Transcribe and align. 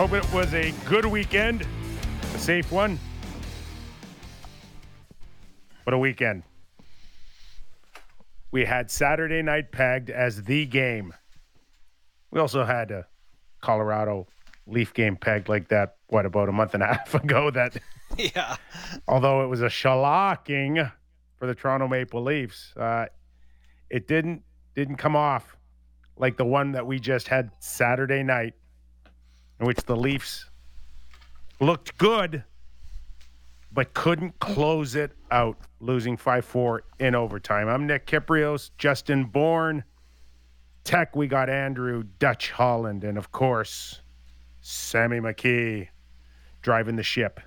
Hope 0.00 0.14
it 0.14 0.32
was 0.32 0.54
a 0.54 0.72
good 0.88 1.04
weekend, 1.04 1.66
a 2.34 2.38
safe 2.38 2.72
one. 2.72 2.98
What 5.84 5.92
a 5.92 5.98
weekend. 5.98 6.42
We 8.50 8.64
had 8.64 8.90
Saturday 8.90 9.42
night 9.42 9.72
pegged 9.72 10.08
as 10.08 10.44
the 10.44 10.64
game. 10.64 11.12
We 12.30 12.40
also 12.40 12.64
had 12.64 12.90
a 12.90 13.08
Colorado 13.60 14.26
Leaf 14.66 14.94
game 14.94 15.16
pegged 15.16 15.50
like 15.50 15.68
that, 15.68 15.96
what, 16.06 16.24
about 16.24 16.48
a 16.48 16.52
month 16.52 16.72
and 16.72 16.82
a 16.82 16.86
half 16.94 17.14
ago? 17.14 17.50
That, 17.50 17.76
Yeah. 18.16 18.56
although 19.06 19.44
it 19.44 19.48
was 19.48 19.60
a 19.60 19.66
shellacking 19.66 20.90
for 21.36 21.46
the 21.46 21.54
Toronto 21.54 21.88
Maple 21.88 22.22
Leafs, 22.22 22.72
uh, 22.74 23.04
it 23.90 24.08
didn't 24.08 24.44
didn't 24.74 24.96
come 24.96 25.14
off 25.14 25.58
like 26.16 26.38
the 26.38 26.46
one 26.46 26.72
that 26.72 26.86
we 26.86 26.98
just 26.98 27.28
had 27.28 27.50
Saturday 27.58 28.22
night, 28.22 28.54
in 29.60 29.66
which 29.66 29.78
the 29.84 29.96
Leafs 29.96 30.48
looked 31.60 31.96
good, 31.98 32.42
but 33.72 33.92
couldn't 33.94 34.38
close 34.40 34.94
it 34.94 35.12
out, 35.30 35.56
losing 35.80 36.16
5 36.16 36.44
4 36.44 36.82
in 36.98 37.14
overtime. 37.14 37.68
I'm 37.68 37.86
Nick 37.86 38.06
Kypreos, 38.06 38.70
Justin 38.78 39.24
Bourne. 39.24 39.84
Tech, 40.82 41.14
we 41.14 41.28
got 41.28 41.50
Andrew 41.50 42.04
Dutch 42.18 42.50
Holland, 42.50 43.04
and 43.04 43.18
of 43.18 43.30
course, 43.30 44.00
Sammy 44.62 45.20
McKee 45.20 45.88
driving 46.62 46.96
the 46.96 47.02
ship. 47.02 47.38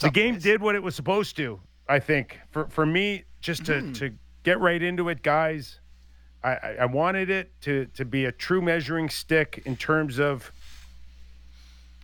The 0.00 0.10
game 0.10 0.38
did 0.38 0.60
what 0.60 0.74
it 0.74 0.82
was 0.82 0.94
supposed 0.94 1.36
to, 1.36 1.60
I 1.88 2.00
think. 2.00 2.38
For 2.50 2.66
for 2.68 2.84
me, 2.84 3.24
just 3.40 3.64
to, 3.66 3.92
to 3.94 4.12
get 4.42 4.60
right 4.60 4.82
into 4.82 5.08
it, 5.08 5.22
guys, 5.22 5.78
I, 6.42 6.76
I, 6.80 6.86
wanted 6.86 7.28
it 7.28 7.50
to, 7.62 7.86
to 7.94 8.04
be 8.04 8.26
a 8.26 8.32
true 8.32 8.62
measuring 8.62 9.08
stick 9.08 9.62
in 9.64 9.76
terms 9.76 10.18
of 10.18 10.52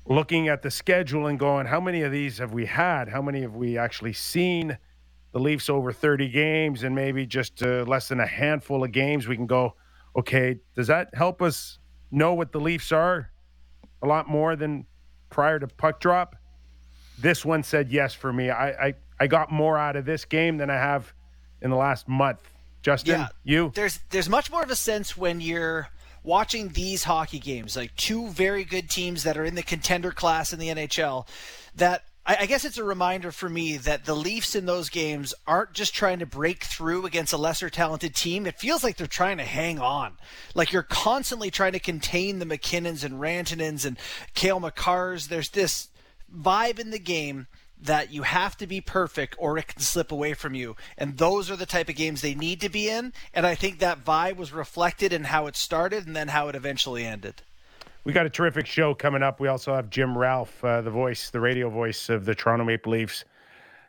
looking 0.07 0.49
at 0.49 0.63
the 0.63 0.71
schedule 0.71 1.27
and 1.27 1.39
going, 1.39 1.67
how 1.67 1.81
many 1.81 2.03
of 2.03 2.13
these 2.13 2.39
have 2.39 2.53
we 2.53 2.67
had? 2.67 3.09
How 3.09 3.23
many 3.23 3.43
have 3.43 3.55
we 3.55 3.79
actually 3.79 4.13
seen? 4.13 4.79
The 5.33 5.39
Leafs 5.39 5.71
over 5.71 5.93
30 5.93 6.29
games 6.29 6.83
and 6.83 6.95
maybe 6.95 7.25
just 7.25 7.63
uh, 7.63 7.85
less 7.87 8.09
than 8.09 8.21
a 8.21 8.27
handful 8.27 8.85
of 8.85 8.93
games. 8.93 9.27
We 9.27 9.37
can 9.37 9.47
go, 9.47 9.75
okay, 10.17 10.59
does 10.75 10.89
that 10.89 11.15
help 11.15 11.41
us 11.41 11.79
know 12.11 12.35
what 12.35 12.53
the 12.53 12.61
Leafs 12.61 12.93
are 12.93 13.31
a 14.03 14.07
lot 14.07 14.29
more 14.29 14.57
than 14.57 14.87
prior 15.31 15.59
to 15.59 15.67
puck 15.67 16.01
drop? 16.01 16.37
This 17.19 17.45
one 17.45 17.63
said 17.63 17.91
yes 17.91 18.13
for 18.13 18.33
me. 18.33 18.51
I, 18.51 18.89
I, 18.89 18.95
I 19.21 19.27
got 19.27 19.51
more 19.51 19.79
out 19.79 19.97
of 19.97 20.05
this 20.05 20.25
game 20.25 20.59
than 20.59 20.69
I 20.69 20.75
have 20.75 21.13
in 21.63 21.71
the 21.71 21.77
last 21.77 22.09
month. 22.09 22.52
Justin, 22.83 23.21
Yeah. 23.21 23.29
you? 23.45 23.73
There's 23.75 24.01
there's 24.11 24.29
much 24.29 24.51
more 24.51 24.63
of 24.63 24.71
a 24.71 24.77
sense 24.77 25.17
when 25.17 25.41
you're 25.41 25.89
watching 26.25 26.69
these 26.71 27.05
hockey 27.05 27.39
games, 27.39 27.77
like 27.77 27.95
two 27.97 28.29
very 28.29 28.65
good 28.65 28.89
teams 28.91 29.25
that 29.25 29.37
are 29.37 29.45
in 29.45 29.55
the 29.55 29.63
contender 29.63 30.13
class 30.13 30.53
in 30.53 30.59
the 30.59 30.69
NHL, 30.69 31.27
that 31.75 32.05
I, 32.25 32.37
I 32.41 32.47
guess 32.47 32.65
it's 32.65 32.79
a 32.79 32.85
reminder 32.85 33.33
for 33.33 33.49
me 33.49 33.77
that 33.79 34.05
the 34.05 34.15
Leafs 34.15 34.55
in 34.55 34.67
those 34.67 34.89
games 34.89 35.35
aren't 35.47 35.73
just 35.73 35.95
trying 35.95 36.21
to 36.21 36.27
break 36.27 36.63
through 36.65 37.07
against 37.07 37.33
a 37.33 37.37
lesser 37.37 37.69
talented 37.71 38.15
team. 38.15 38.47
It 38.47 38.59
feels 38.61 38.85
like 38.85 38.97
they're 38.97 39.07
trying 39.09 39.39
to 39.39 39.45
hang 39.45 39.81
on. 39.81 40.17
Like 40.55 40.73
you're 40.73 40.85
constantly 40.85 41.51
trying 41.51 41.73
to 41.73 41.81
contain 41.81 42.39
the 42.39 42.47
MacKinnons 42.47 43.03
and 43.03 43.15
Rantanens 43.15 43.85
and 43.85 43.99
Cale 44.35 44.61
Makars. 44.61 45.29
There's 45.29 45.51
this 45.51 45.89
vibe 46.33 46.79
in 46.79 46.91
the 46.91 46.99
game 47.01 47.47
that 47.83 48.13
you 48.13 48.23
have 48.23 48.57
to 48.57 48.67
be 48.67 48.81
perfect 48.81 49.35
or 49.39 49.59
it 49.59 49.67
can 49.67 49.81
slip 49.81 50.13
away 50.13 50.35
from 50.35 50.55
you. 50.55 50.77
And 50.97 51.19
those 51.19 51.51
are 51.51 51.57
the 51.57 51.67
type 51.67 51.89
of 51.89 51.97
games 51.97 52.23
they 52.23 52.35
need 52.35 52.61
to 52.61 52.69
be 52.69 52.89
in. 52.89 53.13
And 53.35 53.45
I 53.45 53.55
think 53.55 53.81
that 53.81 54.05
vibe 54.05 54.37
was 54.37 54.53
reflected 54.53 55.13
in 55.13 55.25
how 55.25 55.47
it 55.47 55.57
started 55.57 56.07
and 56.07 56.15
then 56.15 56.29
how 56.29 56.49
it 56.49 56.55
eventually 56.55 57.05
ended. 57.05 57.43
We 58.05 58.13
got 58.13 58.27
a 58.27 58.31
terrific 58.31 58.67
show 58.67 58.95
coming 58.95 59.23
up. 59.23 59.41
We 59.41 59.49
also 59.49 59.75
have 59.75 59.91
Jim 59.91 60.17
Ralph, 60.17 60.65
uh, 60.65 60.81
the 60.81 60.91
voice, 60.91 61.31
the 61.31 61.41
radio 61.41 61.69
voice 61.71 62.09
of 62.09 62.25
the 62.25 62.35
Toronto 62.35 62.65
Maple 62.65 62.93
Leafs, 62.93 63.25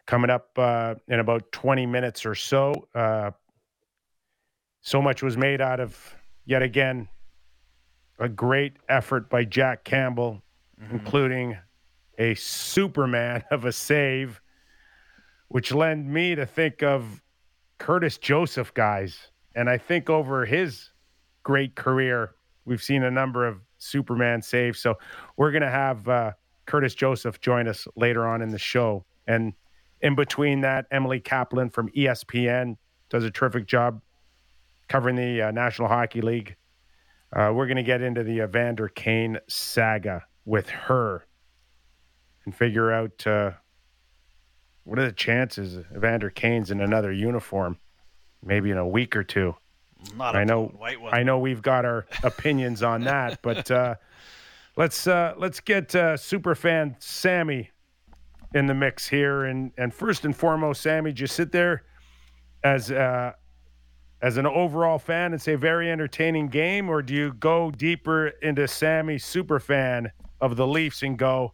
coming 0.06 0.30
up 0.30 0.50
uh, 0.58 0.96
in 1.08 1.20
about 1.20 1.52
20 1.52 1.86
minutes 1.86 2.26
or 2.26 2.36
so. 2.36 2.88
Uh, 2.94 3.32
so 4.82 5.02
much 5.02 5.24
was 5.24 5.38
made 5.38 5.62
out 5.62 5.80
of, 5.80 6.16
yet 6.46 6.62
again, 6.62 7.08
a 8.20 8.30
great 8.30 8.74
effort 8.90 9.30
by 9.30 9.46
Jack 9.46 9.84
Campbell, 9.84 10.42
including 10.92 11.58
a 12.18 12.36
Superman 12.36 13.44
of 13.52 13.66
a 13.66 13.72
save, 13.72 14.42
which 15.48 15.72
led 15.72 16.06
me 16.06 16.36
to 16.36 16.46
think 16.46 16.84
of 16.84 17.22
Curtis 17.78 18.18
Joseph, 18.18 18.74
guys. 18.74 19.30
And 19.56 19.70
I 19.70 19.78
think 19.78 20.10
over 20.10 20.46
his 20.46 20.90
great 21.44 21.76
career, 21.76 22.36
we've 22.66 22.82
seen 22.82 23.04
a 23.04 23.12
number 23.12 23.48
of 23.48 23.60
Superman 23.78 24.42
saves. 24.42 24.80
So 24.80 24.96
we're 25.38 25.52
going 25.52 25.64
to 25.64 25.70
have 25.70 26.08
uh, 26.08 26.32
Curtis 26.66 26.96
Joseph 26.96 27.40
join 27.42 27.68
us 27.68 27.88
later 27.96 28.26
on 28.28 28.42
in 28.42 28.50
the 28.50 28.58
show. 28.58 29.06
And 29.28 29.54
in 30.02 30.16
between 30.16 30.62
that, 30.62 30.86
Emily 30.92 31.20
Kaplan 31.20 31.70
from 31.70 31.90
ESPN 31.90 32.78
does 33.10 33.24
a 33.24 33.32
terrific 33.32 33.68
job 33.68 34.02
covering 34.88 35.16
the 35.16 35.44
uh, 35.44 35.52
National 35.52 35.88
Hockey 35.88 36.22
League. 36.22 36.56
Uh, 37.36 37.52
we're 37.54 37.68
going 37.68 37.78
to 37.78 37.84
get 37.84 38.02
into 38.02 38.24
the 38.24 38.44
Evander 38.44 38.88
Kane 38.90 39.40
saga 39.48 40.24
with 40.46 40.70
her 40.70 41.26
and 42.46 42.56
figure 42.56 42.92
out 42.92 43.26
uh, 43.26 43.52
what 44.84 45.00
are 45.00 45.06
the 45.06 45.12
chances 45.12 45.84
Evander 45.96 46.30
Kane's 46.30 46.72
in 46.72 46.82
another 46.82 47.12
uniform, 47.12 47.78
maybe 48.44 48.72
in 48.72 48.78
a 48.78 48.88
week 48.88 49.16
or 49.16 49.24
two. 49.24 49.56
Not 50.18 50.36
I 50.36 50.44
know, 50.44 50.66
white 50.66 51.00
one. 51.00 51.14
I 51.14 51.24
know 51.24 51.40
we've 51.40 51.62
got 51.62 51.86
our 51.86 52.06
opinions 52.24 52.84
on 52.84 53.02
that, 53.02 53.42
but 53.42 53.72
uh, 53.72 53.96
let's 54.76 55.08
uh, 55.08 55.34
let's 55.38 55.60
get 55.60 55.96
uh, 55.96 56.16
superfan 56.16 57.02
Sammy 57.02 57.70
in 58.54 58.66
the 58.68 58.74
mix 58.74 59.08
here, 59.08 59.46
and 59.46 59.72
and 59.78 59.94
first 59.94 60.26
and 60.26 60.36
foremost, 60.36 60.82
Sammy, 60.82 61.14
just 61.14 61.36
sit 61.36 61.52
there 61.52 61.84
as 62.64 62.92
uh, 62.92 63.32
as 64.22 64.38
an 64.38 64.46
overall 64.46 65.00
fan 65.00 65.34
and 65.34 65.42
say 65.42 65.56
very 65.56 65.92
entertaining 65.92 66.48
game, 66.48 66.90
or 66.90 67.02
do 67.02 67.14
you 67.14 67.34
go 67.34 67.72
deeper 67.72 68.28
into 68.28 68.68
Sammy 68.68 69.16
superfan 69.16 70.12
of 70.42 70.56
the 70.56 70.68
Leafs 70.68 71.04
and 71.04 71.18
go, 71.18 71.54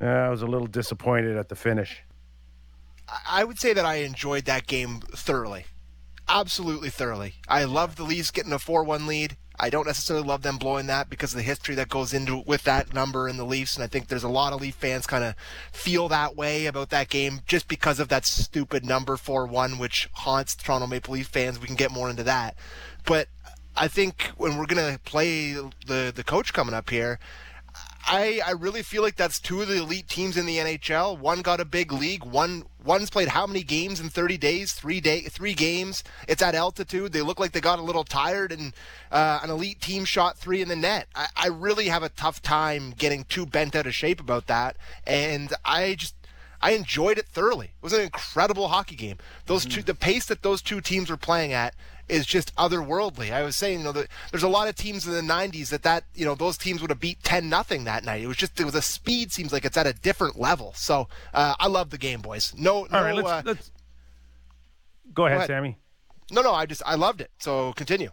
"Uh, 0.00 0.06
I 0.06 0.28
was 0.28 0.42
a 0.42 0.46
little 0.46 0.66
disappointed 0.66 1.36
at 1.36 1.48
the 1.48 1.56
finish. 1.56 2.02
I 3.28 3.44
would 3.44 3.58
say 3.58 3.72
that 3.72 3.84
I 3.84 3.96
enjoyed 3.96 4.44
that 4.44 4.66
game 4.66 5.00
thoroughly. 5.00 5.64
Absolutely 6.28 6.90
thoroughly. 6.90 7.34
I 7.48 7.64
love 7.64 7.96
the 7.96 8.04
Leafs 8.04 8.30
getting 8.30 8.52
a 8.52 8.58
4 8.58 8.84
1 8.84 9.06
lead. 9.06 9.36
I 9.60 9.70
don't 9.70 9.86
necessarily 9.86 10.26
love 10.26 10.42
them 10.42 10.56
blowing 10.56 10.86
that 10.86 11.10
because 11.10 11.32
of 11.32 11.38
the 11.38 11.42
history 11.42 11.74
that 11.76 11.88
goes 11.88 12.14
into 12.14 12.44
with 12.46 12.62
that 12.64 12.94
number 12.94 13.28
in 13.28 13.38
the 13.38 13.44
Leafs, 13.44 13.74
and 13.74 13.82
I 13.82 13.88
think 13.88 14.06
there's 14.06 14.22
a 14.22 14.28
lot 14.28 14.52
of 14.52 14.60
Leaf 14.60 14.76
fans 14.76 15.06
kind 15.06 15.24
of 15.24 15.34
feel 15.72 16.08
that 16.08 16.36
way 16.36 16.66
about 16.66 16.90
that 16.90 17.08
game 17.08 17.40
just 17.46 17.66
because 17.66 17.98
of 17.98 18.08
that 18.08 18.24
stupid 18.24 18.84
number 18.84 19.16
4-1, 19.16 19.78
which 19.78 20.08
haunts 20.12 20.54
Toronto 20.54 20.86
Maple 20.86 21.14
Leaf 21.14 21.26
fans. 21.26 21.58
We 21.58 21.66
can 21.66 21.74
get 21.74 21.90
more 21.90 22.08
into 22.08 22.22
that, 22.22 22.56
but 23.04 23.28
I 23.76 23.88
think 23.88 24.30
when 24.36 24.58
we're 24.58 24.66
gonna 24.66 24.98
play 25.04 25.52
the 25.52 26.12
the 26.14 26.24
coach 26.24 26.52
coming 26.52 26.74
up 26.74 26.90
here, 26.90 27.18
I, 28.10 28.40
I 28.46 28.52
really 28.52 28.82
feel 28.82 29.02
like 29.02 29.16
that's 29.16 29.38
two 29.38 29.60
of 29.60 29.68
the 29.68 29.76
elite 29.76 30.08
teams 30.08 30.38
in 30.38 30.46
the 30.46 30.56
NHL. 30.56 31.18
One 31.18 31.42
got 31.42 31.60
a 31.60 31.64
big 31.66 31.92
league. 31.92 32.24
One 32.24 32.64
one's 32.82 33.10
played 33.10 33.28
how 33.28 33.46
many 33.46 33.62
games 33.62 34.00
in 34.00 34.08
30 34.08 34.38
days? 34.38 34.72
Three 34.72 34.98
day, 34.98 35.20
three 35.22 35.52
games. 35.52 36.02
It's 36.26 36.40
at 36.40 36.54
altitude. 36.54 37.12
They 37.12 37.20
look 37.20 37.38
like 37.38 37.52
they 37.52 37.60
got 37.60 37.78
a 37.78 37.82
little 37.82 38.04
tired, 38.04 38.50
and 38.50 38.72
uh, 39.12 39.40
an 39.42 39.50
elite 39.50 39.82
team 39.82 40.06
shot 40.06 40.38
three 40.38 40.62
in 40.62 40.68
the 40.68 40.76
net. 40.76 41.08
I, 41.14 41.26
I 41.36 41.46
really 41.48 41.88
have 41.88 42.02
a 42.02 42.08
tough 42.08 42.40
time 42.40 42.94
getting 42.96 43.24
too 43.24 43.44
bent 43.44 43.76
out 43.76 43.86
of 43.86 43.94
shape 43.94 44.20
about 44.20 44.46
that, 44.46 44.78
and 45.06 45.52
I 45.66 45.94
just 45.94 46.14
I 46.62 46.72
enjoyed 46.72 47.18
it 47.18 47.28
thoroughly. 47.28 47.66
It 47.66 47.82
was 47.82 47.92
an 47.92 48.00
incredible 48.00 48.68
hockey 48.68 48.96
game. 48.96 49.18
Those 49.46 49.64
two, 49.64 49.82
the 49.82 49.94
pace 49.94 50.26
that 50.26 50.42
those 50.42 50.62
two 50.62 50.80
teams 50.80 51.10
were 51.10 51.16
playing 51.18 51.52
at 51.52 51.74
is 52.08 52.26
just 52.26 52.54
otherworldly. 52.56 53.32
I 53.32 53.42
was 53.42 53.56
saying, 53.56 53.80
you 53.80 53.84
know, 53.84 53.92
that 53.92 54.08
there's 54.30 54.42
a 54.42 54.48
lot 54.48 54.68
of 54.68 54.76
teams 54.76 55.06
in 55.06 55.12
the 55.12 55.32
'90s 55.32 55.68
that 55.70 55.82
that 55.82 56.04
you 56.14 56.24
know 56.24 56.34
those 56.34 56.58
teams 56.58 56.80
would 56.80 56.90
have 56.90 57.00
beat 57.00 57.22
10 57.22 57.48
nothing 57.48 57.84
that 57.84 58.04
night. 58.04 58.22
It 58.22 58.26
was 58.26 58.36
just 58.36 58.58
it 58.60 58.64
was 58.64 58.74
a 58.74 58.82
speed 58.82 59.32
seems 59.32 59.52
like 59.52 59.64
it's 59.64 59.76
at 59.76 59.86
a 59.86 59.92
different 59.92 60.38
level. 60.38 60.72
So 60.74 61.08
uh, 61.34 61.54
I 61.58 61.68
love 61.68 61.90
the 61.90 61.98
game, 61.98 62.20
boys. 62.20 62.54
No, 62.56 62.86
no, 62.90 62.98
All 62.98 63.04
right, 63.04 63.14
let's 63.14 63.28
uh, 63.28 63.42
let's 63.44 63.72
go 65.12 65.26
ahead, 65.26 65.38
ahead. 65.38 65.48
Sammy. 65.48 65.76
no, 66.30 66.42
no. 66.42 66.52
I 66.52 66.66
just 66.66 66.82
I 66.84 66.94
loved 66.94 67.20
it. 67.20 67.30
So 67.38 67.72
continue. 67.74 68.10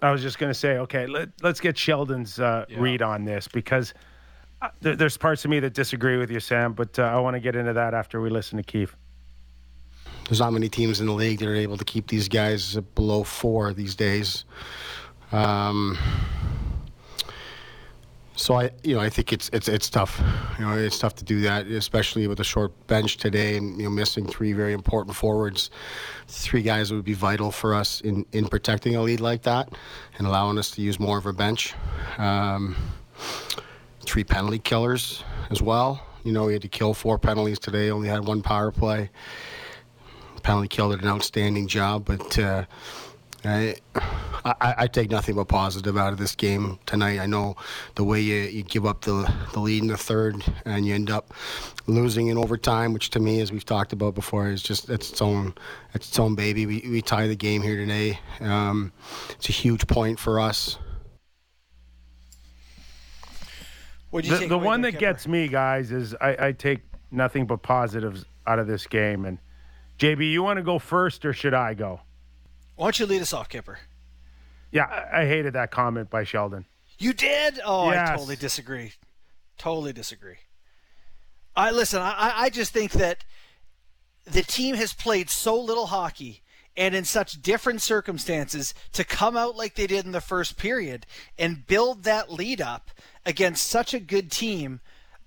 I 0.00 0.10
was 0.10 0.20
just 0.20 0.38
going 0.38 0.50
to 0.50 0.58
say, 0.58 0.78
okay, 0.78 1.06
let, 1.06 1.28
let's 1.42 1.60
get 1.60 1.78
Sheldon's 1.78 2.40
uh, 2.40 2.64
read 2.76 3.02
on 3.02 3.24
this 3.24 3.46
because 3.46 3.94
uh, 4.60 4.68
there, 4.80 4.96
there's 4.96 5.16
parts 5.16 5.44
of 5.44 5.50
me 5.50 5.60
that 5.60 5.74
disagree 5.74 6.16
with 6.16 6.28
you, 6.28 6.40
Sam, 6.40 6.72
but 6.72 6.98
uh, 6.98 7.02
I 7.02 7.20
want 7.20 7.34
to 7.34 7.40
get 7.40 7.54
into 7.54 7.72
that 7.74 7.94
after 7.94 8.20
we 8.20 8.28
listen 8.28 8.56
to 8.56 8.64
Keefe. 8.64 8.96
There's 10.32 10.40
not 10.40 10.54
many 10.54 10.70
teams 10.70 10.98
in 10.98 11.06
the 11.06 11.12
league 11.12 11.40
that 11.40 11.46
are 11.46 11.54
able 11.54 11.76
to 11.76 11.84
keep 11.84 12.06
these 12.06 12.26
guys 12.26 12.76
below 12.94 13.22
four 13.22 13.74
these 13.74 13.94
days. 13.94 14.46
Um, 15.30 15.98
So 18.34 18.54
I, 18.54 18.70
you 18.82 18.94
know, 18.94 19.02
I 19.02 19.10
think 19.10 19.30
it's 19.30 19.50
it's 19.52 19.68
it's 19.68 19.90
tough. 19.90 20.22
You 20.58 20.64
know, 20.64 20.72
it's 20.72 20.98
tough 20.98 21.14
to 21.16 21.24
do 21.24 21.42
that, 21.42 21.66
especially 21.66 22.26
with 22.28 22.40
a 22.40 22.44
short 22.44 22.72
bench 22.86 23.18
today, 23.18 23.58
and 23.58 23.76
you 23.76 23.84
know, 23.84 23.90
missing 23.90 24.26
three 24.26 24.54
very 24.54 24.72
important 24.72 25.14
forwards, 25.14 25.68
three 26.28 26.62
guys 26.62 26.90
would 26.90 27.04
be 27.04 27.12
vital 27.12 27.50
for 27.50 27.74
us 27.74 28.00
in 28.00 28.24
in 28.32 28.48
protecting 28.48 28.96
a 28.96 29.02
lead 29.02 29.20
like 29.20 29.42
that, 29.42 29.68
and 30.16 30.26
allowing 30.26 30.56
us 30.56 30.70
to 30.70 30.80
use 30.80 30.98
more 30.98 31.18
of 31.18 31.26
our 31.26 31.34
bench. 31.34 31.74
Um, 32.16 32.74
three 34.06 34.24
penalty 34.24 34.60
killers 34.60 35.24
as 35.50 35.60
well. 35.60 36.00
You 36.24 36.32
know, 36.32 36.46
we 36.46 36.54
had 36.54 36.62
to 36.62 36.68
kill 36.68 36.94
four 36.94 37.18
penalties 37.18 37.58
today. 37.58 37.90
Only 37.90 38.08
had 38.08 38.26
one 38.26 38.40
power 38.40 38.72
play. 38.72 39.10
Penalty 40.42 40.68
kill 40.68 40.90
did 40.90 41.02
an 41.02 41.08
outstanding 41.08 41.68
job, 41.68 42.04
but. 42.04 42.38
Uh, 42.38 42.64
I, 43.44 43.74
I, 44.44 44.74
I, 44.78 44.86
take 44.86 45.10
nothing 45.10 45.34
but 45.34 45.48
positive 45.48 45.96
out 45.96 46.12
of 46.12 46.18
this 46.20 46.36
game 46.36 46.78
tonight. 46.86 47.18
I 47.18 47.26
know 47.26 47.56
the 47.96 48.04
way 48.04 48.20
you, 48.20 48.36
you 48.36 48.62
give 48.62 48.86
up 48.86 49.00
the, 49.00 49.32
the 49.52 49.58
lead 49.58 49.82
in 49.82 49.88
the 49.88 49.96
third 49.96 50.44
and 50.64 50.86
you 50.86 50.94
end 50.94 51.10
up 51.10 51.34
losing 51.88 52.28
in 52.28 52.38
overtime, 52.38 52.92
which 52.92 53.10
to 53.10 53.20
me, 53.20 53.40
as 53.40 53.50
we've 53.50 53.64
talked 53.64 53.92
about 53.92 54.14
before, 54.14 54.48
is 54.48 54.62
just 54.62 54.88
it's 54.90 55.10
its 55.10 55.20
own 55.20 55.54
it's 55.92 56.08
its 56.08 56.18
own 56.20 56.36
baby. 56.36 56.66
We, 56.66 56.84
we 56.88 57.02
tie 57.02 57.26
the 57.26 57.34
game 57.34 57.62
here 57.62 57.76
today. 57.76 58.20
Um, 58.40 58.92
it's 59.30 59.48
a 59.48 59.52
huge 59.52 59.88
point 59.88 60.20
for 60.20 60.38
us. 60.38 60.78
The, 64.12 64.46
the 64.46 64.58
one 64.58 64.82
that 64.82 64.98
gets 64.98 65.26
me, 65.26 65.48
guys, 65.48 65.90
is 65.90 66.14
I, 66.20 66.48
I 66.48 66.52
take 66.52 66.80
nothing 67.10 67.46
but 67.46 67.62
positives 67.62 68.26
out 68.46 68.58
of 68.58 68.66
this 68.66 68.86
game. 68.86 69.24
And 69.24 69.38
JB, 69.98 70.30
you 70.30 70.42
want 70.42 70.58
to 70.58 70.62
go 70.62 70.78
first, 70.78 71.24
or 71.24 71.32
should 71.32 71.54
I 71.54 71.74
go? 71.74 72.00
Why 72.76 72.86
don't 72.86 72.98
you 72.98 73.06
lead 73.06 73.22
us 73.22 73.32
off, 73.32 73.48
Kipper? 73.48 73.78
Yeah, 74.70 74.84
I, 74.84 75.22
I 75.22 75.26
hated 75.26 75.52
that 75.52 75.70
comment 75.70 76.10
by 76.10 76.24
Sheldon. 76.24 76.64
You 76.98 77.12
did? 77.12 77.60
Oh, 77.64 77.90
yes. 77.90 78.08
I 78.08 78.16
totally 78.16 78.36
disagree. 78.36 78.92
Totally 79.58 79.92
disagree. 79.92 80.36
I 81.54 81.70
listen. 81.70 82.00
I, 82.00 82.32
I 82.34 82.50
just 82.50 82.72
think 82.72 82.92
that 82.92 83.24
the 84.24 84.42
team 84.42 84.74
has 84.76 84.92
played 84.92 85.28
so 85.28 85.60
little 85.60 85.86
hockey 85.86 86.42
and 86.76 86.94
in 86.94 87.04
such 87.04 87.42
different 87.42 87.82
circumstances 87.82 88.72
to 88.92 89.04
come 89.04 89.36
out 89.36 89.56
like 89.56 89.74
they 89.74 89.86
did 89.86 90.06
in 90.06 90.12
the 90.12 90.20
first 90.20 90.56
period 90.56 91.06
and 91.38 91.66
build 91.66 92.04
that 92.04 92.32
lead 92.32 92.60
up 92.60 92.90
against 93.26 93.66
such 93.66 93.92
a 93.92 94.00
good 94.00 94.30
team. 94.30 94.80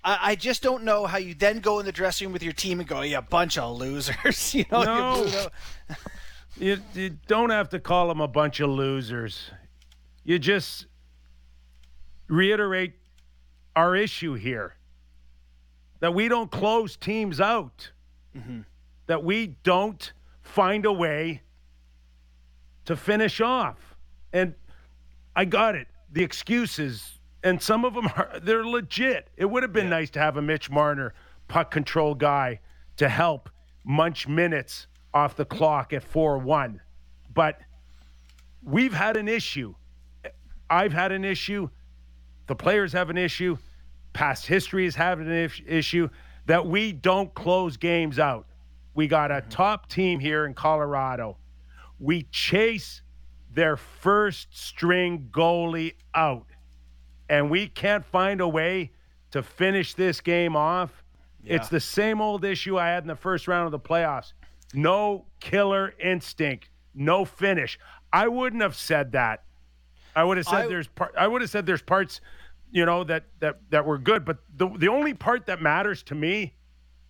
I, 0.06 0.18
I 0.22 0.34
just 0.36 0.62
don't 0.62 0.84
know 0.84 1.04
how 1.04 1.18
you 1.18 1.34
then 1.34 1.58
go 1.58 1.80
in 1.80 1.84
the 1.84 1.92
dressing 1.92 2.28
room 2.28 2.32
with 2.32 2.42
your 2.42 2.52
team 2.52 2.78
and 2.80 2.88
go, 2.88 3.02
"Yeah, 3.02 3.20
bunch 3.20 3.58
of 3.58 3.76
losers." 3.76 4.54
you 4.54 4.64
know, 4.70 4.84
no. 4.84 5.48
You, 6.58 6.78
you 6.94 7.10
don't 7.26 7.50
have 7.50 7.68
to 7.70 7.80
call 7.80 8.08
them 8.08 8.20
a 8.20 8.28
bunch 8.28 8.60
of 8.60 8.70
losers. 8.70 9.50
You 10.24 10.38
just 10.38 10.86
reiterate 12.28 12.94
our 13.74 13.94
issue 13.94 14.34
here 14.34 14.74
that 16.00 16.14
we 16.14 16.28
don't 16.28 16.50
close 16.50 16.96
teams 16.96 17.40
out, 17.40 17.90
mm-hmm. 18.34 18.60
that 19.06 19.22
we 19.22 19.58
don't 19.64 20.12
find 20.40 20.86
a 20.86 20.92
way 20.92 21.42
to 22.86 22.96
finish 22.96 23.40
off. 23.40 23.96
And 24.32 24.54
I 25.34 25.44
got 25.44 25.74
it. 25.74 25.88
The 26.10 26.22
excuses, 26.22 27.18
and 27.42 27.60
some 27.60 27.84
of 27.84 27.94
them 27.94 28.06
are 28.16 28.40
they're 28.42 28.64
legit. 28.64 29.28
It 29.36 29.46
would 29.46 29.62
have 29.62 29.72
been 29.72 29.84
yeah. 29.84 29.90
nice 29.90 30.10
to 30.10 30.18
have 30.18 30.36
a 30.36 30.42
Mitch 30.42 30.70
Marner 30.70 31.14
puck 31.48 31.70
control 31.70 32.14
guy 32.14 32.60
to 32.96 33.08
help 33.08 33.48
munch 33.84 34.26
minutes 34.26 34.86
off 35.14 35.36
the 35.36 35.44
clock 35.44 35.92
at 35.92 36.02
4 36.02 36.38
1. 36.38 36.80
But 37.34 37.60
we've 38.62 38.92
had 38.92 39.16
an 39.16 39.28
issue. 39.28 39.74
I've 40.68 40.92
had 40.92 41.12
an 41.12 41.24
issue. 41.24 41.68
The 42.46 42.54
players 42.54 42.92
have 42.92 43.10
an 43.10 43.18
issue. 43.18 43.56
Past 44.12 44.46
history 44.46 44.86
is 44.86 44.94
having 44.94 45.30
an 45.30 45.50
issue 45.66 46.08
that 46.46 46.66
we 46.66 46.92
don't 46.92 47.32
close 47.34 47.76
games 47.76 48.18
out. 48.18 48.46
We 48.94 49.06
got 49.06 49.30
a 49.30 49.34
mm-hmm. 49.34 49.50
top 49.50 49.88
team 49.88 50.18
here 50.18 50.46
in 50.46 50.54
Colorado. 50.54 51.36
We 51.98 52.22
chase 52.24 53.02
their 53.52 53.76
first 53.76 54.48
string 54.56 55.28
goalie 55.32 55.94
out, 56.14 56.46
and 57.28 57.50
we 57.50 57.68
can't 57.68 58.04
find 58.04 58.40
a 58.40 58.48
way 58.48 58.92
to 59.30 59.42
finish 59.42 59.94
this 59.94 60.20
game 60.20 60.56
off. 60.56 61.02
Yeah. 61.42 61.56
It's 61.56 61.68
the 61.68 61.80
same 61.80 62.20
old 62.20 62.44
issue 62.44 62.78
I 62.78 62.88
had 62.88 63.04
in 63.04 63.08
the 63.08 63.16
first 63.16 63.48
round 63.48 63.66
of 63.66 63.72
the 63.72 63.80
playoffs 63.80 64.32
no 64.74 65.24
killer 65.40 65.94
instinct, 66.02 66.68
no 66.94 67.24
finish. 67.24 67.78
I 68.12 68.28
wouldn't 68.28 68.62
have 68.62 68.76
said 68.76 69.12
that. 69.12 69.42
I 70.14 70.24
would 70.24 70.38
have 70.38 70.46
said 70.46 70.64
I, 70.64 70.66
there's 70.68 70.88
part. 70.88 71.14
I 71.16 71.26
would 71.26 71.42
have 71.42 71.50
said 71.50 71.66
there's 71.66 71.82
parts, 71.82 72.20
you 72.70 72.86
know, 72.86 73.04
that 73.04 73.24
that 73.40 73.58
that 73.70 73.84
were 73.84 73.98
good. 73.98 74.24
But 74.24 74.38
the 74.56 74.68
the 74.68 74.88
only 74.88 75.14
part 75.14 75.46
that 75.46 75.60
matters 75.60 76.02
to 76.04 76.14
me 76.14 76.54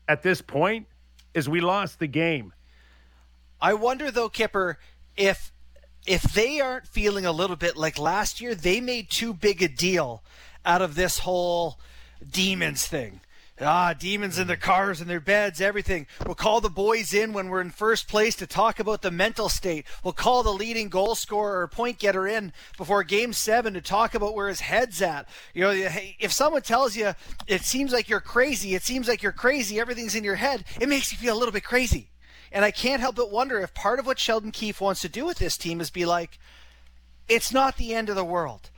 at 0.09 0.23
this 0.23 0.41
point 0.43 0.87
is 1.35 1.49
we 1.49 1.61
lost 1.61 1.99
the 1.99 2.07
game. 2.07 2.53
I 3.61 3.75
wonder 3.75 4.11
though, 4.11 4.29
Kipper, 4.29 4.79
if 5.17 5.53
if 6.07 6.23
they 6.23 6.61
aren't 6.61 6.87
feeling 6.87 7.27
a 7.27 7.33
little 7.33 7.57
bit 7.57 7.77
like 7.77 7.99
last 7.99 8.41
year, 8.41 8.55
they 8.55 8.81
made 8.81 9.11
too 9.11 9.35
big 9.35 9.63
a 9.63 9.69
deal 9.69 10.23
out 10.65 10.83
of 10.83 10.95
this 10.95 11.21
whole 11.21 11.79
demons 12.31 12.87
thing. 12.87 13.21
Ah, 13.59 13.95
demons 13.95 14.39
in 14.39 14.49
their 14.49 14.57
cars 14.57 15.01
and 15.01 15.09
their 15.09 15.21
beds, 15.21 15.63
everything. 15.63 16.07
We'll 16.27 16.35
call 16.35 16.61
the 16.61 16.69
boys 16.69 17.15
in 17.15 17.33
when 17.33 17.49
we're 17.49 17.63
in 17.63 17.71
first 17.71 18.07
place 18.07 18.37
to 18.37 18.47
talk 18.47 18.79
about 18.79 19.01
the 19.01 19.11
mental 19.11 19.49
state. 19.49 19.87
We'll 20.05 20.13
call 20.13 20.43
the 20.43 20.53
leading 20.53 20.91
goal 20.91 21.15
scorer 21.15 21.63
or 21.63 21.69
point 21.69 21.99
getter 21.99 22.27
in 22.27 22.53
before 22.77 23.03
game 23.03 23.33
seven 23.33 23.73
to 23.73 23.81
talk 23.81 24.15
about 24.15 24.35
where 24.35 24.49
his 24.49 24.61
head's 24.61 25.01
at. 25.01 25.27
You 25.55 25.63
know, 25.63 25.89
if 26.21 26.33
someone 26.33 26.63
tells 26.63 26.97
you 26.97 27.15
it 27.47 27.63
seems 27.63 27.95
like 27.95 28.11
you're 28.11 28.21
crazy, 28.21 28.75
it 28.75 28.83
seems 28.83 29.09
like 29.09 29.23
you're 29.23 29.33
crazy, 29.33 29.81
everything's 29.81 30.15
in 30.15 30.25
your 30.25 30.35
head, 30.35 30.65
it 30.79 30.89
makes 30.91 31.11
you 31.11 31.17
feel 31.17 31.35
a 31.35 31.39
little 31.39 31.53
bit 31.53 31.65
crazy. 31.65 32.11
And 32.57 32.65
I 32.65 32.73
can't 32.73 33.01
help 33.01 33.15
but 33.15 33.31
wonder 33.31 33.61
if 33.61 33.73
part 33.75 34.01
of 34.01 34.07
what 34.07 34.19
Sheldon 34.19 34.51
Keefe 34.51 34.81
wants 34.81 35.03
to 35.03 35.09
do 35.09 35.27
with 35.27 35.39
this 35.39 35.57
team 35.57 35.81
is 35.81 35.91
be 35.91 36.07
like, 36.07 36.39
it's 37.29 37.53
not 37.53 37.77
the 37.77 37.95
end 37.95 38.09
of 38.09 38.17
the 38.17 38.25
world 38.25 38.71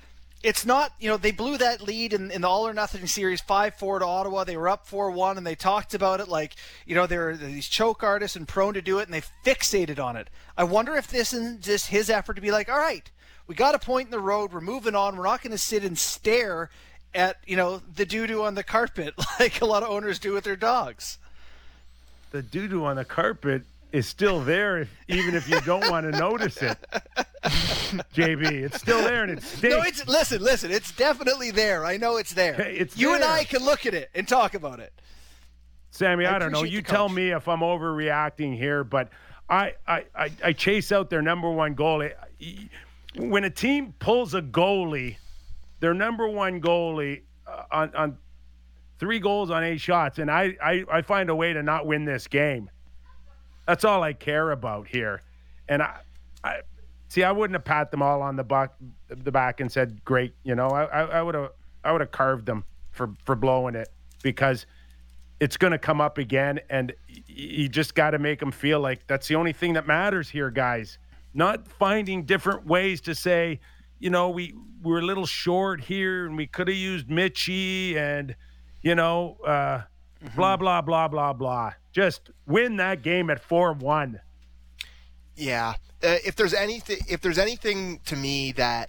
it's 0.43 0.65
not, 0.65 0.93
you 1.01 1.09
know, 1.09 1.17
they 1.17 1.33
blew 1.33 1.59
that 1.59 1.83
lead 1.83 2.13
in, 2.13 2.31
in 2.31 2.43
the 2.43 2.49
All 2.49 2.67
or 2.67 2.73
Nothing 2.73 3.07
series 3.07 3.41
5 3.41 3.75
4 3.75 3.99
to 3.99 4.07
Ottawa. 4.07 4.45
They 4.45 4.57
were 4.57 4.69
up 4.69 4.87
4 4.87 5.11
1, 5.11 5.37
and 5.37 5.47
they 5.47 5.57
talked 5.57 5.95
about 5.95 6.21
it 6.21 6.29
like, 6.29 6.55
you 6.87 6.95
know, 6.95 7.07
they're 7.07 7.37
these 7.37 7.67
choke 7.67 8.03
artists 8.03 8.37
and 8.37 8.47
prone 8.47 8.75
to 8.75 8.83
do 8.83 8.99
it, 8.99 9.09
and 9.09 9.15
they 9.15 9.23
fixated 9.45 10.03
on 10.03 10.17
it. 10.17 10.29
I 10.57 10.65
wonder 10.65 10.95
if 10.95 11.09
this 11.09 11.33
is 11.33 11.59
just 11.59 11.89
his 11.89 12.09
effort 12.09 12.35
to 12.35 12.41
be 12.41 12.53
like, 12.53 12.69
all 12.69 12.79
right, 12.79 13.11
we 13.47 13.55
got 13.55 13.75
a 13.75 13.81
point 13.81 14.07
in 14.07 14.11
the 14.13 14.21
road. 14.21 14.53
We're 14.53 14.61
moving 14.61 14.95
on. 14.95 15.17
We're 15.17 15.25
not 15.25 15.43
going 15.43 15.53
to 15.53 15.59
sit 15.59 15.83
and 15.83 15.99
stare 15.99 16.71
at, 17.15 17.39
you 17.47 17.57
know, 17.57 17.79
the 17.79 18.07
doo 18.07 18.27
doo 18.27 18.45
on 18.45 18.55
the 18.55 18.63
carpet 18.63 19.15
like 19.41 19.61
a 19.61 19.67
lot 19.67 19.83
of 19.83 19.89
owners 19.89 20.21
do 20.21 20.33
with 20.33 20.45
their 20.45 20.57
dogs. 20.57 21.19
The 22.31 22.43
doo 22.43 22.69
doo 22.69 22.85
on 22.85 22.97
the 22.97 23.05
carpet 23.05 23.63
is 23.93 24.07
still 24.07 24.41
there, 24.41 24.87
even 25.09 25.35
if 25.35 25.49
you 25.49 25.61
don't 25.63 25.91
want 25.91 26.11
to 26.11 26.19
notice 26.19 26.59
it. 26.63 26.79
JB, 27.43 28.51
it's 28.51 28.81
still 28.81 29.03
there 29.03 29.23
and 29.23 29.33
it 29.33 29.43
stinks. 29.43 29.77
No, 29.77 29.83
it's 29.83 30.07
listen, 30.07 30.43
listen. 30.43 30.71
It's 30.71 30.93
definitely 30.93 31.51
there. 31.51 31.85
I 31.87 31.97
know 31.97 32.17
it's 32.17 32.35
there. 32.35 32.55
Hey, 32.55 32.77
it's 32.77 32.97
you 32.99 33.09
there. 33.09 33.17
and 33.17 33.25
I 33.25 33.45
can 33.45 33.65
look 33.65 33.87
at 33.87 33.95
it 33.95 34.11
and 34.15 34.29
talk 34.29 34.55
about 34.55 34.81
it. 34.81 34.93
Sammy, 35.91 36.27
I, 36.27 36.37
I 36.37 36.39
don't 36.39 36.53
know. 36.53 36.65
You 36.65 36.83
tell 36.83 37.09
me 37.09 37.31
if 37.31 37.49
I'm 37.49 37.61
overreacting 37.61 38.57
here, 38.57 38.85
but 38.85 39.09
I, 39.49 39.75
I, 39.87 40.05
I, 40.15 40.31
I 40.45 40.53
chase 40.53 40.93
out 40.93 41.09
their 41.09 41.23
number 41.23 41.51
one 41.51 41.75
goalie. 41.75 42.13
When 43.17 43.45
a 43.45 43.51
team 43.51 43.95
pulls 43.99 44.35
a 44.35 44.43
goalie, 44.43 45.17
their 45.81 45.95
number 45.95 46.29
one 46.29 46.61
goalie 46.61 47.23
uh, 47.47 47.63
on, 47.73 47.95
on 47.95 48.19
three 48.99 49.19
goals 49.19 49.51
on 49.51 49.63
eight 49.65 49.81
shots, 49.81 50.19
and 50.19 50.31
I, 50.31 50.57
I, 50.63 50.85
I 50.91 51.03
find 51.03 51.31
a 51.31 51.35
way 51.35 51.53
to 51.53 51.63
not 51.63 51.87
win 51.87 52.05
this 52.05 52.27
game. 52.27 52.71
That's 53.67 53.85
all 53.85 54.03
I 54.03 54.13
care 54.13 54.51
about 54.51 54.89
here. 54.89 55.23
And 55.69 55.83
I, 55.83 56.01
I 56.43 56.61
see. 57.09 57.23
I 57.23 57.33
wouldn't 57.33 57.55
have 57.55 57.65
pat 57.65 57.91
them 57.91 58.03
all 58.03 58.23
on 58.23 58.37
the 58.37 58.45
back, 58.45 58.73
the 59.09 59.31
back, 59.31 59.61
and 59.61 59.71
said, 59.71 60.03
"Great." 60.05 60.35
You 60.43 60.55
know, 60.55 60.69
I 60.69 61.21
would 61.23 61.35
have, 61.35 61.51
I 61.85 61.93
would 61.93 62.01
have 62.01 62.11
carved 62.11 62.47
them 62.47 62.65
for 62.91 63.11
for 63.25 63.37
blowing 63.37 63.75
it 63.75 63.89
because 64.23 64.67
it's 65.41 65.57
going 65.57 65.73
to 65.73 65.79
come 65.79 66.01
up 66.01 66.19
again, 66.19 66.61
and 66.71 66.95
you 67.27 67.69
just 67.69 67.95
got 67.95 68.11
to 68.11 68.19
make 68.19 68.41
them 68.41 68.51
feel 68.51 68.81
like 68.81 69.07
that's 69.07 69.29
the 69.29 69.35
only 69.35 69.53
thing 69.53 69.75
that 69.75 69.87
matters 69.87 70.31
here, 70.31 70.51
guys. 70.51 70.99
Not 71.35 71.69
finding 71.69 72.25
different 72.25 72.67
ways 72.67 73.03
to 73.03 73.15
say, 73.15 73.61
you 73.99 74.11
know, 74.11 74.31
we 74.31 74.55
we're 74.83 75.01
a 75.01 75.05
little 75.05 75.27
short 75.27 75.83
here, 75.83 76.27
and 76.27 76.37
we 76.37 76.47
could 76.47 76.69
have 76.69 76.77
used 76.77 77.11
Mitchy, 77.11 77.99
and 77.99 78.35
you 78.83 78.95
know, 78.95 79.37
uh, 79.45 79.51
mm-hmm. 79.51 80.37
blah 80.37 80.57
blah 80.57 80.81
blah 80.81 81.09
blah 81.09 81.33
blah 81.33 81.73
just 81.99 82.31
win 82.47 82.77
that 82.77 83.03
game 83.03 83.29
at 83.29 83.41
four 83.41 83.73
one. 83.73 84.21
Yeah, 85.35 85.75
uh, 86.03 86.19
if 86.25 86.37
there's 86.37 86.55
anything, 86.55 86.99
if 87.09 87.21
there's 87.21 87.39
anything 87.39 87.99
to 88.07 88.15
me 88.15 88.53
that 88.53 88.89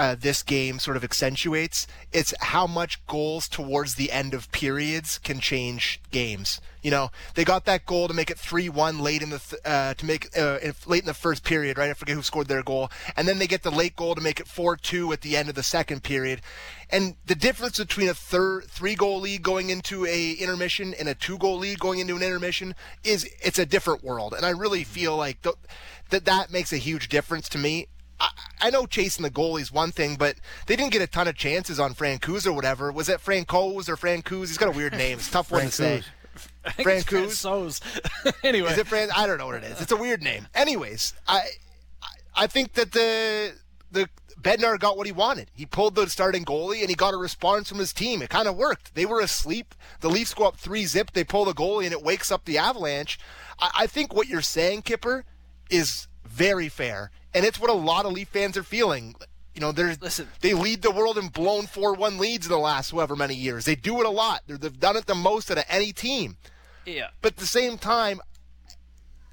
uh, 0.00 0.16
this 0.18 0.42
game 0.42 0.78
sort 0.78 0.96
of 0.96 1.04
accentuates. 1.04 1.86
It's 2.10 2.32
how 2.40 2.66
much 2.66 3.06
goals 3.06 3.48
towards 3.48 3.96
the 3.96 4.10
end 4.10 4.32
of 4.32 4.50
periods 4.50 5.18
can 5.18 5.40
change 5.40 6.00
games. 6.10 6.58
You 6.80 6.90
know, 6.90 7.10
they 7.34 7.44
got 7.44 7.66
that 7.66 7.84
goal 7.84 8.08
to 8.08 8.14
make 8.14 8.30
it 8.30 8.38
three-one 8.38 9.00
late 9.00 9.20
in 9.20 9.28
the 9.28 9.38
th- 9.38 9.60
uh, 9.62 9.92
to 9.92 10.06
make 10.06 10.34
uh, 10.34 10.58
late 10.86 11.02
in 11.02 11.06
the 11.06 11.12
first 11.12 11.44
period, 11.44 11.76
right? 11.76 11.90
I 11.90 11.92
forget 11.92 12.16
who 12.16 12.22
scored 12.22 12.48
their 12.48 12.62
goal, 12.62 12.90
and 13.14 13.28
then 13.28 13.38
they 13.38 13.46
get 13.46 13.62
the 13.62 13.70
late 13.70 13.94
goal 13.94 14.14
to 14.14 14.22
make 14.22 14.40
it 14.40 14.48
four-two 14.48 15.12
at 15.12 15.20
the 15.20 15.36
end 15.36 15.50
of 15.50 15.54
the 15.54 15.62
second 15.62 16.02
period. 16.02 16.40
And 16.88 17.16
the 17.26 17.34
difference 17.34 17.78
between 17.78 18.08
a 18.08 18.14
third 18.14 18.64
three-goal 18.64 19.20
lead 19.20 19.42
going 19.42 19.68
into 19.68 20.06
a 20.06 20.32
intermission 20.32 20.94
and 20.98 21.10
a 21.10 21.14
two-goal 21.14 21.58
lead 21.58 21.78
going 21.78 21.98
into 21.98 22.16
an 22.16 22.22
intermission 22.22 22.74
is 23.04 23.28
it's 23.42 23.58
a 23.58 23.66
different 23.66 24.02
world. 24.02 24.32
And 24.32 24.46
I 24.46 24.50
really 24.50 24.82
feel 24.82 25.14
like 25.14 25.42
th- 25.42 25.56
that 26.08 26.24
that 26.24 26.50
makes 26.50 26.72
a 26.72 26.78
huge 26.78 27.10
difference 27.10 27.50
to 27.50 27.58
me. 27.58 27.88
I, 28.20 28.28
I 28.60 28.70
know 28.70 28.86
chasing 28.86 29.22
the 29.22 29.30
goalie 29.30 29.62
is 29.62 29.72
one 29.72 29.90
thing, 29.90 30.16
but 30.16 30.36
they 30.66 30.76
didn't 30.76 30.92
get 30.92 31.02
a 31.02 31.06
ton 31.06 31.26
of 31.26 31.36
chances 31.36 31.80
on 31.80 31.94
Francouz 31.94 32.46
or 32.46 32.52
whatever. 32.52 32.92
Was 32.92 33.08
it 33.08 33.20
Francouz 33.20 33.88
or 33.88 33.96
Francouz? 33.96 34.48
He's 34.48 34.58
got 34.58 34.68
a 34.68 34.76
weird 34.76 34.92
name. 34.92 35.18
It's 35.18 35.28
a 35.28 35.32
tough 35.32 35.50
one 35.50 35.62
to 35.62 35.70
say. 35.70 36.02
Francouz. 36.64 37.30
So's. 37.32 37.80
anyway, 38.44 38.72
Is 38.72 38.78
it 38.78 38.86
Fran? 38.86 39.08
I 39.16 39.26
don't 39.26 39.38
know 39.38 39.46
what 39.46 39.56
it 39.56 39.64
is. 39.64 39.80
It's 39.80 39.92
a 39.92 39.96
weird 39.96 40.22
name. 40.22 40.46
Anyways, 40.54 41.14
I 41.26 41.42
I 42.36 42.46
think 42.46 42.74
that 42.74 42.92
the 42.92 43.54
the 43.90 44.08
Bednar 44.40 44.78
got 44.78 44.96
what 44.96 45.06
he 45.06 45.12
wanted. 45.12 45.50
He 45.54 45.66
pulled 45.66 45.94
the 45.94 46.08
starting 46.08 46.44
goalie 46.44 46.80
and 46.80 46.88
he 46.88 46.94
got 46.94 47.12
a 47.12 47.18
response 47.18 47.68
from 47.68 47.78
his 47.78 47.92
team. 47.92 48.22
It 48.22 48.30
kind 48.30 48.48
of 48.48 48.56
worked. 48.56 48.94
They 48.94 49.04
were 49.04 49.20
asleep. 49.20 49.74
The 50.00 50.08
Leafs 50.08 50.32
go 50.32 50.46
up 50.46 50.56
three 50.56 50.86
zip. 50.86 51.12
They 51.12 51.24
pull 51.24 51.44
the 51.44 51.52
goalie 51.52 51.84
and 51.84 51.92
it 51.92 52.02
wakes 52.02 52.32
up 52.32 52.44
the 52.44 52.56
Avalanche. 52.56 53.18
I, 53.58 53.70
I 53.80 53.86
think 53.86 54.14
what 54.14 54.28
you're 54.28 54.40
saying, 54.40 54.82
Kipper, 54.82 55.24
is 55.68 56.08
very 56.24 56.68
fair, 56.68 57.10
and 57.34 57.44
it's 57.44 57.60
what 57.60 57.70
a 57.70 57.74
lot 57.74 58.06
of 58.06 58.12
Leaf 58.12 58.28
fans 58.28 58.56
are 58.56 58.62
feeling. 58.62 59.14
You 59.54 59.60
know, 59.60 59.72
they're, 59.72 59.96
Listen. 60.00 60.28
they 60.40 60.54
lead 60.54 60.82
the 60.82 60.90
world 60.90 61.18
in 61.18 61.28
blown 61.28 61.66
4 61.66 61.94
1 61.94 62.18
leads 62.18 62.46
in 62.46 62.52
the 62.52 62.58
last 62.58 62.92
however 62.92 63.16
many 63.16 63.34
years. 63.34 63.64
They 63.64 63.74
do 63.74 64.00
it 64.00 64.06
a 64.06 64.10
lot. 64.10 64.42
They're, 64.46 64.56
they've 64.56 64.78
done 64.78 64.96
it 64.96 65.06
the 65.06 65.14
most 65.14 65.50
out 65.50 65.58
of 65.58 65.64
any 65.68 65.92
team. 65.92 66.36
yeah. 66.86 67.08
But 67.20 67.32
at 67.32 67.38
the 67.38 67.46
same 67.46 67.76
time, 67.76 68.20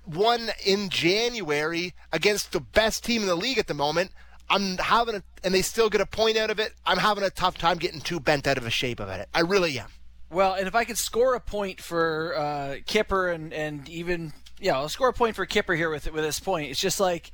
one 0.06 0.50
in 0.66 0.90
January 0.90 1.94
against 2.12 2.52
the 2.52 2.60
best 2.60 3.04
team 3.04 3.22
in 3.22 3.28
the 3.28 3.36
league 3.36 3.58
at 3.58 3.68
the 3.68 3.74
moment, 3.74 4.12
I'm 4.50 4.78
having 4.78 5.16
a, 5.16 5.24
and 5.44 5.54
they 5.54 5.62
still 5.62 5.90
get 5.90 6.02
a 6.02 6.06
point 6.06 6.38
out 6.38 6.50
of 6.50 6.60
it. 6.60 6.74
I'm 6.86 6.98
having 6.98 7.24
a 7.24 7.30
tough 7.30 7.58
time 7.58 7.78
getting 7.78 8.02
too 8.02 8.20
bent 8.20 8.48
out 8.48 8.58
of 8.58 8.66
a 8.66 8.70
shape 8.70 9.00
about 9.00 9.20
it. 9.20 9.30
I 9.34 9.42
really 9.42 9.78
am. 9.78 9.90
Well, 10.30 10.54
and 10.54 10.68
if 10.68 10.76
I 10.76 10.84
could 10.84 10.98
score 10.98 11.36
a 11.36 11.40
point 11.40 11.80
for 11.80 12.36
uh, 12.38 12.76
Kipper 12.86 13.30
and, 13.30 13.54
and 13.54 13.88
even 13.88 14.34
yeah, 14.60 14.76
I'll 14.76 14.90
score 14.90 15.10
a 15.10 15.14
point 15.14 15.36
for 15.36 15.46
Kipper 15.46 15.76
here 15.76 15.90
with 15.90 16.12
with 16.12 16.24
this 16.24 16.40
point. 16.40 16.72
It's 16.72 16.80
just 16.80 17.00
like 17.00 17.32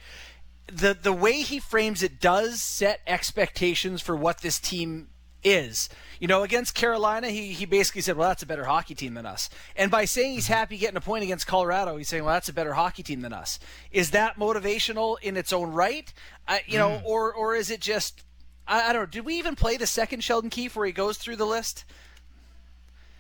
the 0.74 0.98
the 1.00 1.14
way 1.14 1.42
he 1.42 1.60
frames 1.60 2.04
it 2.04 2.20
does 2.20 2.62
set 2.62 3.02
expectations 3.08 4.02
for 4.02 4.16
what 4.16 4.40
this 4.40 4.60
team 4.60 5.10
is. 5.44 5.90
You 6.20 6.28
know, 6.28 6.44
against 6.44 6.74
Carolina, 6.74 7.30
he, 7.30 7.54
he 7.54 7.66
basically 7.66 8.02
said, 8.02 8.16
"Well, 8.18 8.30
that's 8.30 8.44
a 8.44 8.46
better 8.48 8.66
hockey 8.66 8.96
team 8.96 9.14
than 9.14 9.26
us." 9.26 9.50
And 9.76 9.92
by 9.92 10.06
saying 10.06 10.34
he's 10.34 10.48
happy 10.48 10.78
getting 10.78 10.98
a 10.98 11.02
point 11.02 11.24
against 11.24 11.48
Colorado, 11.48 11.98
he's 11.98 12.08
saying, 12.08 12.24
"Well, 12.24 12.34
that's 12.34 12.50
a 12.50 12.54
better 12.54 12.74
hockey 12.74 13.04
team 13.04 13.22
than 13.22 13.34
us." 13.34 13.60
Is 13.92 14.12
that 14.12 14.38
motivational 14.38 15.18
in 15.22 15.38
its 15.38 15.52
own 15.52 15.72
right? 15.72 16.12
Uh, 16.48 16.60
you 16.66 16.78
know, 16.78 17.02
or 17.06 17.34
or 17.34 17.56
is 17.56 17.70
it 17.70 17.82
just 17.82 18.24
I, 18.68 18.90
I 18.90 18.94
don't 18.94 19.04
know. 19.04 19.06
Did 19.08 19.26
we 19.26 19.36
even 19.36 19.56
play 19.56 19.78
the 19.78 19.88
second 19.88 20.24
Sheldon 20.24 20.50
Keefe 20.50 20.76
where 20.76 20.86
he 20.86 20.92
goes 20.92 21.18
through 21.18 21.36
the 21.36 21.46
list? 21.46 21.86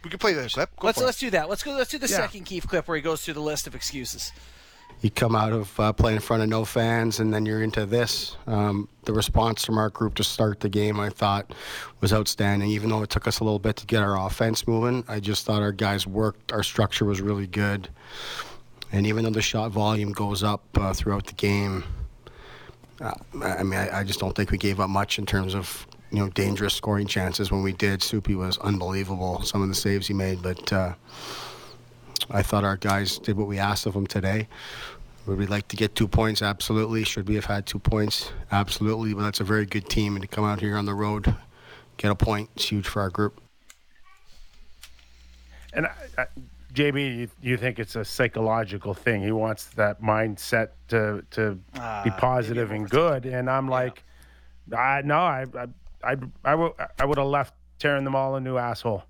We 0.03 0.10
can 0.10 0.19
play 0.19 0.33
this 0.33 0.53
clip. 0.53 0.69
Go 0.77 0.88
Let's 0.88 1.00
let's 1.00 1.19
do 1.19 1.29
that. 1.31 1.50
Let's 1.50 1.63
go. 1.63 1.72
Let's 1.72 1.89
do 1.89 1.98
the 1.98 2.07
Yeah. 2.07 2.17
second 2.17 2.45
Keefe 2.45 2.67
clip 2.67 2.88
where 2.88 2.98
he 2.98 3.01
goes 3.01 3.24
through 3.24 3.36
the 3.36 3.41
list 3.41 3.67
of 3.67 3.75
excuses. 3.75 4.31
You 5.03 5.12
come 5.12 5.36
out 5.36 5.51
of 5.51 5.79
uh, 5.81 5.91
playing 5.91 6.15
in 6.15 6.22
front 6.22 6.41
of 6.41 6.50
no 6.50 6.63
fans 6.63 7.19
and 7.19 7.33
then 7.33 7.45
you're 7.45 7.62
into 7.62 7.86
this. 7.86 8.38
Um, 8.48 8.88
the 9.03 9.12
response 9.12 9.65
from 9.65 9.77
our 9.77 9.89
group 9.89 10.15
to 10.15 10.24
start 10.24 10.62
the 10.62 10.69
game, 10.69 10.98
I 10.98 11.10
thought, 11.10 11.53
was 12.00 12.13
outstanding. 12.13 12.69
Even 12.69 12.89
though 12.89 13.03
it 13.03 13.10
took 13.10 13.27
us 13.27 13.41
a 13.41 13.43
little 13.43 13.60
bit 13.60 13.75
to 13.77 13.86
get 13.86 14.01
our 14.01 14.17
offense 14.25 14.65
moving, 14.65 15.03
I 15.10 15.19
just 15.19 15.45
thought 15.45 15.62
our 15.62 15.74
guys 15.74 16.07
worked. 16.07 16.53
Our 16.53 16.63
structure 16.63 17.03
was 17.03 17.19
really 17.19 17.48
good. 17.48 17.89
And 18.93 19.05
even 19.05 19.25
though 19.25 19.29
the 19.29 19.41
shot 19.41 19.72
volume 19.72 20.13
goes 20.13 20.41
up 20.41 20.63
uh, 20.75 20.93
throughout 20.93 21.27
the 21.27 21.33
game, 21.33 21.83
uh, 23.01 23.12
I 23.43 23.63
mean, 23.63 23.79
I, 23.79 24.00
I 24.00 24.03
just 24.05 24.22
don't 24.22 24.33
think 24.33 24.51
we 24.51 24.57
gave 24.57 24.79
up 24.79 24.89
much 24.89 25.19
in 25.19 25.25
terms 25.25 25.53
of 25.53 25.86
you 26.12 26.19
know 26.19 26.29
dangerous 26.29 26.75
scoring 26.75 27.07
chances. 27.07 27.51
When 27.51 27.62
we 27.62 27.74
did, 27.74 28.01
Soupy 28.01 28.36
was 28.36 28.57
unbelievable. 28.60 29.41
Some 29.41 29.62
of 29.62 29.67
the 29.67 29.75
saves 29.75 30.07
he 30.07 30.13
made, 30.13 30.41
but. 30.41 30.72
Uh, 30.72 30.93
I 32.31 32.41
thought 32.41 32.63
our 32.63 32.77
guys 32.77 33.19
did 33.19 33.38
what 33.38 33.48
we 33.48 33.60
asked 33.60 33.86
of 33.86 33.93
them 33.93 34.07
today. 34.07 34.48
Would 35.25 35.38
we 35.38 35.48
like 35.48 35.68
to 35.70 35.75
get 35.75 35.96
two 35.96 36.08
points? 36.08 36.42
Absolutely. 36.42 37.03
Should 37.06 37.27
we 37.30 37.36
have 37.36 37.46
had 37.46 37.65
two 37.65 37.80
points? 37.80 38.32
Absolutely. 38.51 39.13
But 39.13 39.22
that's 39.22 39.39
a 39.39 39.46
very 39.46 39.65
good 39.65 39.88
team, 39.88 40.15
and 40.15 40.22
to 40.22 40.27
come 40.27 40.44
out 40.44 40.60
here 40.60 40.75
on 40.75 40.86
the 40.86 40.94
road, 40.94 41.34
get 41.98 42.12
a 42.12 42.15
point, 42.15 42.50
it's 42.56 42.68
huge 42.68 42.88
for 42.88 43.01
our 43.01 43.10
group. 43.10 43.39
And 45.74 45.88
I, 45.88 45.92
I, 46.18 46.25
JB, 46.74 47.18
you, 47.18 47.30
you 47.42 47.58
think 47.58 47.80
it's 47.80 47.96
a 47.96 48.03
psychological 48.03 48.94
thing? 48.94 49.24
He 49.24 49.32
wants 49.32 49.65
that 49.75 50.01
mindset 50.01 50.70
to 50.89 51.24
to 51.32 51.58
Ah, 51.75 52.01
be 52.03 52.10
maybe 52.10 52.20
positive 52.20 52.72
I'm 52.72 52.77
and 52.77 52.89
good. 52.89 53.25
And 53.25 53.50
I'm 53.50 53.70
like, 53.70 54.03
I 54.75 55.01
no, 55.03 55.20
I 55.20 55.46
I 55.56 55.68
I 56.03 56.15
I 56.44 56.56
would 56.56 56.74
I 57.00 57.06
would 57.06 57.18
have 57.18 57.27
left 57.27 57.53
tearing 57.80 58.03
them 58.03 58.15
all 58.15 58.36
a 58.36 58.42
new 58.42 58.58
asshole. 58.58 59.03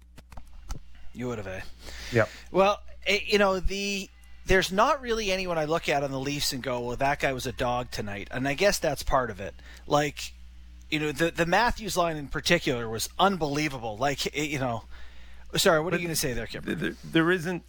You 1.14 1.28
would 1.28 1.38
have, 1.38 1.48
eh? 1.48 1.62
Yep. 2.12 2.30
Well, 2.52 2.82
eh, 3.08 3.20
you 3.26 3.38
know 3.38 3.60
the 3.60 4.10
there's 4.46 4.72
not 4.72 5.02
really 5.02 5.32
anyone 5.32 5.58
I 5.58 5.66
look 5.66 5.88
at 5.90 6.04
on 6.04 6.12
the 6.12 6.20
Leafs 6.20 6.54
and 6.54 6.62
go, 6.62 6.80
well, 6.82 6.98
that 6.98 7.20
guy 7.20 7.34
was 7.34 7.46
a 7.46 7.52
dog 7.52 7.92
tonight, 7.92 8.28
and 8.32 8.48
I 8.48 8.54
guess 8.54 8.80
that's 8.80 9.04
part 9.04 9.30
of 9.30 9.40
it. 9.40 9.54
Like, 9.88 10.34
you 10.90 11.00
know, 11.00 11.12
the 11.12 11.32
the 11.32 11.46
Matthews 11.46 11.98
line 11.98 12.18
in 12.18 12.28
particular 12.28 12.90
was 12.90 13.10
unbelievable. 13.18 13.98
Like, 13.98 14.36
you 14.36 14.60
know, 14.60 14.84
sorry, 15.56 15.80
what 15.80 15.94
are 15.94 15.98
you 15.98 16.04
going 16.04 16.14
to 16.16 16.20
say 16.20 16.34
there, 16.34 16.48
Kipper? 16.48 16.76
there, 16.76 16.94
there 17.04 17.32
isn't 17.32 17.64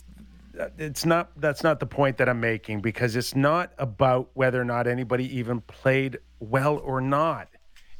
uh, 0.58 0.68
it's 0.78 1.04
not 1.04 1.30
that's 1.36 1.62
not 1.62 1.80
the 1.80 1.86
point 1.86 2.18
that 2.18 2.28
I'm 2.28 2.40
making 2.40 2.80
because 2.80 3.16
it's 3.16 3.34
not 3.34 3.72
about 3.78 4.28
whether 4.34 4.60
or 4.60 4.64
not 4.64 4.86
anybody 4.86 5.38
even 5.38 5.60
played 5.62 6.18
well 6.38 6.78
or 6.78 7.00
not. 7.00 7.48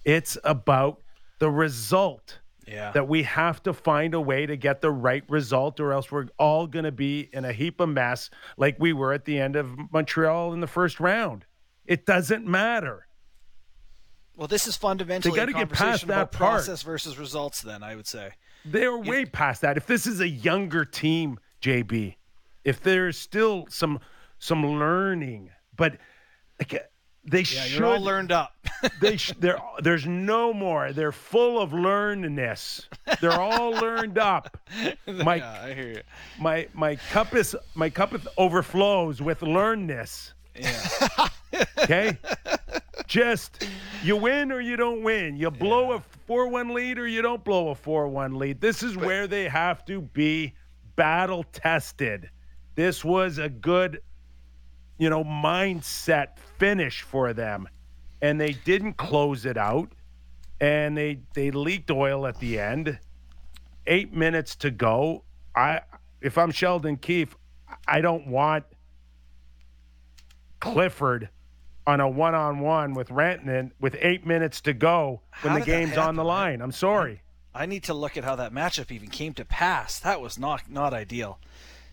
It's 0.05 0.37
about 0.45 1.01
the 1.39 1.51
result. 1.51 2.39
Yeah. 2.67 2.93
That 2.93 3.09
we 3.09 3.23
have 3.25 3.63
to 3.65 3.73
find 3.73 4.15
a 4.15 4.21
way 4.21 4.47
to 4.47 4.57
get 4.57 4.81
the 4.81 4.91
right 4.91 5.25
result 5.29 5.81
or 5.81 5.93
else 5.93 6.11
we're 6.11 6.27
all 6.39 6.67
going 6.67 6.85
to 6.85 6.93
be 6.93 7.29
in 7.33 7.45
a 7.45 7.53
heap 7.53 7.81
of 7.81 7.89
mess 7.91 8.31
like 8.57 8.77
we 8.79 8.93
were 8.93 9.13
at 9.13 9.25
the 9.25 9.39
end 9.39 9.57
of 9.57 9.71
Montreal 9.93 10.53
in 10.53 10.61
the 10.61 10.67
first 10.67 10.99
round. 11.01 11.45
It 11.85 12.07
doesn't 12.07 12.47
matter. 12.47 13.07
Well, 14.37 14.49
this 14.49 14.67
is 14.67 14.77
fundamentally 14.77 15.37
gotta 15.37 15.53
a 15.53 15.55
get 15.55 15.69
past 15.71 16.07
that 16.07 16.13
about 16.13 16.33
part. 16.33 16.51
process 16.53 16.83
versus 16.83 17.19
results. 17.19 17.63
Then 17.63 17.83
I 17.83 17.95
would 17.95 18.07
say. 18.07 18.33
They're 18.65 18.97
way 18.97 19.27
past 19.27 19.61
that. 19.61 19.77
If 19.77 19.87
this 19.87 20.07
is 20.07 20.21
a 20.21 20.29
younger 20.29 20.85
team, 20.85 21.39
JB, 21.61 22.17
if 22.65 22.81
there's 22.81 23.19
still 23.19 23.67
some 23.69 24.01
some 24.39 24.67
learning, 24.79 25.51
but 25.77 25.99
like 26.59 26.91
they 27.25 27.39
Yeah, 27.39 27.45
should 27.45 27.83
all 27.83 28.01
learned 28.01 28.33
up. 28.33 28.64
They 29.01 29.17
sh- 29.17 29.33
there 29.39 29.59
there's 29.83 30.07
no 30.07 30.53
more. 30.53 30.93
They're 30.93 31.13
full 31.13 31.61
of 31.61 31.71
learnedness. 31.71 32.87
They're 33.21 33.41
all 33.41 33.73
learned 33.73 34.19
up. 34.19 34.57
My 35.07 35.43
I 35.43 35.75
hear 35.75 35.89
you. 35.89 36.03
my 36.39 36.69
my 36.75 36.97
cup 36.97 37.35
is 37.35 37.57
my 37.75 37.91
cup 37.91 38.15
overflows 38.37 39.21
with 39.23 39.41
learnedness. 39.41 40.33
Yeah. 40.55 41.29
Okay? 41.79 42.19
Just 43.07 43.65
you 44.03 44.17
win 44.17 44.51
or 44.51 44.61
you 44.61 44.77
don't 44.77 45.03
win. 45.03 45.37
You 45.37 45.51
blow 45.51 45.93
a 45.93 46.01
4 46.27 46.49
1 46.49 46.75
lead 46.75 46.99
or 46.99 47.07
you 47.07 47.23
don't 47.23 47.45
blow 47.45 47.69
a 47.69 47.75
4 47.75 48.09
1 48.09 48.35
lead. 48.39 48.61
This 48.61 48.83
is 48.83 48.97
where 48.97 49.27
they 49.29 49.47
have 49.49 49.85
to 49.85 50.01
be 50.01 50.55
battle 50.97 51.45
tested. 51.53 52.29
This 52.75 53.05
was 53.05 53.39
a 53.39 53.49
good, 53.49 54.01
you 54.99 55.11
know, 55.11 55.23
mindset 55.23 56.39
finish 56.59 57.03
for 57.03 57.33
them. 57.33 57.69
And 58.25 58.41
they 58.41 58.53
didn't 58.53 58.95
close 58.95 59.45
it 59.45 59.59
out. 59.59 59.93
And 60.61 60.97
they 60.97 61.21
they 61.35 61.51
leaked 61.51 61.91
oil 61.91 62.27
at 62.27 62.41
the 62.41 62.59
end. 62.59 62.99
Eight 63.87 64.15
minutes 64.15 64.57
to 64.57 64.71
go. 64.71 65.25
I 65.55 65.83
if 66.23 66.39
I'm 66.39 66.51
Sheldon 66.51 66.97
Keefe, 66.97 67.37
I 67.87 68.01
don't 68.01 68.29
want 68.29 68.65
Clifford 70.61 71.29
on 71.87 72.01
a 72.01 72.09
one-on-one 72.09 72.95
with 72.95 73.11
Rantanen 73.11 73.73
with 73.79 73.95
eight 74.01 74.27
minutes 74.27 74.63
to 74.63 74.73
go 74.73 75.21
when 75.43 75.53
How 75.53 75.59
the 75.59 75.65
game's 75.67 75.99
on 75.99 76.17
the 76.17 76.25
line. 76.25 76.63
I'm 76.63 76.73
sorry. 76.73 77.21
I 77.55 77.67
need 77.67 77.85
to 77.85 77.95
look 77.95 78.17
at 78.17 78.25
how 78.25 78.37
that 78.37 78.55
matchup 78.55 78.91
even 78.91 79.11
came 79.11 79.35
to 79.35 79.45
pass. 79.45 79.99
That 79.99 80.23
was 80.23 80.39
not 80.39 80.71
not 80.71 80.95
ideal. 80.95 81.41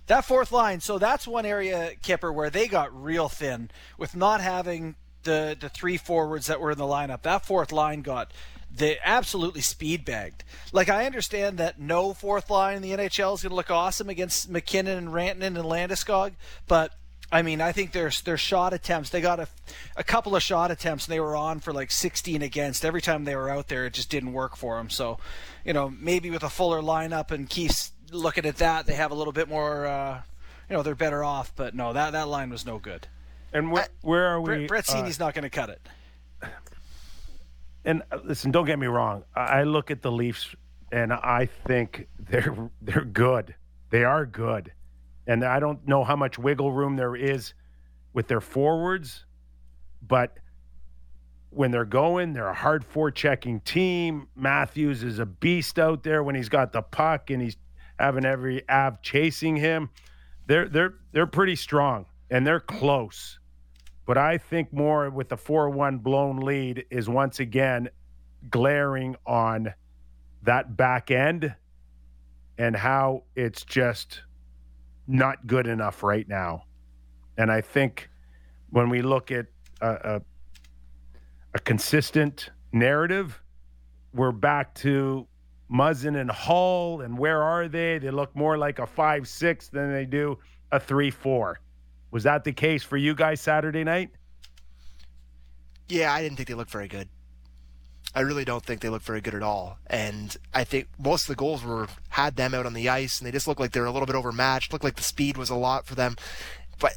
That 0.07 0.23
fourth 0.23 0.53
line, 0.53 0.79
so 0.79 0.97
that's 0.97 1.27
one 1.27 1.45
area, 1.45 1.91
Kipper, 2.01 2.31
where 2.31 2.49
they 2.49 2.67
got 2.67 2.89
real 2.93 3.27
thin 3.27 3.69
with 3.97 4.15
not 4.15 4.39
having 4.39 4.95
the 5.23 5.55
the 5.59 5.69
three 5.69 5.97
forwards 5.97 6.47
that 6.47 6.59
were 6.59 6.71
in 6.71 6.77
the 6.77 6.85
lineup. 6.85 7.21
That 7.23 7.45
fourth 7.45 7.71
line 7.71 8.01
got 8.01 8.31
they 8.73 8.97
absolutely 9.03 9.61
speed 9.61 10.05
bagged. 10.05 10.43
Like 10.71 10.89
I 10.89 11.05
understand 11.05 11.57
that 11.57 11.79
no 11.79 12.13
fourth 12.13 12.49
line 12.49 12.77
in 12.77 12.81
the 12.81 12.91
NHL 12.91 13.35
is 13.35 13.43
going 13.43 13.49
to 13.49 13.55
look 13.55 13.69
awesome 13.69 14.09
against 14.09 14.49
MacKinnon 14.49 14.97
and 14.97 15.07
Rantanen 15.09 15.41
and 15.41 15.57
Landeskog, 15.57 16.33
but 16.67 16.93
I 17.31 17.43
mean, 17.43 17.61
I 17.61 17.71
think 17.71 17.93
their 17.93 18.11
their 18.25 18.37
shot 18.37 18.73
attempts. 18.73 19.09
They 19.09 19.21
got 19.21 19.39
a, 19.39 19.47
a 19.95 20.03
couple 20.03 20.35
of 20.35 20.43
shot 20.43 20.69
attempts, 20.69 21.05
and 21.05 21.13
they 21.13 21.19
were 21.19 21.35
on 21.35 21.61
for 21.61 21.71
like 21.71 21.89
16 21.89 22.41
against. 22.41 22.83
Every 22.83 23.01
time 23.01 23.23
they 23.23 23.37
were 23.37 23.49
out 23.49 23.69
there, 23.69 23.85
it 23.85 23.93
just 23.93 24.09
didn't 24.09 24.33
work 24.33 24.57
for 24.57 24.77
them. 24.77 24.89
So, 24.89 25.17
you 25.63 25.71
know, 25.71 25.89
maybe 25.89 26.29
with 26.29 26.43
a 26.43 26.49
fuller 26.49 26.81
lineup 26.81 27.31
and 27.31 27.49
Keefe's 27.49 27.93
looking 28.11 28.45
at 28.45 28.57
that, 28.57 28.85
they 28.85 28.95
have 28.95 29.11
a 29.11 29.15
little 29.15 29.31
bit 29.31 29.47
more. 29.47 29.85
Uh, 29.85 30.21
you 30.69 30.75
know, 30.75 30.83
they're 30.83 30.93
better 30.93 31.23
off. 31.23 31.53
But 31.55 31.73
no, 31.73 31.93
that 31.93 32.11
that 32.11 32.27
line 32.27 32.49
was 32.49 32.65
no 32.65 32.79
good. 32.79 33.07
And 33.53 33.71
where, 33.71 33.87
where 34.01 34.27
are 34.27 34.41
we? 34.41 34.67
Brett, 34.67 34.87
Brett 34.87 34.95
uh, 34.95 35.11
not 35.19 35.33
going 35.33 35.43
to 35.43 35.49
cut 35.49 35.69
it. 35.69 35.81
And 37.83 38.03
uh, 38.11 38.19
listen, 38.23 38.51
don't 38.51 38.65
get 38.65 38.79
me 38.79 38.87
wrong. 38.87 39.23
I 39.35 39.63
look 39.63 39.91
at 39.91 40.01
the 40.01 40.11
Leafs 40.11 40.55
and 40.91 41.13
I 41.13 41.47
think 41.65 42.07
they're 42.19 42.69
they're 42.81 43.05
good. 43.05 43.55
They 43.89 44.03
are 44.03 44.25
good. 44.25 44.71
And 45.27 45.43
I 45.43 45.59
don't 45.59 45.85
know 45.87 46.03
how 46.03 46.15
much 46.15 46.37
wiggle 46.37 46.71
room 46.71 46.95
there 46.95 47.15
is 47.15 47.53
with 48.13 48.27
their 48.27 48.41
forwards, 48.41 49.25
but 50.05 50.37
when 51.49 51.71
they're 51.71 51.85
going, 51.85 52.33
they're 52.33 52.47
a 52.47 52.53
hard 52.53 52.85
forechecking 52.89 53.63
team. 53.63 54.27
Matthews 54.35 55.03
is 55.03 55.19
a 55.19 55.25
beast 55.25 55.77
out 55.77 56.03
there 56.03 56.23
when 56.23 56.33
he's 56.35 56.49
got 56.49 56.71
the 56.71 56.81
puck 56.81 57.29
and 57.29 57.41
he's 57.41 57.57
having 57.99 58.25
every 58.25 58.67
av 58.69 59.01
chasing 59.01 59.55
him. 59.55 59.89
They're 60.47 60.67
they're 60.67 60.93
they're 61.11 61.27
pretty 61.27 61.55
strong 61.55 62.05
and 62.29 62.47
they're 62.47 62.59
close. 62.59 63.37
But 64.11 64.17
I 64.17 64.39
think 64.39 64.73
more 64.73 65.09
with 65.09 65.29
the 65.29 65.37
4-1 65.37 66.03
blown 66.03 66.35
lead 66.35 66.83
is 66.89 67.07
once 67.07 67.39
again 67.39 67.87
glaring 68.49 69.15
on 69.25 69.73
that 70.43 70.75
back 70.75 71.11
end 71.11 71.55
and 72.57 72.75
how 72.75 73.23
it's 73.37 73.63
just 73.63 74.23
not 75.07 75.47
good 75.47 75.65
enough 75.65 76.03
right 76.03 76.27
now. 76.27 76.65
And 77.37 77.49
I 77.49 77.61
think 77.61 78.09
when 78.69 78.89
we 78.89 79.01
look 79.01 79.31
at 79.31 79.45
a, 79.79 79.87
a, 79.87 80.21
a 81.53 81.59
consistent 81.59 82.49
narrative, 82.73 83.41
we're 84.13 84.33
back 84.33 84.75
to 84.75 85.25
Muzzin 85.73 86.19
and 86.19 86.29
Holl, 86.29 86.99
and 86.99 87.17
where 87.17 87.41
are 87.41 87.69
they? 87.69 87.97
They 87.97 88.11
look 88.11 88.35
more 88.35 88.57
like 88.57 88.79
a 88.79 88.85
five 88.85 89.25
six 89.25 89.69
than 89.69 89.93
they 89.93 90.05
do 90.05 90.37
a 90.73 90.81
three 90.81 91.11
four. 91.11 91.61
Was 92.11 92.23
that 92.23 92.43
the 92.43 92.51
case 92.51 92.83
for 92.83 92.97
you 92.97 93.15
guys 93.15 93.41
Saturday 93.41 93.83
night? 93.83 94.11
Yeah, 95.87 96.13
I 96.13 96.21
didn't 96.21 96.37
think 96.37 96.49
they 96.49 96.55
looked 96.55 96.71
very 96.71 96.87
good. 96.87 97.09
I 98.13 98.21
really 98.21 98.43
don't 98.43 98.63
think 98.63 98.81
they 98.81 98.89
looked 98.89 99.05
very 99.05 99.21
good 99.21 99.35
at 99.35 99.43
all. 99.43 99.77
And 99.87 100.35
I 100.53 100.65
think 100.65 100.87
most 100.99 101.23
of 101.23 101.27
the 101.27 101.35
goals 101.35 101.63
were 101.63 101.87
had 102.09 102.35
them 102.35 102.53
out 102.53 102.65
on 102.65 102.73
the 102.73 102.89
ice, 102.89 103.19
and 103.19 103.27
they 103.27 103.31
just 103.31 103.47
looked 103.47 103.59
like 103.59 103.71
they're 103.71 103.85
a 103.85 103.91
little 103.91 104.05
bit 104.05 104.15
overmatched. 104.15 104.73
Looked 104.73 104.83
like 104.83 104.97
the 104.97 105.03
speed 105.03 105.37
was 105.37 105.49
a 105.49 105.55
lot 105.55 105.85
for 105.85 105.95
them, 105.95 106.17
but 106.79 106.93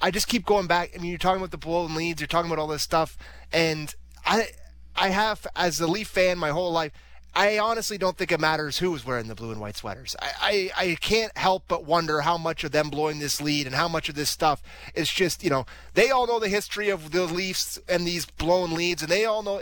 I 0.00 0.10
just 0.10 0.26
keep 0.26 0.44
going 0.44 0.66
back. 0.66 0.90
I 0.94 0.98
mean, 0.98 1.10
you're 1.10 1.18
talking 1.18 1.38
about 1.40 1.52
the 1.52 1.58
blown 1.58 1.94
leads, 1.94 2.20
you're 2.20 2.26
talking 2.26 2.50
about 2.50 2.60
all 2.60 2.66
this 2.66 2.82
stuff, 2.82 3.16
and 3.52 3.94
I, 4.24 4.48
I 4.96 5.08
have 5.08 5.46
as 5.54 5.80
a 5.80 5.86
Leaf 5.86 6.08
fan 6.08 6.38
my 6.38 6.50
whole 6.50 6.72
life. 6.72 6.92
I 7.36 7.58
honestly 7.58 7.98
don't 7.98 8.16
think 8.16 8.32
it 8.32 8.40
matters 8.40 8.78
who 8.78 8.94
is 8.94 9.04
wearing 9.04 9.28
the 9.28 9.34
blue 9.34 9.50
and 9.50 9.60
white 9.60 9.76
sweaters. 9.76 10.16
I, 10.22 10.70
I, 10.76 10.90
I, 10.90 10.94
can't 10.94 11.36
help 11.36 11.64
but 11.68 11.84
wonder 11.84 12.22
how 12.22 12.38
much 12.38 12.64
of 12.64 12.72
them 12.72 12.88
blowing 12.88 13.18
this 13.18 13.42
lead 13.42 13.66
and 13.66 13.76
how 13.76 13.88
much 13.88 14.08
of 14.08 14.14
this 14.14 14.30
stuff 14.30 14.62
is 14.94 15.10
just, 15.10 15.44
you 15.44 15.50
know, 15.50 15.66
they 15.92 16.10
all 16.10 16.26
know 16.26 16.40
the 16.40 16.48
history 16.48 16.88
of 16.88 17.10
the 17.10 17.24
Leafs 17.24 17.78
and 17.90 18.06
these 18.06 18.24
blown 18.24 18.72
leads, 18.72 19.02
and 19.02 19.12
they 19.12 19.26
all 19.26 19.42
know 19.42 19.60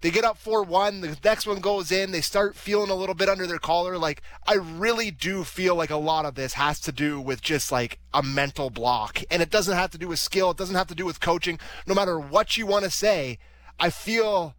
they 0.00 0.10
get 0.10 0.24
up 0.24 0.36
4 0.36 0.64
1. 0.64 1.00
The 1.00 1.16
next 1.22 1.46
one 1.46 1.60
goes 1.60 1.92
in. 1.92 2.10
They 2.10 2.22
start 2.22 2.56
feeling 2.56 2.90
a 2.90 2.96
little 2.96 3.14
bit 3.14 3.28
under 3.28 3.46
their 3.46 3.60
collar. 3.60 3.98
Like, 3.98 4.20
I 4.44 4.54
really 4.54 5.12
do 5.12 5.44
feel 5.44 5.76
like 5.76 5.90
a 5.90 5.96
lot 5.96 6.26
of 6.26 6.34
this 6.34 6.54
has 6.54 6.80
to 6.80 6.90
do 6.90 7.20
with 7.20 7.40
just 7.40 7.70
like 7.70 8.00
a 8.12 8.24
mental 8.24 8.68
block. 8.68 9.22
And 9.30 9.40
it 9.40 9.50
doesn't 9.50 9.76
have 9.76 9.92
to 9.92 9.98
do 9.98 10.08
with 10.08 10.18
skill. 10.18 10.50
It 10.50 10.56
doesn't 10.56 10.74
have 10.74 10.88
to 10.88 10.96
do 10.96 11.06
with 11.06 11.20
coaching. 11.20 11.60
No 11.86 11.94
matter 11.94 12.18
what 12.18 12.56
you 12.56 12.66
want 12.66 12.84
to 12.84 12.90
say, 12.90 13.38
I 13.78 13.90
feel 13.90 14.56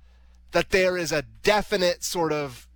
that 0.54 0.70
there 0.70 0.98
is 0.98 1.12
a 1.12 1.24
definite 1.44 2.04
sort 2.04 2.32
of, 2.32 2.68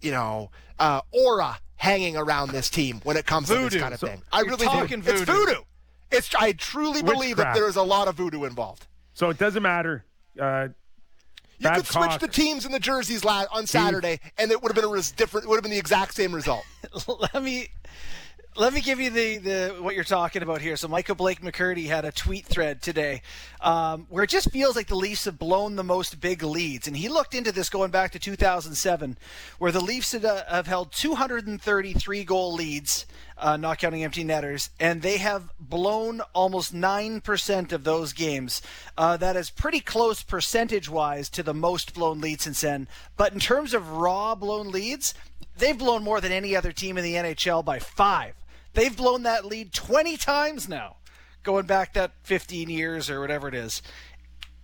you 0.00 0.10
know, 0.10 0.50
uh, 0.78 1.02
aura 1.12 1.58
hanging 1.76 2.16
around 2.16 2.50
this 2.50 2.70
team 2.70 3.00
when 3.04 3.16
it 3.16 3.26
comes 3.26 3.48
voodoo. 3.48 3.64
to 3.64 3.70
this 3.70 3.82
kind 3.82 3.94
of 3.94 4.00
so 4.00 4.06
thing. 4.06 4.22
I 4.32 4.40
really 4.40 4.66
do. 4.66 4.96
Voodoo. 4.96 5.12
It's 5.12 5.20
voodoo. 5.22 5.60
It's 6.10 6.34
I 6.34 6.52
truly 6.52 7.02
believe 7.02 7.36
that 7.36 7.54
there 7.54 7.68
is 7.68 7.76
a 7.76 7.82
lot 7.82 8.08
of 8.08 8.14
voodoo 8.14 8.44
involved. 8.44 8.86
So 9.12 9.30
it 9.30 9.38
doesn't 9.38 9.62
matter. 9.62 10.04
Uh, 10.40 10.68
you 11.58 11.70
could 11.70 11.86
switch 11.86 12.18
the 12.18 12.28
teams 12.28 12.64
and 12.64 12.74
the 12.74 12.80
jerseys 12.80 13.24
la- 13.24 13.46
on 13.52 13.66
Saturday, 13.66 14.20
and 14.38 14.50
it 14.50 14.62
would 14.62 14.70
have 14.70 14.76
been 14.76 14.84
a 14.84 14.92
res- 14.92 15.12
different. 15.12 15.46
It 15.46 15.48
would 15.48 15.56
have 15.56 15.62
been 15.62 15.70
the 15.70 15.78
exact 15.78 16.14
same 16.14 16.34
result. 16.34 16.64
Let 17.34 17.42
me 17.42 17.68
let 18.56 18.72
me 18.72 18.80
give 18.80 19.00
you 19.00 19.10
the, 19.10 19.38
the 19.38 19.76
what 19.80 19.96
you're 19.96 20.04
talking 20.04 20.42
about 20.42 20.60
here. 20.60 20.76
So 20.76 20.86
Micah 20.86 21.16
Blake 21.16 21.40
McCurdy 21.40 21.86
had 21.86 22.04
a 22.04 22.12
tweet 22.12 22.46
thread 22.46 22.82
today 22.82 23.22
um, 23.60 24.06
where 24.08 24.22
it 24.22 24.30
just 24.30 24.50
feels 24.52 24.76
like 24.76 24.86
the 24.86 24.94
Leafs 24.94 25.24
have 25.24 25.40
blown 25.40 25.74
the 25.74 25.82
most 25.82 26.20
big 26.20 26.42
leads, 26.44 26.86
and 26.86 26.96
he 26.96 27.08
looked 27.08 27.34
into 27.34 27.50
this 27.50 27.68
going 27.68 27.90
back 27.90 28.12
to 28.12 28.18
2007, 28.20 29.18
where 29.58 29.72
the 29.72 29.80
Leafs 29.80 30.12
had, 30.12 30.24
uh, 30.24 30.44
have 30.48 30.68
held 30.68 30.92
233 30.92 32.22
goal 32.22 32.52
leads, 32.52 33.06
uh, 33.38 33.56
not 33.56 33.78
counting 33.78 34.04
empty 34.04 34.22
netters, 34.22 34.70
and 34.78 35.02
they 35.02 35.16
have 35.16 35.50
blown 35.58 36.20
almost 36.32 36.72
nine 36.72 37.20
percent 37.20 37.72
of 37.72 37.82
those 37.82 38.12
games. 38.12 38.62
Uh, 38.96 39.16
that 39.16 39.36
is 39.36 39.50
pretty 39.50 39.80
close 39.80 40.22
percentage-wise 40.22 41.28
to 41.28 41.42
the 41.42 41.54
most 41.54 41.92
blown 41.92 42.20
leads 42.20 42.44
since 42.44 42.60
then. 42.60 42.86
But 43.16 43.32
in 43.32 43.40
terms 43.40 43.74
of 43.74 43.96
raw 43.96 44.36
blown 44.36 44.70
leads, 44.70 45.12
they've 45.58 45.76
blown 45.76 46.04
more 46.04 46.20
than 46.20 46.30
any 46.30 46.54
other 46.54 46.70
team 46.70 46.96
in 46.96 47.02
the 47.02 47.14
NHL 47.14 47.64
by 47.64 47.80
five. 47.80 48.34
They've 48.74 48.96
blown 48.96 49.22
that 49.22 49.44
lead 49.44 49.72
20 49.72 50.16
times 50.16 50.68
now, 50.68 50.96
going 51.42 51.66
back 51.66 51.94
that 51.94 52.12
15 52.24 52.68
years 52.68 53.08
or 53.08 53.20
whatever 53.20 53.48
it 53.48 53.54
is. 53.54 53.82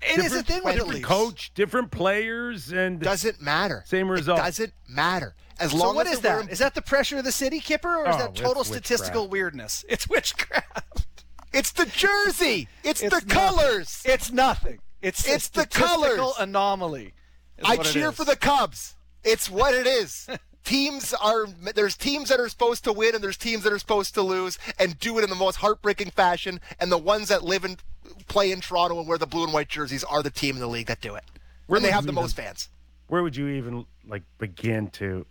It 0.02 0.16
different, 0.16 0.26
is 0.26 0.36
a 0.36 0.42
thing 0.42 0.64
with 0.64 0.74
different 0.76 1.04
coach, 1.04 1.52
different 1.54 1.90
players, 1.90 2.72
and 2.72 3.00
doesn't 3.00 3.40
matter. 3.40 3.84
Same 3.86 4.10
result. 4.10 4.38
It 4.38 4.42
doesn't 4.42 4.72
matter. 4.88 5.34
As 5.58 5.74
long 5.74 5.94
what 5.94 6.06
as 6.06 6.14
is 6.14 6.20
that? 6.20 6.50
Is 6.50 6.58
that 6.60 6.74
the 6.74 6.80
pressure 6.80 7.18
of 7.18 7.24
the 7.24 7.32
city, 7.32 7.60
Kipper, 7.60 7.98
or 7.98 8.08
is 8.08 8.16
oh, 8.16 8.18
that 8.18 8.34
total 8.34 8.64
statistical 8.64 9.28
weirdness? 9.28 9.84
It's 9.88 10.08
witchcraft. 10.08 11.24
It's 11.52 11.72
the 11.72 11.84
jersey. 11.84 12.68
It's, 12.82 13.02
it's 13.02 13.14
the 13.14 13.26
nothing. 13.26 13.28
colors. 13.28 14.02
It's 14.06 14.32
nothing. 14.32 14.78
It's 15.02 15.28
it's 15.28 15.48
the 15.48 15.66
colors 15.66 16.34
anomaly. 16.38 17.14
I 17.62 17.76
cheer 17.76 18.12
for 18.12 18.24
the 18.24 18.36
Cubs. 18.36 18.94
It's 19.22 19.50
what 19.50 19.74
it 19.74 19.86
is. 19.86 20.28
teams 20.64 21.14
are 21.14 21.46
there's 21.74 21.96
teams 21.96 22.28
that 22.28 22.40
are 22.40 22.48
supposed 22.48 22.84
to 22.84 22.92
win 22.92 23.14
and 23.14 23.24
there's 23.24 23.36
teams 23.36 23.62
that 23.64 23.72
are 23.72 23.78
supposed 23.78 24.14
to 24.14 24.22
lose 24.22 24.58
and 24.78 24.98
do 24.98 25.18
it 25.18 25.24
in 25.24 25.30
the 25.30 25.36
most 25.36 25.56
heartbreaking 25.56 26.10
fashion 26.10 26.60
and 26.78 26.90
the 26.92 26.98
ones 26.98 27.28
that 27.28 27.42
live 27.42 27.64
and 27.64 27.82
play 28.28 28.50
in 28.50 28.60
Toronto 28.60 28.98
and 28.98 29.08
wear 29.08 29.18
the 29.18 29.26
blue 29.26 29.44
and 29.44 29.52
white 29.52 29.68
jerseys 29.68 30.04
are 30.04 30.22
the 30.22 30.30
team 30.30 30.56
in 30.56 30.60
the 30.60 30.68
league 30.68 30.86
that 30.86 31.00
do 31.00 31.14
it. 31.14 31.24
Where 31.66 31.80
they 31.80 31.90
have 31.90 32.06
the 32.06 32.12
most 32.12 32.36
fans. 32.36 32.68
Where 33.08 33.22
would 33.22 33.36
you 33.36 33.48
even 33.48 33.86
like 34.06 34.22
begin 34.38 34.88
to 34.90 35.26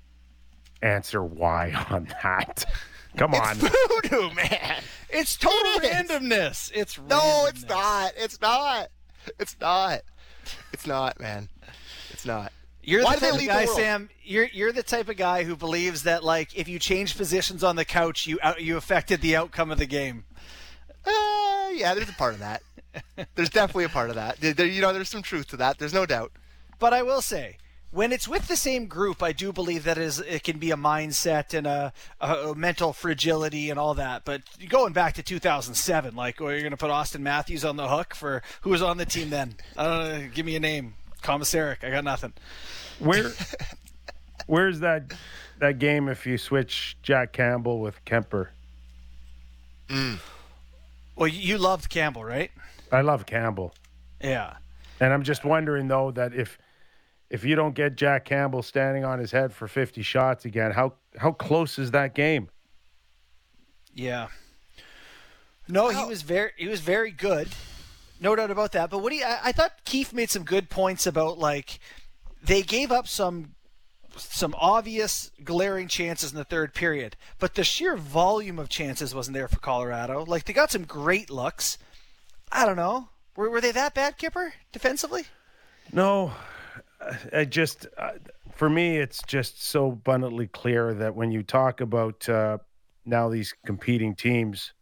answer 0.82 1.24
why 1.24 1.72
on 1.89 2.08
that? 2.24 2.65
Come 3.18 3.34
on. 3.34 3.58
It's 3.60 4.10
voodoo, 4.10 4.34
man. 4.34 4.82
It's 5.10 5.36
total 5.36 5.82
it 5.82 5.84
randomness. 5.84 6.72
It's 6.74 6.96
randomness. 6.96 7.10
No, 7.10 7.46
it's 7.48 7.68
not. 7.68 8.12
It's 8.18 8.42
not. 8.42 8.88
It's 9.39 9.56
not. 9.60 10.02
It's 10.72 10.88
not, 10.88 11.20
man. 11.20 11.50
It's 12.12 12.26
not. 12.26 12.52
You're 12.84 13.04
Why 13.04 13.15
the 13.15 13.22
type 13.22 13.34
of 13.39 13.46
guy, 13.46 13.65
Sam. 13.65 14.10
You're 14.24 14.48
you're 14.54 14.72
the 14.72 14.84
type 14.84 15.10
of 15.10 15.18
guy 15.18 15.44
who 15.44 15.56
believes 15.56 16.04
that 16.04 16.24
like 16.24 16.56
if 16.58 16.68
you 16.68 16.80
change 16.80 17.18
positions 17.18 17.63
on 17.63 17.76
the 17.76 17.86
couch, 17.86 18.26
you 18.26 18.39
out, 18.42 18.62
you 18.62 18.78
affected 18.78 19.22
the 19.22 19.36
outcome 19.36 19.72
of 19.72 19.78
the 19.78 19.86
game. 19.86 20.26
Uh, 21.06 21.70
yeah, 21.74 21.94
there's 21.94 22.10
a 22.10 22.13
part 22.13 22.34
of 22.34 22.39
that. 22.39 22.63
there's 23.36 23.50
definitely 23.50 23.86
a 23.86 23.89
part 23.89 24.10
of 24.10 24.15
that. 24.15 24.38
There, 24.39 24.65
you 24.65 24.82
know, 24.82 24.94
there's 24.94 25.10
some 25.10 25.22
truth 25.22 25.48
to 25.50 25.58
that. 25.58 25.78
There's 25.78 25.94
no 25.94 26.06
doubt. 26.06 26.32
But 26.80 26.94
I 26.94 27.04
will 27.04 27.22
say, 27.22 27.58
when 27.92 28.12
it's 28.12 28.28
with 28.28 28.48
the 28.48 28.56
same 28.56 28.86
group, 28.86 29.24
I 29.24 29.32
do 29.32 29.52
believe 29.52 29.84
that 29.84 29.98
is 29.98 30.20
it 30.20 30.44
can 30.44 30.60
be 30.60 30.72
a 30.72 30.76
mindset 30.76 31.58
and 31.58 31.65
a, 31.65 31.92
a, 32.22 32.54
mental 32.56 32.94
fragility 32.94 33.70
and 33.70 33.80
all 33.80 33.96
that. 33.96 34.26
But 34.26 34.44
going 34.68 34.94
back 34.94 35.15
to 35.15 35.24
2007, 35.24 36.15
like, 36.15 36.39
oh, 36.39 36.50
you're 36.50 36.62
going 36.62 36.72
to 36.72 36.78
put 36.78 36.92
Auston 36.92 37.22
Matthews 37.22 37.65
on 37.65 37.78
the 37.78 37.88
hook 37.88 38.13
for 38.13 38.44
who 38.62 38.70
was 38.70 38.82
on 38.82 38.98
the 38.98 39.06
team 39.06 39.30
then? 39.30 39.56
Uh, 39.76 40.22
give 40.34 40.46
me 40.46 40.56
a 40.56 40.60
name. 40.60 40.94
Commissaric. 41.21 41.84
I 41.84 41.89
got 41.89 42.03
nothing. 42.03 42.34
Where 42.99 43.32
where's 44.47 44.79
that 44.79 45.13
that 45.60 45.79
game 45.79 46.10
if 46.10 46.25
you 46.25 46.38
switch 46.38 46.97
Jack 47.01 47.34
Campbell 47.34 47.79
with 47.79 48.03
Kuemper? 48.05 48.49
Mm. 49.88 50.19
Well, 51.15 51.27
you 51.27 51.58
loved 51.58 51.89
Campbell, 51.89 52.23
right? 52.23 52.51
I 52.91 53.01
love 53.01 53.25
Campbell. 53.25 53.73
Yeah. 54.21 54.55
And 54.99 55.13
I'm 55.13 55.23
just 55.23 55.43
wondering 55.43 55.88
though 55.88 56.12
that 56.12 56.34
if 56.34 56.58
if 57.29 57.43
you 57.43 57.55
don't 57.55 57.75
get 57.75 57.95
Jack 57.95 58.25
Campbell 58.25 58.63
standing 58.63 59.05
on 59.05 59.19
his 59.19 59.32
head 59.32 59.53
for 59.53 59.67
50 59.67 60.01
shots 60.01 60.45
again, 60.45 60.71
how 60.71 60.93
how 61.17 61.32
close 61.32 61.79
is 61.79 61.91
that 61.91 62.15
game? 62.15 62.49
Yeah. 63.93 64.27
No, 65.67 65.89
he 65.89 66.03
was 66.05 66.21
very 66.23 66.51
he 66.58 66.67
was 66.67 66.79
very 66.79 67.12
good. 67.12 67.49
No 68.19 68.36
doubt 68.36 68.51
about 68.51 68.73
that. 68.73 68.89
But 68.89 69.01
what 69.01 69.12
do 69.12 69.17
you, 69.17 69.25
I, 69.25 69.39
I 69.45 69.51
thought 69.51 69.86
Keefe 69.86 70.13
made 70.13 70.29
some 70.29 70.43
good 70.43 70.69
points 70.69 71.08
about 71.08 71.38
like 71.38 71.79
they 72.43 72.62
gave 72.62 72.91
up 72.91 73.08
some 73.08 73.55
some 74.17 74.55
obvious 74.58 75.32
glaring 75.43 75.88
chances 75.88 76.32
in 76.32 76.38
the 76.38 76.43
third 76.43 76.73
period, 76.73 77.15
but 77.38 77.55
the 77.55 77.63
sheer 77.63 77.95
volume 77.95 78.60
of 78.60 78.67
chances 78.67 79.15
wasn't 79.15 79.36
there 79.36 79.47
for 79.47 79.60
Colorado. 79.60 80.25
Like 80.25 80.45
they 80.45 80.53
got 80.53 80.71
some 80.71 80.84
great 80.84 81.29
looks. 81.29 81.77
I 82.51 82.65
don't 82.65 82.75
know. 82.75 83.10
Were, 83.36 83.49
were 83.49 83.62
they 83.62 83.71
that 83.71 83.93
bad, 83.93 84.17
Kipper, 84.17 84.53
defensively? 84.71 85.23
No, 85.93 86.34
I 87.32 87.45
just 87.45 87.88
uh, 87.97 88.12
for 88.60 88.69
me, 88.69 88.97
it's 88.97 89.21
just 89.25 89.63
so 89.63 89.91
abundantly 89.91 90.47
clear 90.47 90.93
that 90.95 91.15
when 91.15 91.32
you 91.32 91.43
talk 91.43 91.79
about 91.79 92.27
uh, 92.27 92.58
now 93.05 93.29
these 93.29 93.55
competing 93.65 94.15
teams, 94.15 94.73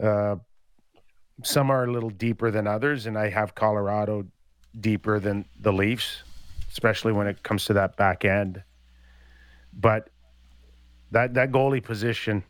uh, 0.00 0.36
some 1.42 1.70
are 1.70 1.84
a 1.84 1.92
little 1.92 2.10
deeper 2.10 2.50
than 2.50 2.66
others, 2.66 3.06
and 3.06 3.18
I 3.18 3.30
have 3.30 3.54
Colorado 3.54 4.26
deeper 4.78 5.20
than 5.20 5.46
the 5.60 5.72
Leafs 5.72 6.22
especially 6.74 7.12
when 7.12 7.28
it 7.28 7.40
comes 7.44 7.66
to 7.66 7.72
that 7.72 7.96
back 7.96 8.24
end. 8.24 8.64
But 9.72 10.10
that 11.12 11.34
that 11.34 11.52
goalie 11.52 11.82
position, 11.82 12.42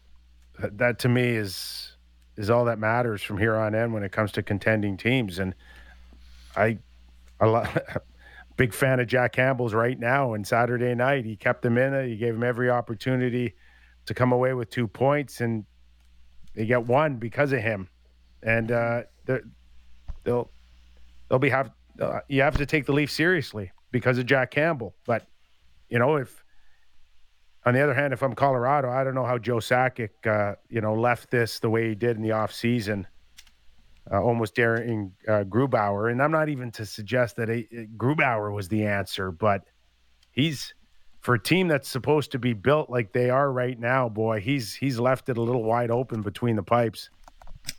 that, 0.58 0.78
that 0.78 0.98
to 1.00 1.10
me 1.10 1.28
is 1.36 1.96
is 2.36 2.48
all 2.48 2.64
that 2.64 2.78
matters 2.78 3.22
from 3.22 3.36
here 3.36 3.54
on 3.54 3.74
in 3.74 3.92
when 3.92 4.02
it 4.02 4.12
comes 4.12 4.32
to 4.32 4.42
contending 4.42 4.96
teams. 4.96 5.38
And 5.38 5.54
I, 6.56 6.78
a 7.38 7.46
lot, 7.46 8.02
big 8.56 8.72
fan 8.72 8.98
of 8.98 9.06
Jack 9.06 9.32
Campbell's 9.32 9.74
right 9.74 9.98
now. 9.98 10.32
And 10.32 10.44
Saturday 10.44 10.94
night, 10.94 11.26
he 11.26 11.36
kept 11.36 11.60
them 11.60 11.76
in 11.76 11.92
it. 11.92 12.08
He 12.08 12.16
gave 12.16 12.32
them 12.32 12.42
every 12.42 12.70
opportunity 12.70 13.54
to 14.06 14.14
come 14.14 14.32
away 14.32 14.54
with 14.54 14.70
two 14.70 14.88
points, 14.88 15.42
and 15.42 15.64
they 16.54 16.64
get 16.64 16.86
one 16.86 17.16
because 17.16 17.52
of 17.52 17.60
him. 17.60 17.88
And 18.44 18.70
uh, 18.70 19.02
they'll 20.22 20.50
they'll 21.28 21.38
be 21.38 21.48
have 21.48 21.70
uh, 22.00 22.20
you 22.28 22.42
have 22.42 22.56
to 22.58 22.66
take 22.66 22.86
the 22.86 22.92
Leafs 22.92 23.14
seriously 23.14 23.72
because 23.90 24.18
of 24.18 24.26
Jack 24.26 24.50
Campbell. 24.50 24.94
But 25.06 25.26
you 25.88 25.98
know, 25.98 26.16
if 26.16 26.44
on 27.66 27.74
the 27.74 27.80
other 27.80 27.94
hand, 27.94 28.12
if 28.12 28.22
I'm 28.22 28.34
Colorado, 28.34 28.90
I 28.90 29.04
don't 29.04 29.14
know 29.14 29.24
how 29.24 29.38
Joe 29.38 29.56
Sakic, 29.56 30.10
uh, 30.26 30.56
you 30.68 30.80
know, 30.80 30.94
left 30.94 31.30
this 31.30 31.58
the 31.58 31.70
way 31.70 31.88
he 31.88 31.94
did 31.94 32.16
in 32.16 32.22
the 32.22 32.32
off 32.32 32.52
season, 32.52 33.06
uh, 34.10 34.20
almost 34.20 34.54
daring 34.54 35.12
uh, 35.26 35.44
Grubauer. 35.44 36.10
And 36.10 36.22
I'm 36.22 36.30
not 36.30 36.48
even 36.48 36.70
to 36.72 36.84
suggest 36.84 37.36
that 37.36 37.48
a, 37.48 37.66
a 37.72 37.86
Grubauer 37.96 38.52
was 38.52 38.68
the 38.68 38.84
answer, 38.84 39.30
but 39.30 39.62
he's 40.30 40.74
for 41.20 41.34
a 41.36 41.42
team 41.42 41.68
that's 41.68 41.88
supposed 41.88 42.32
to 42.32 42.38
be 42.38 42.52
built 42.52 42.90
like 42.90 43.14
they 43.14 43.30
are 43.30 43.50
right 43.50 43.78
now. 43.80 44.10
Boy, 44.10 44.40
he's 44.40 44.74
he's 44.74 44.98
left 44.98 45.30
it 45.30 45.38
a 45.38 45.42
little 45.42 45.64
wide 45.64 45.90
open 45.90 46.20
between 46.20 46.56
the 46.56 46.62
pipes. 46.62 47.08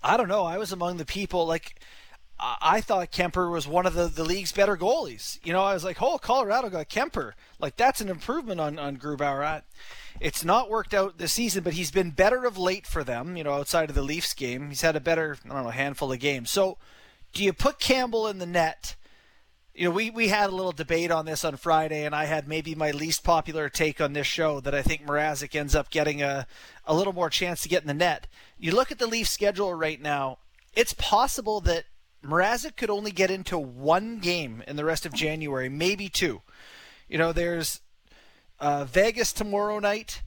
I 0.04 0.18
don't 0.18 0.28
know. 0.28 0.44
I 0.44 0.58
was 0.58 0.72
among 0.72 0.98
the 0.98 1.06
people 1.06 1.46
like 1.46 1.80
I 2.38 2.82
thought 2.82 3.14
Kuemper 3.14 3.50
was 3.50 3.66
one 3.66 3.86
of 3.86 3.94
the, 3.94 4.08
the 4.08 4.26
league's 4.26 4.52
better 4.52 4.76
goalies. 4.76 5.40
You 5.44 5.54
know, 5.54 5.64
I 5.64 5.74
was 5.74 5.86
like, 5.86 6.02
oh, 6.02 6.18
Colorado 6.18 6.70
got 6.70 6.90
Kuemper. 6.90 7.32
Like, 7.60 7.78
that's 7.78 8.02
an 8.02 8.10
improvement 8.10 8.60
on, 8.60 8.78
on 8.78 8.98
Grubauer. 8.98 9.62
It's 10.20 10.44
not 10.44 10.70
worked 10.70 10.94
out 10.94 11.18
this 11.18 11.32
season, 11.32 11.64
but 11.64 11.74
he's 11.74 11.92
been 11.92 12.12
better 12.12 12.44
of 12.44 12.58
late 12.58 12.86
for 12.86 13.06
them, 13.06 13.38
you 13.38 13.44
know, 13.46 13.54
outside 13.54 13.90
of 13.90 13.96
the 13.96 14.02
Leafs 14.02 14.34
game. 14.34 14.68
He's 14.68 14.82
had 14.82 14.98
a 14.98 15.02
better, 15.02 15.38
I 15.46 15.48
don't 15.48 15.64
know, 15.64 15.70
handful 15.70 16.12
of 16.12 16.20
games. 16.20 16.52
So, 16.52 16.78
do 17.32 17.42
you 17.44 17.54
put 17.54 17.80
Campbell 17.80 18.28
in 18.28 18.40
the 18.40 18.46
net? 18.46 18.96
You 19.78 19.90
know, 19.90 19.92
we, 19.92 20.10
we 20.10 20.30
had 20.30 20.50
a 20.50 20.56
little 20.56 20.72
debate 20.72 21.12
on 21.12 21.26
this 21.26 21.44
on 21.44 21.58
Friday, 21.58 22.06
and 22.06 22.16
I 22.16 22.26
had 22.26 22.48
maybe 22.48 22.76
my 22.76 22.92
least 22.92 23.26
popular 23.26 23.68
take 23.68 24.00
on 24.00 24.14
this 24.14 24.26
show 24.26 24.62
that 24.62 24.74
I 24.74 24.82
think 24.82 25.06
Mrazek 25.06 25.54
ends 25.54 25.76
up 25.76 25.90
getting 25.90 26.22
a, 26.24 26.48
a 26.86 26.96
little 26.96 27.12
more 27.12 27.30
chance 27.30 27.62
to 27.64 27.70
get 27.70 27.82
in 27.82 27.90
the 27.90 27.94
net. 27.94 28.26
You 28.58 28.72
look 28.72 28.90
at 28.90 29.00
the 29.00 29.06
Leaf 29.08 29.28
schedule 29.28 29.74
right 29.74 30.02
now, 30.02 30.38
it's 30.78 30.94
possible 30.94 31.60
that 31.62 31.84
Mrazek 32.24 32.78
could 32.78 32.90
only 32.90 33.12
get 33.12 33.30
into 33.30 33.58
one 33.58 34.20
game 34.20 34.64
in 34.66 34.78
the 34.78 34.86
rest 34.86 35.06
of 35.06 35.12
January, 35.12 35.68
maybe 35.68 36.08
two. 36.08 36.42
You 37.10 37.18
know, 37.18 37.34
there's 37.34 37.82
uh, 38.62 38.86
Vegas 38.86 39.34
tomorrow 39.34 39.80
night. 39.80 40.22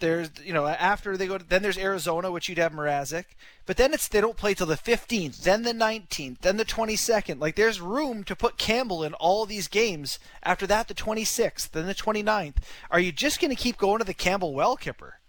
There's, 0.00 0.30
you 0.44 0.52
know, 0.52 0.66
after 0.66 1.16
they 1.16 1.26
go, 1.26 1.38
to, 1.38 1.44
then 1.44 1.62
there's 1.62 1.78
Arizona, 1.78 2.30
which 2.30 2.48
you'd 2.48 2.58
have 2.58 2.72
Mrazek, 2.72 3.24
but 3.64 3.76
then 3.76 3.94
it's 3.94 4.08
they 4.08 4.20
don't 4.20 4.36
play 4.36 4.54
till 4.54 4.66
the 4.66 4.74
15th, 4.74 5.42
then 5.42 5.62
the 5.62 5.72
19th, 5.72 6.40
then 6.40 6.56
the 6.56 6.64
22nd. 6.64 7.40
Like 7.40 7.56
there's 7.56 7.80
room 7.80 8.24
to 8.24 8.36
put 8.36 8.58
Campbell 8.58 9.02
in 9.04 9.14
all 9.14 9.46
these 9.46 9.68
games. 9.68 10.18
After 10.42 10.66
that, 10.66 10.88
the 10.88 10.94
26th, 10.94 11.70
then 11.70 11.86
the 11.86 11.94
29th. 11.94 12.56
Are 12.90 13.00
you 13.00 13.12
just 13.12 13.40
going 13.40 13.54
to 13.54 13.62
keep 13.62 13.78
going 13.78 13.98
to 13.98 14.04
the 14.04 14.14
Campbell 14.14 14.52
well 14.52 14.76
kipper? 14.76 15.20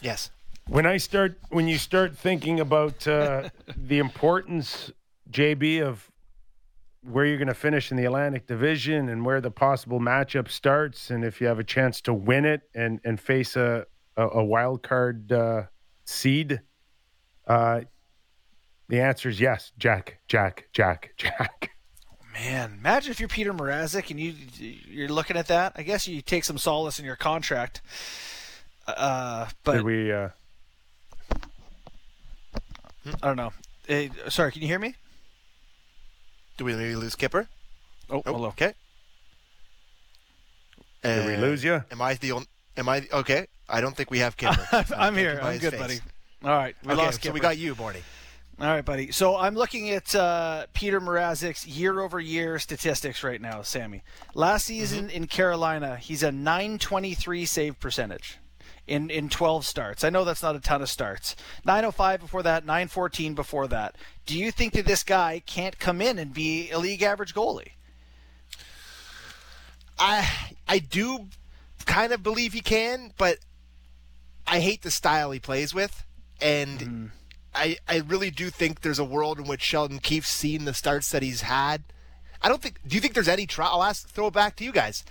Yes 0.00 0.30
when 0.66 0.86
I 0.86 0.96
start 0.96 1.38
when 1.50 1.68
you 1.68 1.78
start 1.78 2.16
thinking 2.16 2.60
about 2.60 3.06
uh, 3.06 3.50
the 3.76 3.98
importance, 3.98 4.90
JB, 5.30 5.82
of 5.82 6.10
where 7.10 7.26
you're 7.26 7.38
going 7.38 7.48
to 7.48 7.54
finish 7.54 7.90
in 7.90 7.96
the 7.96 8.04
Atlantic 8.04 8.46
Division 8.46 9.08
and 9.08 9.24
where 9.24 9.40
the 9.40 9.50
possible 9.50 10.00
matchup 10.00 10.48
starts, 10.48 11.10
and 11.10 11.24
if 11.24 11.40
you 11.40 11.46
have 11.46 11.58
a 11.58 11.64
chance 11.64 12.00
to 12.02 12.14
win 12.14 12.44
it 12.44 12.62
and 12.74 13.00
and 13.04 13.20
face 13.20 13.56
a 13.56 13.86
a, 14.16 14.28
a 14.28 14.44
wild 14.44 14.82
card 14.82 15.30
uh, 15.32 15.64
seed, 16.04 16.60
uh, 17.46 17.82
the 18.88 19.00
answer 19.00 19.28
is 19.28 19.40
yes, 19.40 19.72
Jack, 19.78 20.20
Jack, 20.28 20.68
Jack, 20.72 21.10
Jack. 21.16 21.70
Man, 22.32 22.78
imagine 22.78 23.12
if 23.12 23.20
you're 23.20 23.28
Peter 23.28 23.54
Mrazek 23.54 24.10
and 24.10 24.18
you 24.18 24.34
you're 24.58 25.08
looking 25.08 25.36
at 25.36 25.46
that. 25.48 25.74
I 25.76 25.82
guess 25.82 26.08
you 26.08 26.20
take 26.20 26.44
some 26.44 26.58
solace 26.58 26.98
in 26.98 27.04
your 27.04 27.16
contract. 27.16 27.80
Uh, 28.86 29.46
but 29.62 29.74
Did 29.74 29.82
we. 29.82 30.12
Uh, 30.12 30.28
I 33.22 33.26
don't 33.26 33.36
know. 33.36 33.52
Hey, 33.86 34.10
sorry, 34.28 34.50
can 34.50 34.62
you 34.62 34.68
hear 34.68 34.78
me? 34.78 34.94
Do 36.56 36.64
we 36.64 36.74
maybe 36.74 36.96
lose 36.96 37.14
Kipper? 37.14 37.48
Oh, 38.10 38.22
oh 38.26 38.32
hello. 38.32 38.48
Okay. 38.48 38.74
Did 41.02 41.26
we 41.26 41.36
lose 41.36 41.62
you? 41.62 41.84
Am 41.90 42.00
I 42.00 42.14
the 42.14 42.32
only? 42.32 42.46
Am 42.76 42.88
I 42.88 43.06
okay? 43.12 43.46
I 43.68 43.80
don't 43.80 43.96
think 43.96 44.10
we 44.10 44.20
have 44.20 44.36
Kipper. 44.36 44.66
I'm 44.96 45.16
here. 45.16 45.38
I'm 45.42 45.58
good, 45.58 45.72
face. 45.72 45.80
buddy. 45.80 46.00
All 46.42 46.50
right, 46.50 46.76
we 46.84 46.92
okay, 46.92 47.02
lost 47.02 47.20
Kipper. 47.20 47.30
So 47.30 47.34
we 47.34 47.40
got 47.40 47.58
you, 47.58 47.74
Morty. 47.74 48.02
All 48.60 48.66
right, 48.68 48.84
buddy. 48.84 49.10
So 49.10 49.36
I'm 49.36 49.54
looking 49.54 49.90
at 49.90 50.14
uh, 50.14 50.66
Peter 50.74 51.00
Mrazek's 51.00 51.66
year-over-year 51.66 52.58
statistics 52.60 53.24
right 53.24 53.40
now, 53.40 53.62
Sammy. 53.62 54.02
Last 54.34 54.66
season 54.66 55.08
mm-hmm. 55.08 55.16
in 55.16 55.26
Carolina, 55.26 55.96
he's 55.96 56.22
a 56.22 56.30
923 56.30 57.46
save 57.46 57.80
percentage 57.80 58.38
in, 58.86 59.10
in 59.10 59.28
12 59.28 59.64
starts. 59.64 60.04
I 60.04 60.10
know 60.10 60.24
that's 60.24 60.42
not 60.42 60.56
a 60.56 60.60
ton 60.60 60.82
of 60.82 60.90
starts. 60.90 61.36
905 61.64 62.20
before 62.20 62.42
that, 62.42 62.66
914 62.66 63.34
before 63.34 63.66
that. 63.68 63.96
Do 64.26 64.38
you 64.38 64.50
think 64.50 64.74
that 64.74 64.86
this 64.86 65.02
guy 65.02 65.42
can't 65.46 65.78
come 65.78 66.00
in 66.00 66.18
and 66.18 66.34
be 66.34 66.70
a 66.70 66.78
league 66.78 67.02
average 67.02 67.34
goalie? 67.34 67.72
I 69.98 70.28
I 70.66 70.78
do 70.78 71.26
kind 71.86 72.12
of 72.12 72.22
believe 72.22 72.52
he 72.52 72.60
can, 72.60 73.12
but 73.16 73.38
I 74.46 74.60
hate 74.60 74.82
the 74.82 74.90
style 74.90 75.30
he 75.30 75.38
plays 75.38 75.72
with, 75.72 76.04
and 76.40 76.80
mm. 76.80 77.10
I 77.54 77.78
I 77.88 77.98
really 77.98 78.30
do 78.30 78.50
think 78.50 78.80
there's 78.80 78.98
a 78.98 79.04
world 79.04 79.38
in 79.38 79.46
which 79.46 79.62
Sheldon 79.62 80.00
Keefe's 80.00 80.30
seen 80.30 80.64
the 80.64 80.74
starts 80.74 81.10
that 81.10 81.22
he's 81.22 81.42
had. 81.42 81.84
I 82.42 82.48
don't 82.48 82.60
think. 82.60 82.80
Do 82.86 82.94
you 82.96 83.00
think 83.00 83.14
there's 83.14 83.28
any 83.28 83.46
trust? 83.46 83.72
I'll 83.72 83.82
ask. 83.82 84.08
Throw 84.08 84.26
it 84.26 84.34
back 84.34 84.56
to 84.56 84.64
you 84.64 84.72
guys. 84.72 85.04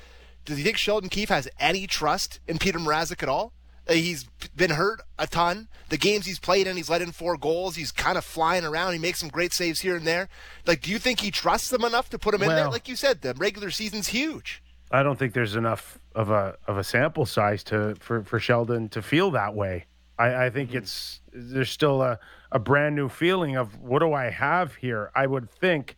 Do 0.45 0.55
you 0.55 0.63
think 0.63 0.77
Sheldon 0.77 1.09
Keefe 1.09 1.29
has 1.29 1.47
any 1.59 1.87
trust 1.87 2.39
in 2.47 2.59
Peter 2.59 2.77
Mrazek 2.77 3.23
at 3.23 3.29
all? 3.29 3.53
Uh, 3.87 3.93
he's 3.93 4.23
been 4.55 4.71
hurt 4.71 5.01
a 5.19 5.27
ton. 5.27 5.67
The 5.89 5.97
games 5.97 6.25
he's 6.25 6.39
played 6.39 6.67
in, 6.67 6.77
he's 6.77 6.89
let 6.89 7.01
in 7.01 7.11
four 7.11 7.37
goals. 7.37 7.75
He's 7.75 7.91
kind 7.91 8.17
of 8.17 8.23
flying 8.23 8.63
around. 8.63 8.93
He 8.93 8.99
makes 8.99 9.19
some 9.19 9.29
great 9.29 9.53
saves 9.53 9.81
here 9.81 9.95
and 9.95 10.07
there. 10.07 10.29
Like, 10.65 10.81
do 10.81 10.91
you 10.91 10.99
think 10.99 11.19
he 11.19 11.31
trusts 11.31 11.69
them 11.69 11.83
enough 11.83 12.09
to 12.11 12.19
put 12.19 12.33
him 12.33 12.41
well, 12.41 12.51
in 12.51 12.55
there? 12.55 12.69
Like 12.69 12.87
you 12.87 12.95
said, 12.95 13.21
the 13.21 13.33
regular 13.33 13.71
season's 13.71 14.07
huge. 14.07 14.63
I 14.91 15.03
don't 15.03 15.17
think 15.17 15.33
there's 15.33 15.55
enough 15.55 15.99
of 16.15 16.29
a 16.29 16.55
of 16.67 16.77
a 16.77 16.83
sample 16.83 17.25
size 17.25 17.63
to 17.65 17.95
for, 17.99 18.23
for 18.23 18.39
Sheldon 18.39 18.89
to 18.89 19.01
feel 19.01 19.31
that 19.31 19.55
way. 19.55 19.85
I, 20.19 20.45
I 20.45 20.49
think 20.49 20.69
mm-hmm. 20.69 20.79
it's 20.79 21.19
there's 21.33 21.71
still 21.71 22.01
a, 22.01 22.19
a 22.51 22.59
brand 22.59 22.95
new 22.95 23.09
feeling 23.09 23.57
of 23.57 23.79
what 23.81 23.99
do 23.99 24.13
I 24.13 24.29
have 24.29 24.75
here? 24.75 25.11
I 25.15 25.25
would 25.25 25.49
think, 25.49 25.97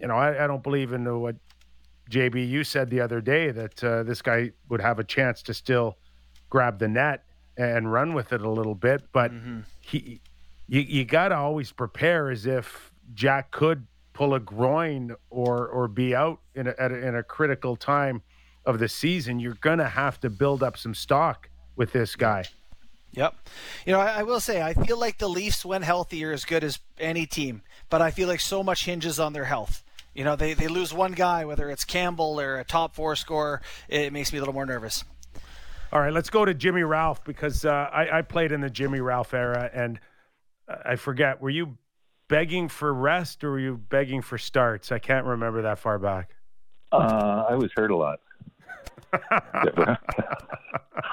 you 0.00 0.06
know, 0.06 0.16
I, 0.16 0.44
I 0.44 0.46
don't 0.46 0.62
believe 0.62 0.92
in 0.92 1.20
what 1.20 1.36
JB 2.10 2.48
you 2.48 2.64
said 2.64 2.88
the 2.88 3.00
other 3.00 3.20
day 3.20 3.50
that 3.50 3.84
uh, 3.84 4.02
this 4.02 4.22
guy 4.22 4.52
would 4.68 4.80
have 4.80 4.98
a 4.98 5.04
chance 5.04 5.42
to 5.42 5.54
still 5.54 5.98
grab 6.50 6.78
the 6.78 6.88
net 6.88 7.24
and 7.56 7.92
run 7.92 8.14
with 8.14 8.32
it 8.32 8.40
a 8.40 8.50
little 8.50 8.74
bit. 8.74 9.02
But 9.12 9.32
mm-hmm. 9.32 9.60
he, 9.80 10.20
you, 10.68 10.80
you 10.80 11.04
got 11.04 11.28
to 11.28 11.36
always 11.36 11.72
prepare 11.72 12.30
as 12.30 12.46
if 12.46 12.92
Jack 13.14 13.50
could 13.50 13.86
pull 14.12 14.34
a 14.34 14.40
groin 14.40 15.14
or 15.30 15.68
or 15.68 15.86
be 15.86 16.14
out 16.14 16.40
in 16.54 16.66
a, 16.66 16.74
a, 16.78 16.86
in 16.86 17.14
a 17.14 17.22
critical 17.22 17.76
time 17.76 18.22
of 18.64 18.78
the 18.78 18.88
season. 18.88 19.40
You're 19.40 19.54
going 19.54 19.78
to 19.78 19.88
have 19.88 20.20
to 20.20 20.30
build 20.30 20.62
up 20.62 20.76
some 20.76 20.94
stock 20.94 21.48
with 21.76 21.92
this 21.92 22.16
guy. 22.16 22.44
Yep. 23.12 23.34
You 23.86 23.92
know, 23.94 24.00
I, 24.00 24.18
I, 24.18 24.22
will 24.22 24.40
say 24.40 24.60
I 24.60 24.74
feel 24.74 24.98
like 24.98 25.18
the 25.18 25.28
Leafs, 25.28 25.64
when 25.64 25.82
healthy, 25.82 26.24
are 26.24 26.32
as 26.32 26.44
good 26.44 26.62
as 26.62 26.78
any 26.98 27.26
team, 27.26 27.62
but 27.88 28.02
I 28.02 28.10
feel 28.10 28.28
like 28.28 28.40
so 28.40 28.62
much 28.62 28.84
hinges 28.84 29.18
on 29.18 29.32
their 29.32 29.46
health. 29.46 29.82
You 30.14 30.24
know, 30.24 30.36
they, 30.36 30.52
they 30.52 30.68
lose 30.68 30.92
one 30.92 31.12
guy, 31.12 31.44
whether 31.44 31.70
it's 31.70 31.84
Campbell 31.84 32.40
or 32.40 32.58
a 32.58 32.64
top 32.64 32.94
four 32.94 33.16
scorer, 33.16 33.62
it 33.88 34.12
makes 34.12 34.32
me 34.32 34.38
a 34.38 34.42
little 34.42 34.54
more 34.54 34.66
nervous. 34.66 35.04
All 35.92 36.00
right, 36.00 36.12
let's 36.12 36.28
go 36.28 36.44
to 36.44 36.52
Jimmy 36.52 36.82
Ralph 36.82 37.24
because 37.24 37.64
uh, 37.64 37.70
I, 37.92 38.18
I, 38.18 38.22
played 38.22 38.52
in 38.52 38.60
the 38.60 38.68
Jimmy 38.68 39.00
Ralph 39.00 39.32
era, 39.32 39.70
and 39.72 39.98
I 40.84 40.96
forget. 40.96 41.40
Were 41.40 41.48
you 41.50 41.78
begging 42.28 42.68
for 42.68 42.92
rest 42.92 43.42
or 43.42 43.52
were 43.52 43.58
you 43.58 43.78
begging 43.88 44.20
for 44.20 44.36
starts? 44.36 44.92
I 44.92 44.98
can't 44.98 45.24
remember 45.24 45.62
that 45.62 45.78
far 45.78 45.98
back. 45.98 46.34
Uh, 46.92 47.46
I 47.48 47.54
was 47.54 47.70
hurt 47.74 47.90
a 47.90 47.96
lot. 47.96 48.20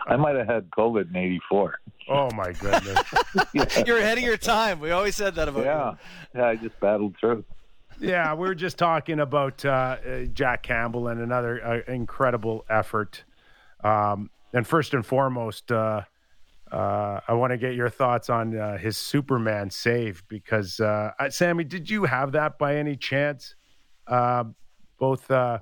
I 0.07 0.17
might 0.17 0.35
have 0.35 0.47
had 0.47 0.69
COVID 0.71 1.09
in 1.09 1.15
'84. 1.15 1.79
Oh 2.09 2.29
my 2.35 2.51
goodness! 2.51 3.01
You're 3.87 3.99
ahead 3.99 4.17
of 4.17 4.23
your 4.25 4.35
time. 4.37 4.81
We 4.81 4.91
always 4.91 5.15
said 5.15 5.35
that 5.35 5.47
about 5.47 5.63
Yeah, 5.63 5.91
you. 5.91 5.97
yeah. 6.41 6.47
I 6.47 6.55
just 6.57 6.77
battled 6.81 7.15
through. 7.19 7.45
yeah, 7.99 8.33
we 8.33 8.45
were 8.47 8.55
just 8.55 8.77
talking 8.77 9.21
about 9.21 9.63
uh, 9.63 9.69
uh, 10.05 10.25
Jack 10.33 10.63
Campbell 10.63 11.07
and 11.07 11.21
another 11.21 11.65
uh, 11.65 11.91
incredible 11.91 12.65
effort. 12.69 13.23
Um, 13.83 14.29
and 14.55 14.65
first 14.65 14.93
and 14.93 15.05
foremost, 15.05 15.69
uh, 15.69 16.01
uh, 16.71 17.19
I 17.27 17.33
want 17.33 17.51
to 17.51 17.57
get 17.57 17.75
your 17.75 17.89
thoughts 17.89 18.29
on 18.29 18.57
uh, 18.57 18.77
his 18.77 18.97
Superman 18.97 19.69
save 19.69 20.23
because, 20.29 20.79
uh, 20.79 21.11
Sammy, 21.29 21.65
did 21.65 21.89
you 21.89 22.05
have 22.05 22.31
that 22.31 22.57
by 22.57 22.77
any 22.77 22.95
chance? 22.95 23.55
Uh, 24.07 24.45
both 24.97 25.29
uh, 25.29 25.59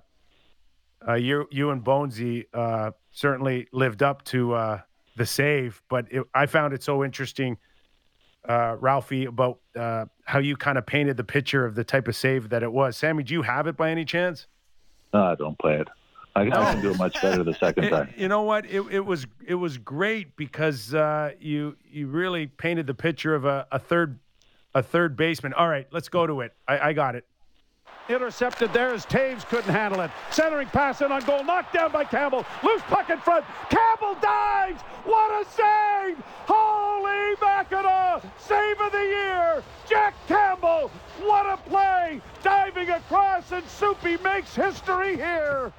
uh, 1.07 1.15
you, 1.15 1.47
you 1.51 1.71
and 1.71 1.83
Bonesy 1.83 2.45
uh, 2.53 2.91
certainly 3.11 3.67
lived 3.73 4.03
up 4.03 4.23
to 4.25 4.79
the 5.15 5.25
save, 5.25 5.81
but 5.89 6.05
it, 6.11 6.23
I 6.35 6.45
found 6.45 6.73
it 6.73 6.83
so 6.83 7.03
interesting 7.03 7.57
Ralphie, 8.47 9.25
about 9.25 9.59
how 9.75 10.39
you 10.39 10.55
kind 10.55 10.77
of 10.77 10.85
painted 10.85 11.17
the 11.17 11.23
picture 11.23 11.65
of 11.65 11.73
the 11.73 11.83
type 11.83 12.07
of 12.07 12.15
save 12.15 12.49
that 12.49 12.61
it 12.61 12.71
was. 12.71 12.95
Sammy, 12.95 13.23
do 13.23 13.33
you 13.33 13.41
have 13.41 13.65
it 13.65 13.75
by 13.75 13.89
any 13.89 14.05
chance? 14.05 14.45
No, 15.15 15.23
I 15.23 15.35
don't 15.35 15.57
play 15.57 15.79
it. 15.79 15.87
I, 16.35 16.41
I 16.41 16.49
can 16.49 16.81
do 16.81 16.91
it 16.91 16.97
much 16.97 17.21
better 17.21 17.43
the 17.43 17.53
second 17.53 17.83
It- 17.85 17.89
time. 17.91 18.13
you 18.17 18.27
know 18.27 18.41
what? 18.41 18.65
It, 18.65 18.81
it 18.91 19.05
was 19.05 19.25
it 19.45 19.55
was 19.55 19.77
great 19.77 20.35
because 20.35 20.93
uh, 20.93 21.31
you 21.39 21.77
you 21.89 22.07
really 22.07 22.47
painted 22.47 22.87
the 22.87 22.93
picture 22.95 23.35
of 23.35 23.45
a, 23.45 23.67
a 23.71 23.79
third 23.79 24.19
a 24.73 24.81
third 24.81 25.15
baseman. 25.15 25.53
All 25.53 25.67
right, 25.67 25.87
let's 25.91 26.09
go 26.09 26.25
to 26.25 26.41
it. 26.41 26.53
I, 26.67 26.89
I 26.89 26.93
got 26.93 27.15
it. 27.15 27.25
Intercepted 28.09 28.73
there 28.73 28.93
as 28.93 29.05
Toews 29.05 29.45
couldn't 29.47 29.71
handle 29.71 30.01
it. 30.01 30.11
Centering 30.31 30.67
pass 30.67 30.99
in 31.01 31.11
on 31.11 31.23
goal, 31.23 31.41
knocked 31.43 31.73
down 31.73 31.91
by 31.91 32.03
Campbell. 32.03 32.45
Loose 32.61 32.81
puck 32.83 33.09
in 33.09 33.17
front. 33.19 33.45
Campbell 33.69 34.15
dives. 34.21 34.81
What 35.05 35.31
a 35.41 35.49
save! 35.49 36.17
Holy 36.45 37.35
Mackinaw! 37.37 38.21
Save 38.39 38.81
of 38.81 38.91
the 38.91 38.97
year! 38.97 39.63
Jack 39.87 40.15
Campbell! 40.27 40.89
What 41.21 41.45
a 41.45 41.55
play! 41.69 42.19
Diving 42.43 42.89
across, 42.89 43.51
and 43.53 43.65
Soupy 43.69 44.17
makes 44.21 44.53
history 44.53 45.15
here. 45.15 45.71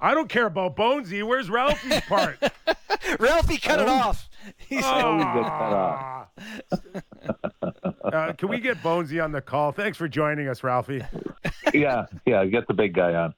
I 0.00 0.14
don't 0.14 0.28
care 0.28 0.46
about 0.46 0.76
Bonesy. 0.76 1.22
Where's 1.22 1.50
Ralphie's 1.50 2.00
part? 2.08 2.38
Ralphie 3.18 3.58
cut 3.58 3.80
it 3.80 3.88
off. 3.88 4.28
He's 4.56 4.84
always 4.84 5.24
get 5.24 5.34
cut 5.34 5.72
off. 5.72 6.28
uh, 8.04 8.32
can 8.32 8.48
we 8.48 8.60
get 8.60 8.82
Bonesy 8.82 9.22
on 9.22 9.32
the 9.32 9.40
call? 9.42 9.72
Thanks 9.72 9.98
for 9.98 10.08
joining 10.08 10.48
us, 10.48 10.62
Ralphie. 10.64 11.02
yeah, 11.74 12.06
yeah. 12.26 12.44
Get 12.46 12.66
the 12.66 12.74
big 12.74 12.94
guy 12.94 13.14
on. 13.14 13.34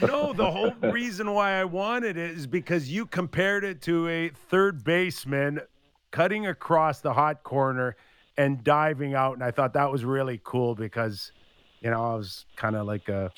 No, 0.00 0.32
the 0.32 0.50
whole 0.50 0.72
reason 0.80 1.32
why 1.32 1.52
I 1.60 1.64
wanted 1.64 2.16
it 2.16 2.30
is 2.32 2.46
because 2.46 2.90
you 2.90 3.06
compared 3.06 3.64
it 3.64 3.80
to 3.82 4.08
a 4.08 4.28
third 4.28 4.84
baseman 4.84 5.60
cutting 6.10 6.46
across 6.46 7.00
the 7.00 7.12
hot 7.14 7.42
corner 7.42 7.96
and 8.36 8.62
diving 8.62 9.14
out, 9.14 9.34
and 9.34 9.42
I 9.42 9.50
thought 9.50 9.72
that 9.74 9.90
was 9.90 10.04
really 10.04 10.40
cool 10.44 10.74
because, 10.74 11.32
you 11.80 11.90
know, 11.90 12.12
I 12.12 12.14
was 12.14 12.46
kind 12.56 12.76
of 12.76 12.86
like 12.86 13.08
a 13.08 13.30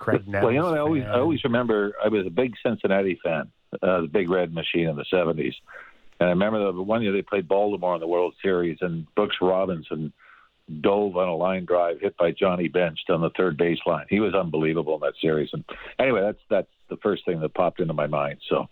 Graig 0.00 0.26
Nettles. 0.26 0.44
Well, 0.44 0.52
you 0.52 0.60
know, 0.60 0.74
I 0.74 0.78
always, 0.78 1.02
fan. 1.02 1.12
I 1.12 1.18
always 1.18 1.44
remember 1.44 1.92
I 2.04 2.08
was 2.08 2.26
a 2.26 2.30
big 2.30 2.54
Cincinnati 2.64 3.18
fan, 3.22 3.50
uh, 3.82 4.02
the 4.02 4.08
Big 4.10 4.30
Red 4.30 4.52
Machine 4.52 4.88
in 4.88 4.96
the 4.96 5.04
'70s, 5.12 5.54
and 6.18 6.28
I 6.28 6.30
remember 6.30 6.72
the 6.72 6.82
one 6.82 7.02
year 7.02 7.12
they 7.12 7.22
played 7.22 7.46
Baltimore 7.46 7.94
in 7.94 8.00
the 8.00 8.06
World 8.06 8.34
Series, 8.42 8.78
and 8.80 9.06
Brooks 9.14 9.36
Robinson 9.40 10.12
dove 10.80 11.16
on 11.16 11.28
a 11.28 11.34
line 11.36 11.64
drive 11.64 12.00
hit 12.00 12.16
by 12.16 12.30
Johnny 12.30 12.68
Bench 12.68 12.98
on 13.08 13.20
the 13.20 13.30
third 13.36 13.58
baseline. 13.58 14.04
He 14.08 14.20
was 14.20 14.34
unbelievable 14.34 14.94
in 14.94 15.00
that 15.00 15.14
series. 15.20 15.50
And 15.52 15.64
anyway, 15.98 16.20
that's 16.22 16.38
that's 16.48 16.68
the 16.88 16.96
first 16.98 17.24
thing 17.24 17.40
that 17.40 17.54
popped 17.54 17.80
into 17.80 17.94
my 17.94 18.06
mind. 18.06 18.38
So 18.48 18.68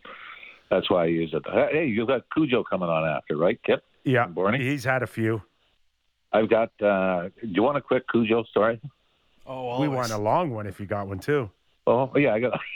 that's 0.70 0.88
why 0.90 1.04
I 1.04 1.06
use 1.06 1.32
it. 1.32 1.42
Hey, 1.72 1.86
you've 1.86 2.08
got 2.08 2.22
Cujo 2.32 2.62
coming 2.62 2.88
on 2.88 3.08
after, 3.08 3.36
right, 3.36 3.58
Kip? 3.64 3.82
yeah, 4.04 4.26
Borny? 4.26 4.60
he's 4.60 4.84
had 4.84 5.02
a 5.02 5.06
few. 5.06 5.42
I've 6.32 6.50
got. 6.50 6.70
Uh, 6.80 7.30
do 7.40 7.48
you 7.48 7.62
want 7.62 7.78
a 7.78 7.80
quick 7.80 8.04
Cujo 8.10 8.44
story? 8.44 8.80
Oh, 9.48 9.80
We 9.80 9.88
want 9.88 10.12
a 10.12 10.18
long 10.18 10.50
one 10.50 10.66
if 10.66 10.78
you 10.78 10.86
got 10.86 11.08
one 11.08 11.18
too. 11.18 11.50
Oh 11.86 12.10
yeah, 12.16 12.34
I 12.34 12.40
got. 12.40 12.60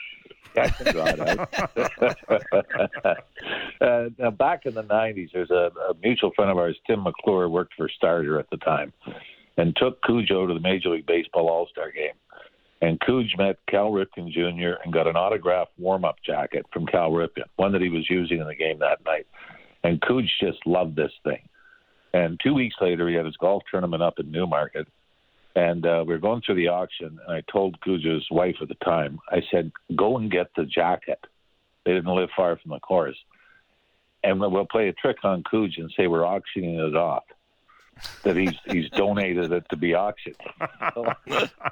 Yeah, 0.55 0.65
I 0.65 0.69
can 0.69 0.93
draw 0.93 1.07
it 1.07 1.19
out. 1.19 1.55
uh, 3.81 4.11
now, 4.19 4.31
back 4.31 4.67
in 4.67 4.75
the 4.75 4.83
'90s, 4.83 5.31
there's 5.33 5.51
a, 5.51 5.71
a 5.89 5.95
mutual 6.03 6.31
friend 6.37 6.51
of 6.51 6.59
ours, 6.59 6.77
Tim 6.87 7.05
McClure, 7.05 7.49
worked 7.49 7.73
for 7.75 7.89
Starter 7.89 8.39
at 8.39 8.51
the 8.51 8.59
time, 8.59 8.93
and 9.57 9.75
took 9.77 10.03
Cujo 10.03 10.47
to 10.47 10.53
the 10.53 10.61
Major 10.61 10.91
League 10.91 11.07
Baseball 11.07 11.49
All 11.49 11.67
Star 11.69 11.91
Game. 11.91 12.13
And 12.83 13.01
Cuj 13.01 13.39
met 13.39 13.61
Cal 13.71 13.93
Ripken 13.93 14.31
Jr. 14.31 14.83
and 14.83 14.93
got 14.93 15.07
an 15.07 15.17
autographed 15.17 15.73
warm-up 15.79 16.17
jacket 16.27 16.67
from 16.73 16.85
Cal 16.85 17.13
Ripken, 17.13 17.45
one 17.57 17.73
that 17.73 17.81
he 17.81 17.89
was 17.89 18.11
using 18.11 18.41
in 18.41 18.47
the 18.47 18.57
game 18.57 18.81
that 18.81 19.03
night. 19.07 19.27
And 19.85 20.01
Cuj 20.01 20.27
just 20.41 20.67
loved 20.67 20.97
this 20.97 21.13
thing. 21.25 21.49
And 22.13 22.39
two 22.43 22.55
weeks 22.55 22.77
later, 22.81 23.09
he 23.09 23.15
had 23.15 23.25
his 23.25 23.37
golf 23.37 23.63
tournament 23.71 24.03
up 24.03 24.19
in 24.19 24.31
Newmarket, 24.31 24.87
and 25.55 25.85
uh, 25.85 26.05
we 26.07 26.15
were 26.15 26.19
going 26.19 26.43
through 26.45 26.57
the 26.57 26.69
auction, 26.69 27.19
and 27.27 27.37
I 27.37 27.43
told 27.51 27.81
Cujo's 27.81 28.27
wife 28.31 28.57
at 28.63 28.69
the 28.69 28.77
time, 28.77 29.21
I 29.31 29.43
said, 29.51 29.73
"Go 29.95 30.17
and 30.19 30.31
get 30.31 30.51
the 30.57 30.65
jacket." 30.65 31.19
They 31.85 31.93
didn't 31.93 32.15
live 32.15 32.31
far 32.37 32.57
from 32.57 32.71
the 32.71 32.79
course, 32.79 33.17
and 34.23 34.41
we'll 34.41 34.67
play 34.67 34.89
a 34.89 34.93
trick 34.93 35.19
on 35.25 35.43
Cuj 35.43 35.79
and 35.79 35.93
say 35.97 36.07
we're 36.07 36.27
auctioning 36.27 36.79
it 36.79 36.97
off. 36.97 37.25
That 38.25 38.37
he's 38.37 38.55
he's 38.67 38.89
donated 38.97 39.53
it 39.53 39.67
to 39.71 39.77
be 39.77 39.95
auctioned. 39.95 40.37
So 40.95 41.13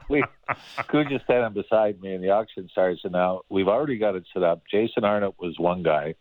we 0.08 0.22
Cuj 0.78 1.24
standing 1.24 1.62
beside 1.62 2.00
me, 2.00 2.14
and 2.14 2.22
the 2.22 2.30
auction 2.30 2.68
starts. 2.70 3.00
And 3.04 3.12
now 3.12 3.42
we've 3.48 3.68
already 3.68 3.96
got 3.96 4.16
it 4.16 4.24
set 4.32 4.42
up. 4.42 4.62
Jason 4.70 5.04
Arnott 5.04 5.40
was 5.40 5.58
one 5.58 5.82
guy, 5.82 6.14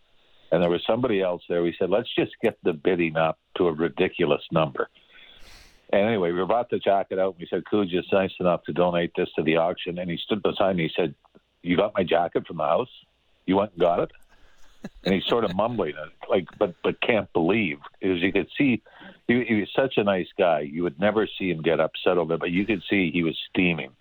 and 0.52 0.64
there 0.64 0.70
was 0.70 0.84
somebody 0.86 1.22
else 1.22 1.42
there. 1.50 1.62
We 1.62 1.76
said, 1.78 1.90
let's 1.90 2.10
just 2.16 2.32
get 2.42 2.58
the 2.64 2.74
bidding 2.74 3.18
up 3.18 3.40
to 3.58 3.68
a 3.68 3.74
ridiculous 3.74 4.42
number. 4.52 4.90
And 5.92 6.08
anyway, 6.08 6.32
we 6.32 6.46
brought 6.46 6.70
the 6.70 6.80
jacket 6.80 7.20
out. 7.20 7.34
And 7.34 7.40
we 7.40 7.48
said, 7.50 7.64
Cooj 7.72 7.98
is 7.98 8.06
nice 8.12 8.34
enough 8.40 8.64
to 8.64 8.74
donate 8.74 9.12
this 9.16 9.30
to 9.36 9.44
the 9.44 9.58
auction. 9.58 9.98
And 9.98 10.10
he 10.10 10.18
stood 10.18 10.44
beside 10.44 10.76
me. 10.76 10.84
He 10.84 10.94
said, 10.96 11.16
You 11.64 11.78
got 11.78 11.94
my 11.96 12.04
jacket 12.04 12.46
from 12.46 12.58
the 12.58 12.64
house? 12.64 12.90
You 13.46 13.58
went 13.58 13.72
and 13.72 13.80
got 13.80 14.00
it? 14.00 14.12
And 15.04 15.14
he's 15.14 15.26
sort 15.26 15.44
of 15.44 15.56
mumbling 15.56 15.96
it, 15.96 16.30
like, 16.30 16.48
but 16.58 16.74
but 16.84 17.02
can't 17.02 17.32
believe. 17.34 17.80
Because 18.00 18.22
you 18.22 18.32
could 18.32 18.48
see 18.58 18.82
he, 19.28 19.44
he 19.44 19.56
was 19.56 19.70
such 19.76 19.98
a 19.98 20.04
nice 20.04 20.30
guy. 20.38 20.62
You 20.62 20.84
would 20.84 21.00
never 21.00 21.28
see 21.28 21.50
him 21.50 21.62
get 21.62 21.80
upset 21.80 22.18
over 22.18 22.36
it, 22.36 22.40
but 22.40 22.52
you 22.52 22.66
could 22.66 22.84
see 22.90 23.12
he 23.12 23.24
was 23.24 23.38
steaming, 23.50 23.92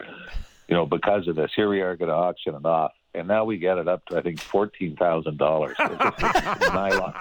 you 0.68 0.76
know, 0.76 0.86
because 0.86 1.26
of 1.28 1.36
this. 1.36 1.50
Here 1.54 1.68
we 1.68 1.80
are 1.80 1.96
going 1.96 2.10
to 2.10 2.14
auction 2.14 2.54
it 2.54 2.64
off. 2.64 2.92
And 3.14 3.26
now 3.26 3.44
we 3.44 3.58
get 3.58 3.78
it 3.78 3.88
up 3.88 4.04
to, 4.06 4.18
I 4.18 4.22
think, 4.22 4.38
$14,000. 4.38 5.38
nylon, 6.74 7.14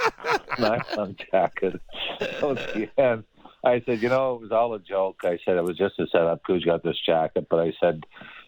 nylon 0.59 1.15
jacket. 1.31 1.81
The 2.19 2.89
end, 2.97 3.23
I 3.63 3.81
said, 3.85 4.01
you 4.01 4.09
know, 4.09 4.35
it 4.35 4.41
was 4.41 4.51
all 4.51 4.73
a 4.73 4.79
joke. 4.79 5.21
I 5.23 5.39
said 5.43 5.57
it 5.57 5.63
was 5.63 5.77
just 5.77 5.99
a 5.99 6.07
setup. 6.07 6.41
Cooj 6.47 6.65
got 6.65 6.83
this 6.83 6.99
jacket, 7.05 7.47
but 7.49 7.59
I 7.59 7.73
said, 7.81 8.05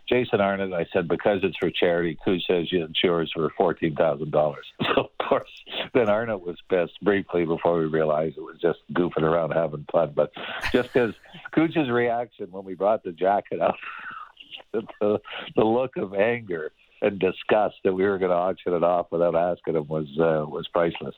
Jason 0.08 0.42
Arnott, 0.42 0.74
I 0.74 0.88
said 0.92 1.08
because 1.08 1.40
it's 1.44 1.58
for 1.58 1.70
charity. 1.70 2.18
Cooj 2.26 2.42
says 2.48 2.68
it's 2.72 3.04
yours 3.04 3.32
for 3.34 3.52
fourteen 3.58 3.96
thousand 3.96 4.32
dollars. 4.32 4.66
So 4.96 5.04
of 5.04 5.28
course, 5.30 5.50
then 5.94 6.10
Arnott 6.10 6.42
was 6.42 6.58
pissed 6.68 7.00
briefly 7.04 7.46
before 7.46 7.78
we 7.78 7.86
realized 7.86 8.38
it 8.38 8.42
was 8.42 8.58
just 8.60 8.80
goofing 8.94 9.22
around 9.22 9.52
having 9.52 9.86
fun. 9.92 10.14
But 10.16 10.32
just 10.74 10.92
because 10.92 11.14
Cooj's 11.56 11.92
reaction 11.92 12.48
when 12.50 12.66
we 12.66 12.74
brought 12.74 13.04
the 13.04 13.12
jacket 13.12 13.62
up, 13.62 13.76
the, 14.74 15.20
the 15.56 15.64
look 15.64 15.96
of 15.98 16.16
anger 16.16 16.72
and 17.04 17.20
disgust 17.20 17.76
that 17.84 17.94
we 17.94 18.04
were 18.04 18.18
going 18.18 18.32
to 18.32 18.36
auction 18.36 18.74
it 18.74 18.84
off 18.84 19.12
without 19.12 19.36
asking 19.36 19.76
him 19.76 19.88
was 19.88 20.08
uh, 20.20 20.50
was 20.50 20.68
priceless. 20.70 21.16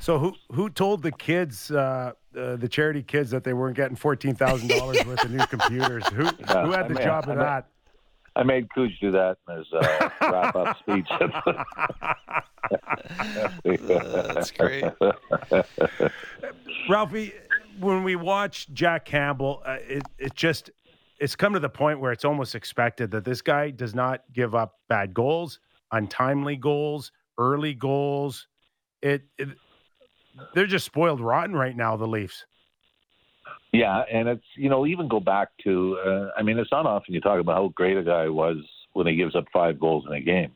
So 0.00 0.18
who 0.18 0.34
who 0.52 0.70
told 0.70 1.02
the 1.02 1.12
kids, 1.12 1.70
uh, 1.70 2.12
uh, 2.36 2.56
the 2.56 2.68
charity 2.68 3.02
kids, 3.02 3.30
that 3.30 3.44
they 3.44 3.52
weren't 3.52 3.76
getting 3.76 3.96
fourteen 3.96 4.34
thousand 4.34 4.68
dollars 4.68 5.04
worth 5.06 5.24
of 5.24 5.30
new 5.30 5.46
computers? 5.46 6.06
Who 6.08 6.24
who 6.24 6.70
had 6.72 6.88
the 6.88 6.94
I 6.94 6.98
mean, 6.98 7.02
job 7.02 7.24
of 7.24 7.28
mean- 7.30 7.38
that? 7.38 7.66
I 8.36 8.42
made 8.42 8.68
Cooj 8.70 8.98
do 9.00 9.12
that 9.12 9.38
in 9.48 9.58
his 9.58 9.72
uh, 9.72 10.10
wrap 10.22 10.56
up 10.56 10.76
speech. 10.78 11.06
That's 14.34 14.50
great. 14.50 14.84
Ralphie, 16.88 17.32
when 17.78 18.02
we 18.02 18.16
watch 18.16 18.66
Jack 18.72 19.04
Campbell, 19.04 19.62
uh, 19.64 19.76
it 19.86 20.02
it 20.18 20.34
just 20.34 20.70
it's 21.20 21.36
come 21.36 21.52
to 21.52 21.60
the 21.60 21.68
point 21.68 22.00
where 22.00 22.10
it's 22.10 22.24
almost 22.24 22.56
expected 22.56 23.12
that 23.12 23.24
this 23.24 23.40
guy 23.40 23.70
does 23.70 23.94
not 23.94 24.24
give 24.32 24.54
up 24.54 24.80
bad 24.88 25.14
goals, 25.14 25.60
untimely 25.92 26.56
goals, 26.56 27.12
early 27.38 27.72
goals. 27.74 28.48
It, 29.00 29.22
it 29.38 29.50
they're 30.54 30.66
just 30.66 30.84
spoiled 30.84 31.20
rotten 31.20 31.54
right 31.54 31.76
now. 31.76 31.96
The 31.96 32.06
Leafs. 32.06 32.44
Yeah, 33.72 34.02
and 34.10 34.28
it's 34.28 34.44
you 34.56 34.68
know 34.68 34.86
even 34.86 35.08
go 35.08 35.20
back 35.20 35.48
to 35.64 35.98
uh, 36.06 36.30
I 36.38 36.42
mean 36.42 36.58
it's 36.58 36.70
not 36.70 36.86
often 36.86 37.14
you 37.14 37.20
talk 37.20 37.40
about 37.40 37.56
how 37.56 37.72
great 37.74 37.96
a 37.96 38.04
guy 38.04 38.28
was 38.28 38.58
when 38.92 39.06
he 39.06 39.16
gives 39.16 39.34
up 39.34 39.46
five 39.52 39.80
goals 39.80 40.04
in 40.06 40.14
a 40.14 40.20
game, 40.20 40.52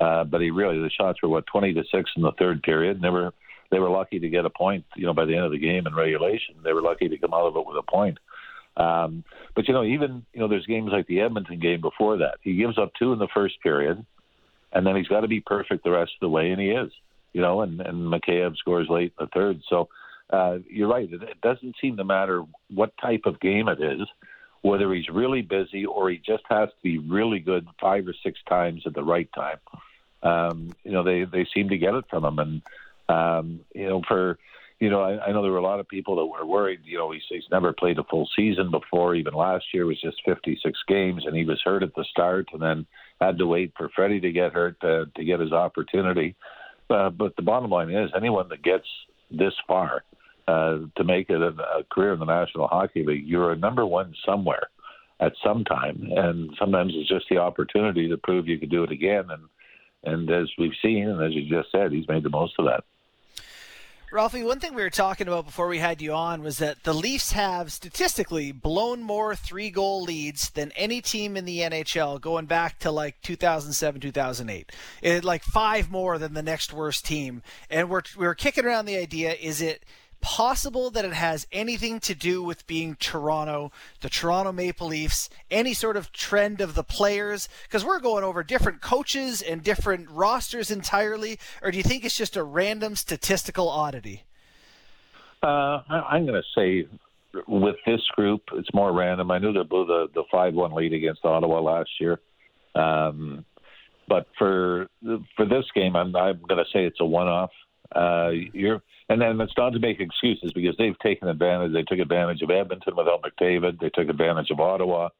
uh, 0.00 0.24
but 0.24 0.40
he 0.40 0.50
really 0.50 0.78
the 0.78 0.90
shots 0.90 1.22
were 1.22 1.28
what 1.28 1.46
twenty 1.46 1.74
to 1.74 1.84
six 1.92 2.10
in 2.16 2.22
the 2.22 2.32
third 2.38 2.62
period. 2.62 3.02
Were 3.02 3.32
they 3.70 3.78
were 3.78 3.90
lucky 3.90 4.18
to 4.18 4.28
get 4.28 4.46
a 4.46 4.50
point. 4.50 4.84
You 4.96 5.06
know 5.06 5.12
by 5.12 5.26
the 5.26 5.34
end 5.34 5.44
of 5.44 5.52
the 5.52 5.58
game 5.58 5.86
in 5.86 5.94
regulation, 5.94 6.56
they 6.64 6.72
were 6.72 6.82
lucky 6.82 7.08
to 7.08 7.18
come 7.18 7.34
out 7.34 7.46
of 7.46 7.56
it 7.56 7.66
with 7.66 7.76
a 7.76 7.90
point. 7.90 8.18
Um, 8.76 9.24
but 9.54 9.68
you 9.68 9.74
know, 9.74 9.84
even 9.84 10.24
you 10.32 10.40
know, 10.40 10.48
there's 10.48 10.66
games 10.66 10.90
like 10.92 11.06
the 11.06 11.20
Edmonton 11.20 11.60
game 11.60 11.80
before 11.80 12.18
that. 12.18 12.38
He 12.40 12.56
gives 12.56 12.78
up 12.78 12.92
two 12.98 13.12
in 13.12 13.18
the 13.18 13.28
first 13.32 13.60
period, 13.62 14.04
and 14.72 14.86
then 14.86 14.96
he's 14.96 15.08
got 15.08 15.20
to 15.20 15.28
be 15.28 15.40
perfect 15.40 15.84
the 15.84 15.90
rest 15.90 16.12
of 16.16 16.20
the 16.20 16.28
way, 16.28 16.50
and 16.50 16.60
he 16.60 16.70
is. 16.70 16.90
You 17.34 17.42
know, 17.42 17.60
and 17.60 17.80
and 17.82 18.10
Mikheyev 18.10 18.56
scores 18.56 18.88
late 18.88 19.12
in 19.18 19.26
the 19.26 19.30
third. 19.34 19.60
So 19.68 19.90
uh, 20.30 20.58
you're 20.68 20.88
right. 20.88 21.12
It, 21.12 21.22
it 21.22 21.40
doesn't 21.42 21.76
seem 21.80 21.98
to 21.98 22.04
matter 22.04 22.42
what 22.72 22.96
type 22.96 23.22
of 23.26 23.40
game 23.40 23.68
it 23.68 23.82
is, 23.82 24.08
whether 24.62 24.92
he's 24.94 25.08
really 25.10 25.42
busy 25.42 25.84
or 25.84 26.08
he 26.08 26.16
just 26.16 26.44
has 26.48 26.70
to 26.70 26.82
be 26.82 26.98
really 26.98 27.40
good 27.40 27.66
five 27.78 28.08
or 28.08 28.14
six 28.22 28.38
times 28.48 28.84
at 28.86 28.94
the 28.94 29.04
right 29.04 29.28
time. 29.34 29.58
Um, 30.22 30.74
you 30.84 30.92
know, 30.92 31.02
they 31.02 31.24
they 31.24 31.46
seem 31.52 31.68
to 31.68 31.76
get 31.76 31.94
it 31.94 32.06
from 32.08 32.24
him, 32.24 32.38
and 32.38 32.62
um, 33.08 33.60
you 33.74 33.86
know, 33.86 34.02
for 34.08 34.38
you 34.80 34.90
know, 34.90 35.00
I, 35.00 35.26
I 35.26 35.32
know 35.32 35.42
there 35.42 35.52
were 35.52 35.58
a 35.58 35.62
lot 35.62 35.80
of 35.80 35.88
people 35.88 36.16
that 36.16 36.26
were 36.26 36.46
worried. 36.46 36.80
You 36.84 36.98
know, 36.98 37.10
he's, 37.12 37.22
he's 37.28 37.48
never 37.50 37.72
played 37.72 37.98
a 37.98 38.04
full 38.04 38.28
season 38.34 38.70
before. 38.70 39.14
Even 39.14 39.34
last 39.34 39.66
year 39.72 39.86
was 39.86 40.00
just 40.00 40.22
56 40.24 40.78
games, 40.88 41.24
and 41.26 41.36
he 41.36 41.44
was 41.44 41.62
hurt 41.62 41.82
at 41.82 41.94
the 41.94 42.04
start, 42.04 42.48
and 42.52 42.60
then 42.60 42.86
had 43.20 43.38
to 43.38 43.46
wait 43.46 43.72
for 43.76 43.88
Freddie 43.90 44.20
to 44.20 44.32
get 44.32 44.52
hurt 44.52 44.80
to, 44.80 45.06
to 45.14 45.24
get 45.24 45.40
his 45.40 45.52
opportunity. 45.52 46.34
Uh, 46.90 47.10
but 47.10 47.34
the 47.36 47.42
bottom 47.42 47.70
line 47.70 47.90
is, 47.90 48.10
anyone 48.16 48.48
that 48.48 48.62
gets 48.62 48.86
this 49.30 49.54
far 49.66 50.04
uh, 50.46 50.78
to 50.96 51.04
make 51.04 51.30
it 51.30 51.40
a, 51.40 51.48
a 51.78 51.84
career 51.90 52.12
in 52.12 52.18
the 52.18 52.26
National 52.26 52.68
Hockey 52.68 53.04
League, 53.04 53.26
you're 53.26 53.52
a 53.52 53.56
number 53.56 53.86
one 53.86 54.14
somewhere 54.26 54.68
at 55.20 55.32
some 55.42 55.64
time, 55.64 56.08
and 56.16 56.50
sometimes 56.58 56.92
it's 56.94 57.08
just 57.08 57.26
the 57.30 57.38
opportunity 57.38 58.08
to 58.08 58.16
prove 58.18 58.48
you 58.48 58.58
could 58.58 58.70
do 58.70 58.84
it 58.84 58.90
again. 58.90 59.24
And 59.30 59.42
and 60.06 60.30
as 60.30 60.50
we've 60.58 60.72
seen, 60.82 61.08
and 61.08 61.22
as 61.22 61.32
you 61.32 61.48
just 61.48 61.72
said, 61.72 61.90
he's 61.90 62.08
made 62.08 62.24
the 62.24 62.30
most 62.30 62.54
of 62.58 62.66
that. 62.66 62.84
Ralphie, 64.14 64.44
one 64.44 64.60
thing 64.60 64.76
we 64.76 64.82
were 64.82 64.90
talking 64.90 65.26
about 65.26 65.44
before 65.44 65.66
we 65.66 65.80
had 65.80 66.00
you 66.00 66.12
on 66.12 66.40
was 66.40 66.58
that 66.58 66.84
the 66.84 66.94
Leafs 66.94 67.32
have 67.32 67.72
statistically 67.72 68.52
blown 68.52 69.02
more 69.02 69.34
three 69.34 69.70
goal 69.70 70.04
leads 70.04 70.50
than 70.50 70.70
any 70.76 71.00
team 71.00 71.36
in 71.36 71.44
the 71.44 71.58
NHL 71.58 72.20
going 72.20 72.46
back 72.46 72.78
to 72.78 72.92
like 72.92 73.20
2007, 73.22 74.00
2008. 74.00 74.70
It 75.02 75.12
had 75.12 75.24
like 75.24 75.42
five 75.42 75.90
more 75.90 76.16
than 76.18 76.32
the 76.32 76.44
next 76.44 76.72
worst 76.72 77.04
team. 77.04 77.42
And 77.68 77.90
we're, 77.90 78.02
we 78.16 78.24
are 78.24 78.36
kicking 78.36 78.64
around 78.64 78.84
the 78.84 78.98
idea 78.98 79.32
is 79.32 79.60
it 79.60 79.84
possible 80.20 80.90
that 80.90 81.04
it 81.04 81.12
has 81.12 81.46
anything 81.52 82.00
to 82.00 82.14
do 82.14 82.42
with 82.42 82.66
being 82.66 82.96
Toronto, 82.96 83.72
the 84.00 84.08
Toronto 84.08 84.52
Maple 84.52 84.88
Leafs, 84.88 85.28
any 85.50 85.74
sort 85.74 85.96
of 85.96 86.12
trend 86.12 86.60
of 86.60 86.74
the 86.74 86.84
players? 86.84 87.48
Because 87.64 87.84
we're 87.84 88.00
going 88.00 88.24
over 88.24 88.42
different 88.42 88.80
coaches 88.80 89.42
and 89.42 89.62
different 89.62 90.08
rosters 90.10 90.70
entirely, 90.70 91.38
or 91.62 91.70
do 91.70 91.76
you 91.76 91.82
think 91.82 92.04
it's 92.04 92.16
just 92.16 92.36
a 92.36 92.42
random 92.42 92.96
statistical 92.96 93.68
oddity? 93.68 94.24
Uh, 95.42 95.82
I'm 95.88 96.26
going 96.26 96.40
to 96.40 96.48
say 96.54 96.88
with 97.46 97.76
this 97.86 98.00
group, 98.16 98.42
it's 98.54 98.72
more 98.72 98.92
random. 98.92 99.30
I 99.30 99.38
knew 99.38 99.52
they 99.52 99.62
blew 99.62 99.86
the 99.86 100.06
the 100.14 100.24
five 100.30 100.54
one 100.54 100.72
lead 100.72 100.92
against 100.92 101.24
Ottawa 101.24 101.60
last 101.60 101.90
year, 102.00 102.20
um, 102.74 103.44
but 104.08 104.26
for 104.38 104.88
for 105.36 105.44
this 105.44 105.64
game, 105.74 105.96
I'm 105.96 106.14
I'm 106.16 106.40
going 106.48 106.64
to 106.64 106.70
say 106.72 106.84
it's 106.84 107.00
a 107.00 107.04
one 107.04 107.28
off. 107.28 107.50
Uh, 107.94 108.30
you're 108.52 108.82
and 109.08 109.20
then 109.20 109.40
it's 109.40 109.52
not 109.56 109.70
to 109.70 109.78
make 109.78 110.00
excuses 110.00 110.52
because 110.54 110.74
they've 110.78 110.98
taken 111.00 111.28
advantage. 111.28 111.72
They 111.72 111.82
took 111.82 111.98
advantage 111.98 112.42
of 112.42 112.50
Edmonton 112.50 112.96
without 112.96 113.22
McDavid. 113.22 113.78
They 113.78 113.90
took 113.90 114.08
advantage 114.08 114.50
of 114.50 114.60
Ottawa 114.60 115.10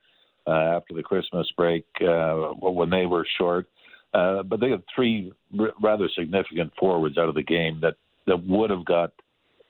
uh, 0.47 0.51
after 0.51 0.95
the 0.95 1.03
Christmas 1.03 1.47
break 1.57 1.85
uh, 2.01 2.35
when 2.61 2.91
they 2.91 3.07
were 3.07 3.27
short. 3.37 3.69
Uh, 4.15 4.43
but 4.43 4.61
they 4.61 4.71
had 4.71 4.83
three 4.95 5.33
r- 5.59 5.73
rather 5.83 6.09
significant 6.17 6.73
forwards 6.79 7.19
out 7.19 7.29
of 7.29 7.35
the 7.35 7.43
game 7.43 7.81
that, 7.83 7.97
that 8.27 8.47
would 8.47 8.71
have 8.71 8.85
got, 8.85 9.13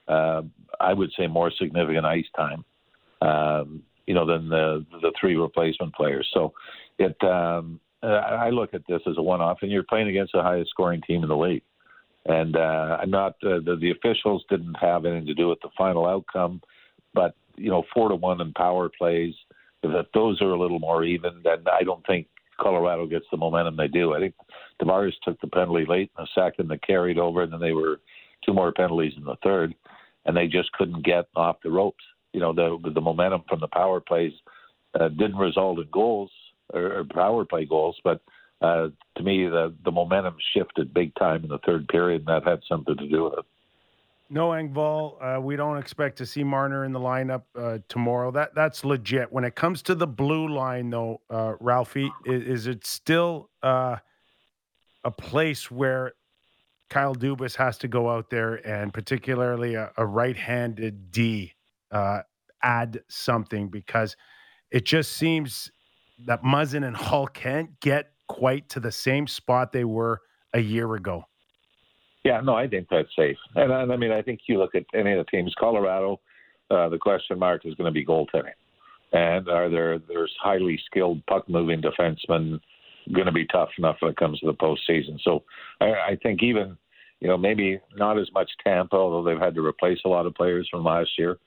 uh, 0.07 0.43
I 0.79 0.93
would 0.93 1.11
say, 1.19 1.27
more 1.27 1.51
significant 1.51 2.05
ice 2.07 2.27
time, 2.37 2.65
um, 3.23 3.83
you 4.07 4.15
know, 4.15 4.27
than 4.27 4.49
the 4.49 4.85
the 5.01 5.13
three 5.19 5.35
replacement 5.35 5.95
players. 5.95 6.29
So 6.35 6.53
it, 6.99 7.17
um, 7.25 7.81
I 8.03 8.51
look 8.51 8.75
at 8.75 8.83
this 8.87 9.01
as 9.07 9.17
a 9.17 9.23
one-off, 9.23 9.59
and 9.63 9.73
you're 9.73 9.83
playing 9.83 10.09
against 10.09 10.35
the 10.35 10.43
highest 10.43 10.71
scoring 10.71 11.01
team 11.07 11.23
in 11.23 11.29
the 11.31 11.37
league. 11.37 11.63
And 12.27 12.57
uh, 12.57 12.99
I'm 13.01 13.11
not 13.11 13.33
uh, 13.45 13.61
the, 13.65 13.77
the 13.81 13.91
officials 13.91 14.45
didn't 14.49 14.77
have 14.81 15.05
anything 15.05 15.27
to 15.27 15.35
do 15.35 15.49
with 15.49 15.61
the 15.63 15.69
final 15.77 16.07
outcome, 16.07 16.63
but 17.13 17.35
you 17.57 17.71
know 17.71 17.85
four 17.93 18.09
to 18.09 18.15
one 18.15 18.41
in 18.41 18.53
power 18.55 18.91
plays. 18.97 19.35
If 19.83 20.07
those 20.15 20.41
are 20.41 20.51
a 20.51 20.59
little 20.59 20.79
more 20.79 21.05
even, 21.05 21.43
then 21.45 21.65
I 21.71 21.83
don't 21.83 22.05
think 22.07 22.27
Colorado 22.59 23.07
gets 23.07 23.27
the 23.31 23.37
momentum 23.37 23.77
they 23.77 23.89
do. 23.89 24.15
I 24.15 24.21
think 24.21 24.35
Tavares 24.81 25.13
took 25.23 25.39
the 25.41 25.49
penalty 25.49 25.85
late 25.87 26.11
in 26.17 26.25
the 26.25 26.29
second 26.35 26.69
that 26.69 26.87
carried 26.87 27.19
over, 27.19 27.43
and 27.43 27.53
then 27.53 27.61
they 27.61 27.73
were 27.73 28.01
two 28.45 28.55
more 28.55 28.73
penalties 28.73 29.13
in 29.17 29.25
the 29.25 29.37
third, 29.43 29.75
and 30.25 30.35
they 30.35 30.47
just 30.47 30.73
couldn't 30.73 31.05
get 31.05 31.27
off 31.37 31.57
the 31.63 31.71
ropes. 31.71 32.05
You 32.33 32.41
know, 32.41 32.55
the 32.55 32.79
the 32.95 33.01
momentum 33.01 33.43
from 33.49 33.61
the 33.61 33.69
power 33.69 34.01
plays 34.01 34.33
uh, 34.99 35.09
didn't 35.09 35.37
result 35.37 35.79
in 35.79 35.89
goals 35.93 36.31
or, 36.73 37.01
or 37.01 37.05
power 37.05 37.45
play 37.45 37.67
goals, 37.67 37.97
but 38.05 38.23
uh, 38.61 38.89
to 39.17 39.23
me, 39.23 39.47
the 39.47 39.75
the 39.85 39.91
momentum 39.91 40.37
shifted 40.55 40.95
big 40.95 41.15
time 41.17 41.43
in 41.45 41.51
the 41.51 41.59
third 41.59 41.89
period, 41.89 42.27
and 42.27 42.29
that 42.29 42.49
had 42.49 42.61
something 42.69 42.97
to 42.97 43.09
do 43.09 43.25
with 43.25 43.35
it. 43.39 43.45
No, 44.31 44.49
Engvall, 44.49 45.23
uh, 45.23 45.41
we 45.41 45.55
don't 45.55 45.77
expect 45.77 46.17
to 46.19 46.27
see 46.27 46.43
Marner 46.43 46.85
in 46.85 46.93
the 46.93 46.99
lineup 46.99 47.43
uh, 47.57 47.79
tomorrow. 47.89 48.31
That 48.31 48.55
that's 48.55 48.85
legit. 48.85 49.31
When 49.31 49.45
it 49.45 49.55
comes 49.55 49.83
to 49.83 49.95
the 49.95 50.07
blue 50.07 50.49
line, 50.49 50.91
though, 50.91 51.21
uh, 51.29 51.55
Ralphie, 51.61 52.11
is, 52.25 52.43
is, 52.43 52.67
it 52.67 52.87
still 52.87 53.51
uh, 53.63 53.97
a 55.05 55.11
place 55.11 55.71
where 55.71 56.15
Kyle 56.89 57.15
Dubas 57.15 57.55
has 57.57 57.77
to 57.79 57.89
go 57.89 58.09
out 58.09 58.31
there 58.31 58.67
and 58.67 58.95
particularly 58.95 59.75
a, 59.75 59.93
a 59.99 60.07
right-handed 60.07 61.11
D 61.11 61.53
uh, 61.91 62.21
add 62.63 63.03
something 63.09 63.69
because 63.69 64.17
it 64.71 64.85
just 64.87 65.13
seems 65.13 65.71
that 66.27 66.43
Muzzin 66.43 66.87
and 66.87 66.97
Holl 66.97 67.27
can't 67.27 67.79
get 67.81 68.14
quite 68.29 68.69
to 68.71 68.81
the 68.81 68.93
same 68.93 69.27
spot 69.27 69.73
they 69.73 69.85
were 69.85 70.21
a 70.53 70.61
year 70.61 70.95
ago. 70.95 71.25
Yeah, 72.25 72.41
no, 72.41 72.55
I 72.55 72.67
think 72.67 72.89
that's 72.91 73.15
safe. 73.17 73.37
And, 73.55 73.71
and 73.71 73.93
I 73.93 73.97
mean, 73.97 74.11
I 74.11 74.23
think 74.23 74.41
you 74.49 74.59
look 74.59 74.75
at 74.75 74.85
any 74.95 75.13
of 75.13 75.19
the 75.19 75.31
teams, 75.31 75.55
Colorado, 75.59 76.21
uh, 76.71 76.89
the 76.89 76.99
question 76.99 77.39
mark 77.39 77.67
is 77.67 77.75
going 77.75 77.87
to 77.87 77.93
be 77.93 78.05
goaltending. 78.05 78.55
And 79.13 79.49
are 79.49 79.69
there 79.69 79.99
there's 79.99 80.35
highly 80.43 80.81
skilled 80.87 81.25
puck 81.27 81.49
moving 81.49 81.81
defensemen 81.81 82.61
going 83.13 83.27
to 83.27 83.33
be 83.33 83.47
tough 83.47 83.69
enough 83.79 83.97
when 84.01 84.11
it 84.11 84.17
comes 84.17 84.41
to 84.41 84.47
the 84.47 84.55
postseason? 84.55 85.21
So 85.23 85.45
I, 85.81 85.85
I 85.85 86.19
think 86.23 86.43
even 86.43 86.77
you 87.21 87.29
know 87.29 87.37
maybe 87.37 87.79
not 87.95 88.19
as 88.19 88.33
much 88.33 88.51
Tampa, 88.65 88.97
although 88.97 89.23
they've 89.23 89.41
had 89.41 89.55
to 89.55 89.65
replace 89.65 89.99
a 90.05 90.09
lot 90.09 90.27
of 90.27 90.35
players 90.35 90.69
from 90.71 90.85
last 90.85 91.11
year. 91.19 91.39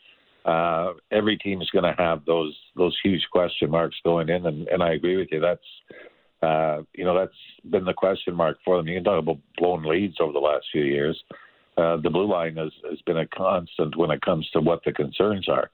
Uh, 0.46 0.94
every 1.12 1.36
team 1.38 1.62
is 1.62 1.70
going 1.72 1.84
to 1.84 2.02
have 2.02 2.24
those 2.24 2.56
those 2.78 2.98
huge 3.04 3.28
question 3.32 3.70
marks 3.70 3.98
going 4.06 4.30
in, 4.30 4.46
and, 4.46 4.68
and 4.70 4.82
I 4.82 4.94
agree 4.94 5.18
with 5.18 5.28
you. 5.32 5.42
That's 5.42 5.60
uh, 6.42 6.82
you 6.94 7.04
know, 7.04 7.18
that's 7.18 7.34
been 7.70 7.86
the 7.86 7.94
question 7.94 8.36
mark 8.36 8.58
for 8.64 8.78
them. 8.78 8.88
You 8.88 8.96
can 8.96 9.04
talk 9.04 9.20
about 9.20 9.40
blown 9.58 9.84
leads 9.84 10.18
over 10.20 10.34
the 10.34 10.40
last 10.40 10.66
few 10.72 10.84
years. 10.84 11.22
Uh, 11.78 11.98
the 11.98 12.10
blue 12.10 12.28
line 12.28 12.58
has, 12.58 12.72
has 12.90 13.00
been 13.06 13.18
a 13.18 13.28
constant 13.28 13.96
when 13.96 14.12
it 14.12 14.22
comes 14.22 14.50
to 14.52 14.60
what 14.60 14.84
the 14.84 14.92
concerns 14.92 15.48
are. 15.48 15.70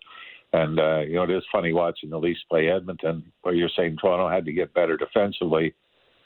And, 0.51 0.79
uh, 0.79 0.99
you 0.99 1.15
know, 1.15 1.23
it 1.23 1.31
is 1.31 1.43
funny 1.51 1.73
watching 1.73 2.09
the 2.09 2.19
Leafs 2.19 2.43
play 2.49 2.69
Edmonton, 2.69 3.31
where 3.41 3.55
you're 3.55 3.69
saying 3.75 3.97
Toronto 3.99 4.29
had 4.29 4.45
to 4.45 4.53
get 4.53 4.73
better 4.73 4.97
defensively. 4.97 5.73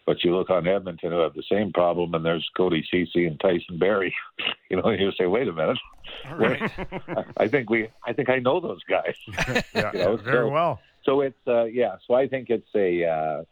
But 0.06 0.24
you 0.24 0.36
look 0.36 0.50
on 0.50 0.68
Edmonton, 0.68 1.12
who 1.12 1.20
have 1.20 1.34
the 1.34 1.44
same 1.52 1.74
problem, 1.74 2.14
and 2.14 2.26
there's 2.26 2.48
Cody 2.56 2.86
Ceci 2.90 3.26
and 3.26 3.40
Tyson 3.40 3.78
Barrie. 3.78 4.16
You 4.70 4.82
know, 4.82 4.90
you 4.90 5.14
say, 5.18 5.28
"Wait 5.28 5.48
a 5.48 5.54
minute, 5.54 5.78
right. 6.30 6.70
I 7.38 7.48
think 7.48 7.70
we, 7.70 7.88
I 8.06 8.12
think 8.12 8.30
I 8.30 8.40
know 8.40 8.60
those 8.60 8.84
guys." 8.84 9.16
yeah, 9.74 9.92
you 9.94 10.00
know, 10.00 10.18
very 10.18 10.46
so, 10.46 10.50
well. 10.50 10.80
So 11.06 11.22
it's, 11.22 11.40
uh, 11.48 11.64
yeah. 11.64 11.96
So 12.06 12.16
I 12.16 12.28
think 12.28 12.50
it's 12.50 12.68
a, 12.76 13.06
uh, 13.06 13.44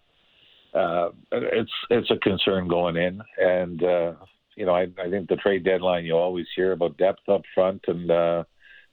uh, 0.76 1.10
it's 1.32 1.72
it's 1.90 2.12
a 2.12 2.18
concern 2.18 2.68
going 2.68 2.98
in, 2.98 3.22
and 3.38 3.82
uh, 3.84 4.14
you 4.56 4.66
know 4.66 4.76
I, 4.76 4.88
I 5.02 5.10
think 5.10 5.30
the 5.30 5.38
trade 5.38 5.64
deadline 5.64 6.06
you 6.06 6.16
always 6.16 6.48
hear 6.56 6.74
about 6.74 6.98
depth 6.98 7.28
up 7.30 7.44
front 7.54 7.86
and 7.88 8.12
uh, 8.12 8.44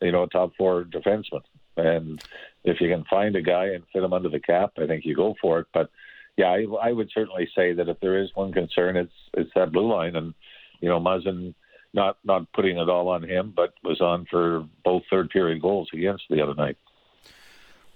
you 0.01 0.13
know 0.13 0.27
top 0.27 0.53
four 0.57 0.85
defensemen, 0.85 1.43
and 1.77 2.23
if 2.65 2.81
you 2.81 2.89
can 2.89 3.05
find 3.11 3.35
a 3.35 3.43
guy 3.43 3.67
and 3.67 3.85
fit 3.93 4.05
him 4.05 4.13
under 4.13 4.29
the 4.29 4.41
cap, 4.41 4.73
I 4.79 4.87
think 4.87 5.05
you 5.05 5.17
go 5.17 5.35
for 5.41 5.59
it. 5.59 5.67
But 5.75 5.91
yeah, 6.37 6.47
I, 6.51 6.67
I 6.81 6.93
would 6.93 7.11
certainly 7.13 7.49
say 7.55 7.73
that 7.73 7.89
if 7.89 7.99
there 8.01 8.23
is 8.23 8.31
one 8.35 8.53
concern, 8.53 8.97
it's 8.97 9.13
it's 9.35 9.51
that 9.55 9.73
blue 9.73 9.93
line, 9.93 10.15
and 10.15 10.35
you 10.81 10.89
know 10.89 11.01
Muzzin 11.01 11.55
not 11.95 12.19
not 12.25 12.53
putting 12.53 12.79
it 12.79 12.89
all 12.89 13.09
on 13.09 13.29
him, 13.29 13.53
but 13.55 13.75
was 13.83 14.01
on 14.01 14.27
for 14.31 14.67
both 14.85 15.03
third 15.11 15.31
period 15.31 15.61
goals 15.61 15.89
against 15.93 16.25
the 16.31 16.41
other 16.41 16.55
night. 16.55 16.77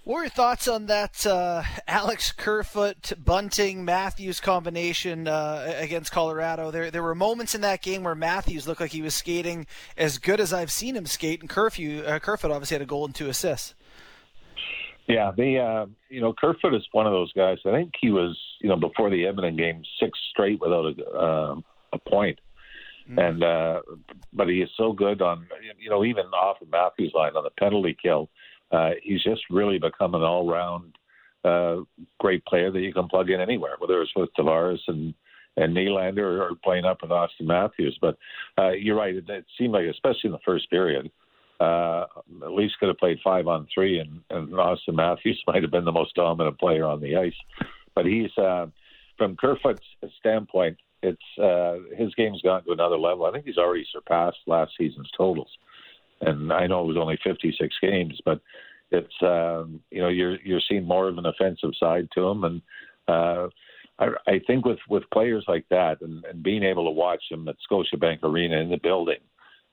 What 0.07 0.19
are 0.19 0.23
your 0.23 0.29
thoughts 0.29 0.69
on 0.69 0.85
that 0.85 1.27
uh, 1.27 1.63
Alex 1.87 2.31
Kerfoot, 2.31 3.11
Bunting, 3.21 3.83
Matthews 3.83 4.39
combination 4.39 5.27
uh, 5.27 5.73
against 5.75 6.13
Colorado? 6.13 6.71
There, 6.71 6.89
there 6.89 7.03
were 7.03 7.13
moments 7.13 7.53
in 7.53 7.59
that 7.59 7.81
game 7.81 8.03
where 8.03 8.15
Matthews 8.15 8.69
looked 8.69 8.79
like 8.79 8.91
he 8.91 9.01
was 9.01 9.13
skating 9.13 9.67
as 9.97 10.17
good 10.17 10.39
as 10.39 10.53
I've 10.53 10.71
seen 10.71 10.95
him 10.95 11.07
skate, 11.07 11.41
and 11.41 11.49
Kerfoot, 11.49 12.05
uh, 12.05 12.19
Kerfoot 12.19 12.51
obviously 12.51 12.75
had 12.75 12.81
a 12.81 12.85
goal 12.85 13.03
and 13.03 13.13
two 13.13 13.27
assists. 13.27 13.73
Yeah, 15.09 15.33
the 15.35 15.59
uh, 15.59 15.85
you 16.07 16.21
know 16.21 16.31
Kerfoot 16.31 16.73
is 16.73 16.87
one 16.93 17.05
of 17.05 17.11
those 17.11 17.33
guys. 17.33 17.57
I 17.65 17.71
think 17.71 17.91
he 17.99 18.09
was 18.09 18.39
you 18.61 18.69
know 18.69 18.77
before 18.77 19.09
the 19.09 19.27
Edmonton 19.27 19.57
game 19.57 19.83
six 19.99 20.17
straight 20.31 20.61
without 20.61 20.85
a 20.85 21.03
uh, 21.03 21.55
a 21.91 21.97
point. 22.09 22.39
Mm-hmm. 23.09 23.19
and 23.19 23.43
uh, 23.43 23.81
but 24.33 24.49
he 24.49 24.61
is 24.61 24.69
so 24.77 24.91
good 24.91 25.21
on 25.21 25.47
you 25.81 25.89
know 25.89 26.05
even 26.05 26.25
off 26.27 26.61
the 26.61 26.65
Matthews 26.65 27.11
line 27.13 27.35
on 27.35 27.43
the 27.43 27.49
penalty 27.57 27.95
kill 28.01 28.23
uh, 28.23 28.27
he's 29.01 29.23
just 29.23 29.41
really 29.49 29.79
become 29.79 30.15
an 30.15 30.23
all-round 30.23 30.97
uh, 31.43 31.77
great 32.19 32.43
player 32.45 32.71
that 32.71 32.81
you 32.81 32.93
can 32.93 33.07
plug 33.07 33.29
in 33.29 33.39
anywhere, 33.39 33.75
whether 33.79 34.01
it's 34.01 34.15
with 34.15 34.29
Tavares 34.37 34.79
and 34.87 35.13
and 35.59 35.75
Nylander 35.75 36.39
or 36.39 36.51
playing 36.63 36.85
up 36.85 37.01
with 37.01 37.09
Auston 37.09 37.47
Matthews. 37.47 37.97
But 37.99 38.17
uh, 38.59 38.71
you're 38.71 38.95
right; 38.95 39.15
it, 39.15 39.27
it 39.29 39.45
seemed 39.57 39.73
like, 39.73 39.85
especially 39.85 40.25
in 40.25 40.31
the 40.31 40.39
first 40.45 40.69
period, 40.69 41.09
uh, 41.59 42.05
at 42.43 42.51
least 42.51 42.75
could 42.79 42.89
have 42.89 42.99
played 42.99 43.17
five 43.23 43.47
on 43.47 43.67
three, 43.73 43.99
and, 43.99 44.21
and 44.29 44.49
Auston 44.49 44.95
Matthews 44.95 45.41
might 45.47 45.63
have 45.63 45.71
been 45.71 45.85
the 45.85 45.91
most 45.91 46.13
dominant 46.15 46.59
player 46.59 46.85
on 46.85 47.01
the 47.01 47.15
ice. 47.15 47.33
But 47.95 48.05
he's 48.05 48.35
uh, 48.37 48.67
from 49.17 49.35
Kerfoot's 49.35 49.81
standpoint, 50.19 50.77
it's 51.01 51.39
uh, 51.41 51.77
his 51.95 52.13
game's 52.15 52.41
gone 52.41 52.63
to 52.65 52.71
another 52.71 52.97
level. 52.97 53.25
I 53.25 53.31
think 53.31 53.45
he's 53.45 53.57
already 53.57 53.85
surpassed 53.91 54.37
last 54.45 54.73
season's 54.77 55.09
totals, 55.17 55.49
and 56.21 56.51
I 56.51 56.67
know 56.67 56.83
it 56.83 56.87
was 56.87 56.97
only 56.97 57.19
56 57.23 57.75
games, 57.81 58.19
but 58.25 58.41
it's 58.91 59.13
um, 59.21 59.81
you 59.91 60.01
know 60.01 60.07
you're 60.07 60.39
you're 60.41 60.61
seeing 60.67 60.85
more 60.85 61.07
of 61.07 61.17
an 61.17 61.25
offensive 61.25 61.71
side 61.79 62.07
to 62.15 62.27
him, 62.27 62.43
and 62.43 62.61
uh, 63.07 63.47
I, 63.99 64.07
I 64.27 64.41
think 64.47 64.65
with 64.65 64.79
with 64.89 65.03
players 65.11 65.45
like 65.47 65.65
that, 65.69 66.01
and, 66.01 66.23
and 66.25 66.43
being 66.43 66.63
able 66.63 66.85
to 66.85 66.91
watch 66.91 67.23
him 67.29 67.47
at 67.47 67.55
Scotiabank 67.69 68.23
Arena 68.23 68.57
in 68.57 68.69
the 68.69 68.77
building, 68.77 69.19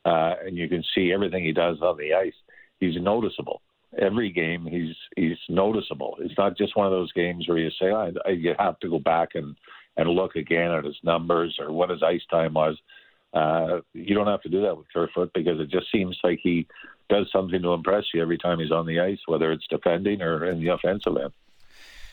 uh, 0.04 0.34
and 0.44 0.56
you 0.56 0.68
can 0.68 0.84
see 0.94 1.12
everything 1.12 1.44
he 1.44 1.52
does 1.52 1.78
on 1.80 1.96
the 1.96 2.14
ice, 2.14 2.34
he's 2.80 3.00
noticeable. 3.00 3.62
Every 4.00 4.32
game, 4.32 4.66
he's 4.66 4.96
he's 5.16 5.38
noticeable. 5.48 6.16
It's 6.18 6.36
not 6.36 6.58
just 6.58 6.76
one 6.76 6.86
of 6.86 6.92
those 6.92 7.12
games 7.12 7.46
where 7.48 7.58
you 7.58 7.70
say, 7.80 7.92
I, 7.92 8.10
I, 8.26 8.30
you 8.30 8.54
have 8.58 8.80
to 8.80 8.90
go 8.90 8.98
back 8.98 9.30
and 9.34 9.54
and 9.96 10.08
look 10.08 10.34
again 10.34 10.72
at 10.72 10.84
his 10.84 10.96
numbers 11.04 11.56
or 11.60 11.72
what 11.72 11.90
his 11.90 12.02
ice 12.02 12.24
time 12.30 12.54
was. 12.54 12.76
Uh, 13.34 13.80
you 13.92 14.14
don't 14.14 14.28
have 14.28 14.42
to 14.42 14.48
do 14.48 14.62
that 14.62 14.76
with 14.76 14.86
Kerfoot 14.92 15.32
because 15.34 15.58
it 15.58 15.68
just 15.68 15.90
seems 15.90 16.16
like 16.22 16.38
he 16.42 16.66
does 17.10 17.28
something 17.32 17.60
to 17.60 17.72
impress 17.72 18.04
you 18.14 18.22
every 18.22 18.38
time 18.38 18.60
he's 18.60 18.70
on 18.70 18.86
the 18.86 19.00
ice, 19.00 19.18
whether 19.26 19.50
it's 19.52 19.66
defending 19.68 20.22
or 20.22 20.46
in 20.46 20.60
the 20.60 20.68
offensive 20.68 21.16
end. 21.16 21.32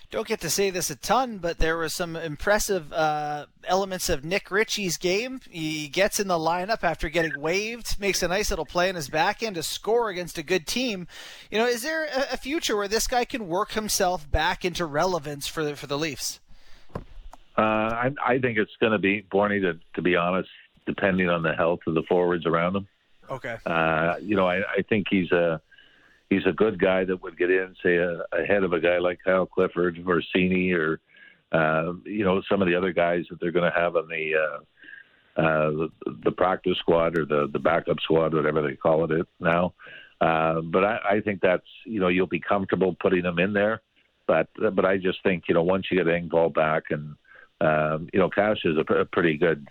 Don't 0.09 0.27
get 0.27 0.41
to 0.41 0.49
say 0.49 0.71
this 0.71 0.89
a 0.89 0.97
ton, 0.97 1.37
but 1.37 1.57
there 1.57 1.77
were 1.77 1.87
some 1.87 2.17
impressive 2.17 2.91
uh, 2.91 3.45
elements 3.63 4.09
of 4.09 4.25
Nick 4.25 4.51
Ritchie's 4.51 4.97
game. 4.97 5.39
He 5.49 5.87
gets 5.87 6.19
in 6.19 6.27
the 6.27 6.37
lineup 6.37 6.83
after 6.83 7.07
getting 7.07 7.39
waived, 7.39 7.97
makes 7.97 8.21
a 8.21 8.27
nice 8.27 8.49
little 8.49 8.65
play 8.65 8.89
in 8.89 8.97
his 8.97 9.07
back 9.07 9.41
end 9.41 9.55
to 9.55 9.63
score 9.63 10.09
against 10.09 10.37
a 10.37 10.43
good 10.43 10.67
team. 10.67 11.07
You 11.49 11.59
know, 11.59 11.65
is 11.65 11.83
there 11.83 12.09
a, 12.29 12.35
future 12.35 12.75
where 12.75 12.89
this 12.89 13.07
guy 13.07 13.23
can 13.23 13.47
work 13.47 13.71
himself 13.71 14.29
back 14.29 14.65
into 14.65 14.85
relevance 14.85 15.47
for 15.47 15.63
the, 15.63 15.77
for 15.77 15.87
the 15.87 15.97
Leafs? 15.97 16.41
Uh, 17.57 17.61
I, 17.61 18.09
I 18.25 18.39
think 18.39 18.57
it's 18.57 18.75
going 18.81 18.91
to 18.91 18.99
be 18.99 19.25
Borny 19.31 19.61
to, 19.61 19.79
to 19.93 20.01
be 20.01 20.17
honest, 20.17 20.49
depending 20.85 21.29
on 21.29 21.43
the 21.43 21.53
health 21.53 21.79
of 21.87 21.93
the 21.93 22.03
forwards 22.07 22.45
around 22.45 22.75
him. 22.75 22.87
Okay. 23.29 23.57
Uh, 23.65 24.15
you 24.21 24.35
know, 24.35 24.47
I, 24.47 24.57
I 24.57 24.81
think 24.89 25.07
he's 25.09 25.31
a 25.31 25.61
he's 26.29 26.45
a 26.45 26.51
good 26.51 26.79
guy 26.79 27.03
that 27.05 27.21
would 27.21 27.37
get 27.37 27.51
in, 27.51 27.75
say, 27.83 27.97
a, 27.97 28.23
ahead 28.31 28.63
of 28.63 28.73
a 28.73 28.79
guy 28.79 28.97
like 28.97 29.19
Kyle 29.23 29.45
Clifford 29.45 29.99
or 30.05 30.21
Cini 30.35 30.73
or 30.73 30.99
uh, 31.51 31.93
you 32.05 32.23
know 32.23 32.41
some 32.49 32.61
of 32.61 32.67
the 32.67 32.75
other 32.75 32.93
guys 32.93 33.25
that 33.29 33.39
they're 33.39 33.51
going 33.51 33.69
to 33.69 33.79
have 33.79 33.95
on 33.95 34.07
the, 34.07 34.33
uh, 34.35 35.41
uh, 35.41 35.69
the 35.71 35.89
the 36.25 36.31
practice 36.31 36.77
squad 36.79 37.17
or 37.17 37.25
the 37.25 37.49
the 37.51 37.59
backup 37.59 37.99
squad, 37.99 38.33
whatever 38.33 38.61
they 38.61 38.75
call 38.75 39.09
it 39.11 39.27
now. 39.39 39.73
Uh, 40.19 40.61
but 40.61 40.83
I, 40.83 40.99
I 41.09 41.21
think 41.21 41.41
that's 41.41 41.67
you 41.85 41.99
know 41.99 42.07
you'll 42.07 42.27
be 42.27 42.39
comfortable 42.39 42.95
putting 42.99 43.23
them 43.23 43.39
in 43.39 43.53
there, 43.53 43.81
but 44.27 44.47
but 44.55 44.85
I 44.85 44.97
just 44.97 45.23
think 45.23 45.45
you 45.47 45.53
know 45.53 45.63
once 45.63 45.87
you 45.91 45.97
get 45.97 46.07
Engvall 46.07 46.53
back 46.53 46.83
and 46.89 47.15
um, 47.59 48.07
you 48.13 48.19
know 48.19 48.29
Cash 48.29 48.59
is 48.63 48.77
a, 48.77 48.93
a 48.93 49.05
pretty 49.05 49.37
good 49.37 49.67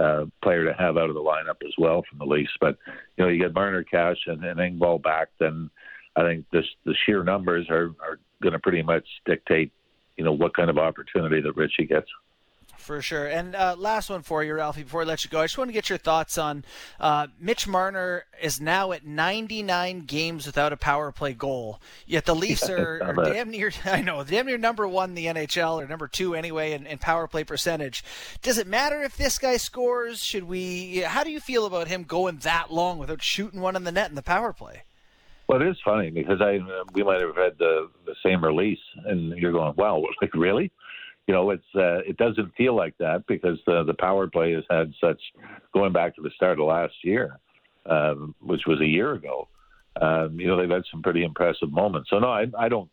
uh, 0.00 0.24
player 0.42 0.64
to 0.64 0.72
have 0.72 0.96
out 0.96 1.08
of 1.08 1.14
the 1.14 1.20
lineup 1.20 1.66
as 1.66 1.74
well 1.78 2.02
from 2.08 2.18
the 2.18 2.24
Leafs. 2.24 2.52
But 2.60 2.78
you 3.16 3.24
know, 3.24 3.30
you 3.30 3.38
get 3.38 3.54
Marner, 3.54 3.84
Cash, 3.84 4.18
and, 4.26 4.44
and 4.44 4.58
Engvall 4.58 5.02
back, 5.02 5.28
then 5.38 5.70
I 6.16 6.22
think 6.22 6.46
this 6.52 6.64
the 6.84 6.94
sheer 7.04 7.22
numbers 7.22 7.66
are 7.70 7.94
are 8.00 8.18
going 8.42 8.52
to 8.52 8.58
pretty 8.58 8.82
much 8.82 9.06
dictate, 9.26 9.72
you 10.16 10.24
know, 10.24 10.32
what 10.32 10.54
kind 10.54 10.70
of 10.70 10.78
opportunity 10.78 11.40
that 11.40 11.56
Ritchie 11.56 11.86
gets. 11.86 12.08
For 12.80 13.02
sure. 13.02 13.26
And 13.26 13.54
uh, 13.54 13.76
last 13.78 14.08
one 14.08 14.22
for 14.22 14.42
you, 14.42 14.54
Ralphie, 14.54 14.84
before 14.84 15.02
I 15.02 15.04
let 15.04 15.22
you 15.22 15.30
go. 15.30 15.40
I 15.40 15.44
just 15.44 15.58
want 15.58 15.68
to 15.68 15.72
get 15.72 15.90
your 15.90 15.98
thoughts 15.98 16.38
on 16.38 16.64
uh, 16.98 17.26
Mitch 17.38 17.68
Marner 17.68 18.24
is 18.42 18.60
now 18.60 18.92
at 18.92 19.06
99 19.06 20.00
games 20.06 20.46
without 20.46 20.72
a 20.72 20.76
power 20.76 21.12
play 21.12 21.34
goal. 21.34 21.78
Yet 22.06 22.24
the 22.24 22.34
Leafs 22.34 22.68
are, 22.70 23.02
are 23.02 23.14
damn 23.14 23.50
near, 23.50 23.70
I 23.84 24.00
know, 24.00 24.24
damn 24.24 24.46
near 24.46 24.58
number 24.58 24.88
one 24.88 25.10
in 25.10 25.14
the 25.14 25.26
NHL, 25.26 25.82
or 25.82 25.86
number 25.86 26.08
two 26.08 26.34
anyway, 26.34 26.72
in, 26.72 26.86
in 26.86 26.98
power 26.98 27.28
play 27.28 27.44
percentage. 27.44 28.02
Does 28.42 28.58
it 28.58 28.66
matter 28.66 29.02
if 29.02 29.16
this 29.16 29.38
guy 29.38 29.58
scores? 29.58 30.24
Should 30.24 30.44
we, 30.44 31.00
how 31.00 31.22
do 31.22 31.30
you 31.30 31.38
feel 31.38 31.66
about 31.66 31.88
him 31.88 32.04
going 32.04 32.38
that 32.38 32.72
long 32.72 32.98
without 32.98 33.22
shooting 33.22 33.60
one 33.60 33.76
in 33.76 33.84
the 33.84 33.92
net 33.92 34.08
in 34.08 34.16
the 34.16 34.22
power 34.22 34.52
play? 34.54 34.84
Well, 35.50 35.60
it 35.60 35.66
is 35.66 35.78
funny 35.84 36.10
because 36.10 36.40
I 36.40 36.60
we 36.92 37.02
might 37.02 37.20
have 37.20 37.34
had 37.34 37.58
the 37.58 37.90
the 38.06 38.14
same 38.24 38.44
release, 38.44 38.78
and 39.04 39.36
you're 39.36 39.50
going, 39.50 39.74
"Wow, 39.76 40.00
like 40.22 40.32
really?" 40.32 40.70
You 41.30 41.36
know, 41.36 41.50
it's 41.50 41.62
uh, 41.76 41.98
it 41.98 42.16
doesn't 42.16 42.56
feel 42.56 42.74
like 42.74 42.98
that 42.98 43.24
because 43.28 43.56
the 43.64 43.94
power 44.00 44.26
play 44.26 44.50
has 44.50 44.64
had 44.68 44.92
such 45.00 45.20
going 45.72 45.92
back 45.92 46.16
to 46.16 46.22
the 46.22 46.30
start 46.34 46.58
of 46.58 46.66
last 46.66 46.94
year, 47.04 47.38
um, 47.86 48.34
which 48.40 48.62
was 48.66 48.80
a 48.80 48.84
year 48.84 49.12
ago. 49.12 49.46
Um, 50.02 50.40
you 50.40 50.48
know, 50.48 50.56
they've 50.56 50.68
had 50.68 50.82
some 50.90 51.02
pretty 51.02 51.22
impressive 51.22 51.70
moments. 51.70 52.10
So 52.10 52.18
no, 52.18 52.30
I, 52.30 52.46
I 52.58 52.68
don't 52.68 52.90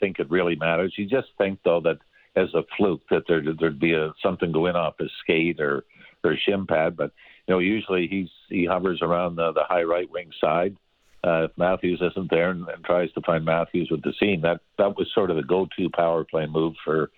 think 0.00 0.18
it 0.18 0.28
really 0.28 0.56
matters. 0.56 0.92
You 0.98 1.06
just 1.06 1.28
think 1.38 1.60
though 1.64 1.80
that 1.82 1.98
as 2.34 2.52
a 2.52 2.64
fluke 2.76 3.02
that 3.10 3.22
there 3.28 3.44
there'd 3.56 3.78
be 3.78 3.94
a 3.94 4.12
something 4.24 4.50
going 4.50 4.74
off 4.74 4.98
his 4.98 5.12
skate 5.22 5.60
or 5.60 5.84
or 6.24 6.36
shin 6.36 6.66
pad, 6.66 6.96
but 6.96 7.12
you 7.46 7.54
know, 7.54 7.60
usually 7.60 8.08
he's 8.08 8.30
he 8.48 8.64
hovers 8.64 9.02
around 9.02 9.36
the, 9.36 9.52
the 9.52 9.62
high 9.68 9.84
right 9.84 10.10
wing 10.10 10.32
side. 10.40 10.76
Uh, 11.24 11.44
if 11.44 11.52
Matthews 11.56 12.02
isn't 12.02 12.30
there 12.30 12.50
and, 12.50 12.66
and 12.68 12.82
tries 12.84 13.12
to 13.12 13.20
find 13.20 13.44
Matthews 13.44 13.88
with 13.88 14.02
the 14.02 14.14
seam, 14.18 14.40
that 14.40 14.62
that 14.78 14.96
was 14.96 15.06
sort 15.14 15.30
of 15.30 15.36
the 15.36 15.44
go-to 15.44 15.88
power 15.90 16.24
play 16.24 16.46
move 16.46 16.74
for 16.84 17.12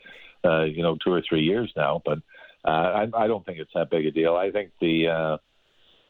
uh, 0.45 0.62
you 0.62 0.82
know, 0.82 0.97
two 1.03 1.12
or 1.12 1.22
three 1.26 1.43
years 1.43 1.72
now. 1.76 2.03
But 2.05 2.18
uh, 2.64 2.70
I, 2.70 3.09
I 3.16 3.26
don't 3.26 3.45
think 3.45 3.59
it's 3.59 3.72
that 3.74 3.91
big 3.91 4.07
a 4.07 4.11
deal. 4.11 4.36
I 4.36 4.51
think 4.51 4.72
the 4.80 5.09
uh, 5.09 5.36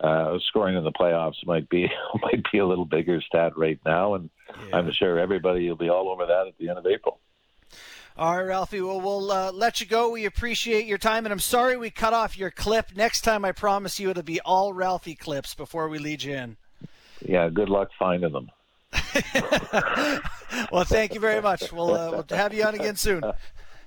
uh, 0.05 0.39
scoring 0.49 0.76
in 0.76 0.85
the 0.85 0.93
playoffs 0.93 1.45
might 1.47 1.68
be 1.68 1.89
might 2.22 2.45
be 2.53 2.59
a 2.59 2.66
little 2.66 2.85
bigger 2.85 3.20
stat 3.20 3.57
right 3.57 3.78
now, 3.85 4.14
and 4.14 4.31
yeah. 4.68 4.76
I'm 4.76 4.91
sure 4.93 5.18
everybody 5.18 5.68
will 5.68 5.76
be 5.76 5.89
all 5.89 6.09
over 6.09 6.26
that 6.26 6.47
at 6.49 6.59
the 6.59 6.68
end 6.68 6.78
of 6.78 6.87
April. 6.87 7.20
All 8.16 8.37
right, 8.37 8.43
Ralphie. 8.43 8.83
Well, 8.83 9.01
we'll 9.01 9.31
uh, 9.31 9.53
let 9.53 9.81
you 9.81 9.87
go. 9.87 10.11
We 10.11 10.26
appreciate 10.26 10.85
your 10.85 10.99
time, 10.99 11.24
and 11.24 11.33
I'm 11.33 11.39
sorry 11.39 11.76
we 11.76 11.91
cut 11.91 12.12
off 12.12 12.37
your 12.37 12.51
clip. 12.51 12.95
Next 12.95 13.22
time, 13.22 13.45
I 13.45 13.53
promise 13.53 13.99
you, 13.99 14.11
it'll 14.11 14.22
be 14.22 14.41
all 14.41 14.74
Ralphie 14.74 15.14
clips 15.14 15.55
before 15.55 15.89
we 15.89 15.99
lead 15.99 16.22
you 16.22 16.35
in. 16.35 16.57
Yeah. 17.24 17.49
Good 17.49 17.70
luck 17.70 17.89
finding 17.99 18.33
them. 18.33 18.51
well, 20.72 20.85
thank 20.85 21.14
you 21.14 21.20
very 21.20 21.41
much. 21.41 21.72
We'll, 21.72 21.95
uh, 21.95 22.11
we'll 22.11 22.26
have 22.37 22.53
you 22.53 22.64
on 22.64 22.74
again 22.74 22.97
soon. 22.97 23.22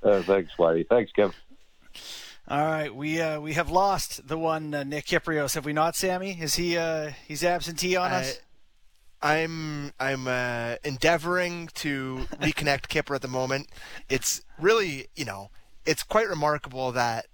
Uh, 0.04 0.22
thanks, 0.24 0.52
Whitey. 0.58 0.88
Thanks, 0.88 1.12
Kevin. 1.12 1.34
All 2.48 2.66
right, 2.66 2.94
we 2.94 3.22
uh, 3.22 3.40
we 3.40 3.54
have 3.54 3.70
lost 3.70 4.28
the 4.28 4.38
one 4.38 4.74
uh, 4.74 4.84
Nick 4.84 5.06
Kypreos, 5.06 5.56
have 5.56 5.64
we 5.64 5.72
not, 5.72 5.96
Sammy? 5.96 6.38
Is 6.40 6.56
he 6.56 6.78
uh, 6.78 7.12
he's 7.26 7.44
absentee 7.44 7.96
on 7.96 8.12
us? 8.12 8.40
I'm 9.22 9.94
I'm 9.98 10.28
uh, 10.28 10.76
endeavoring 10.84 11.70
to 11.76 12.26
reconnect 12.42 12.90
Kipper 12.90 13.16
at 13.16 13.22
the 13.22 13.30
moment. 13.30 13.70
It's 14.10 14.42
really 14.60 15.08
you 15.16 15.24
know 15.24 15.52
it's 15.86 16.04
quite 16.04 16.28
remarkable 16.28 16.92
that 16.92 17.28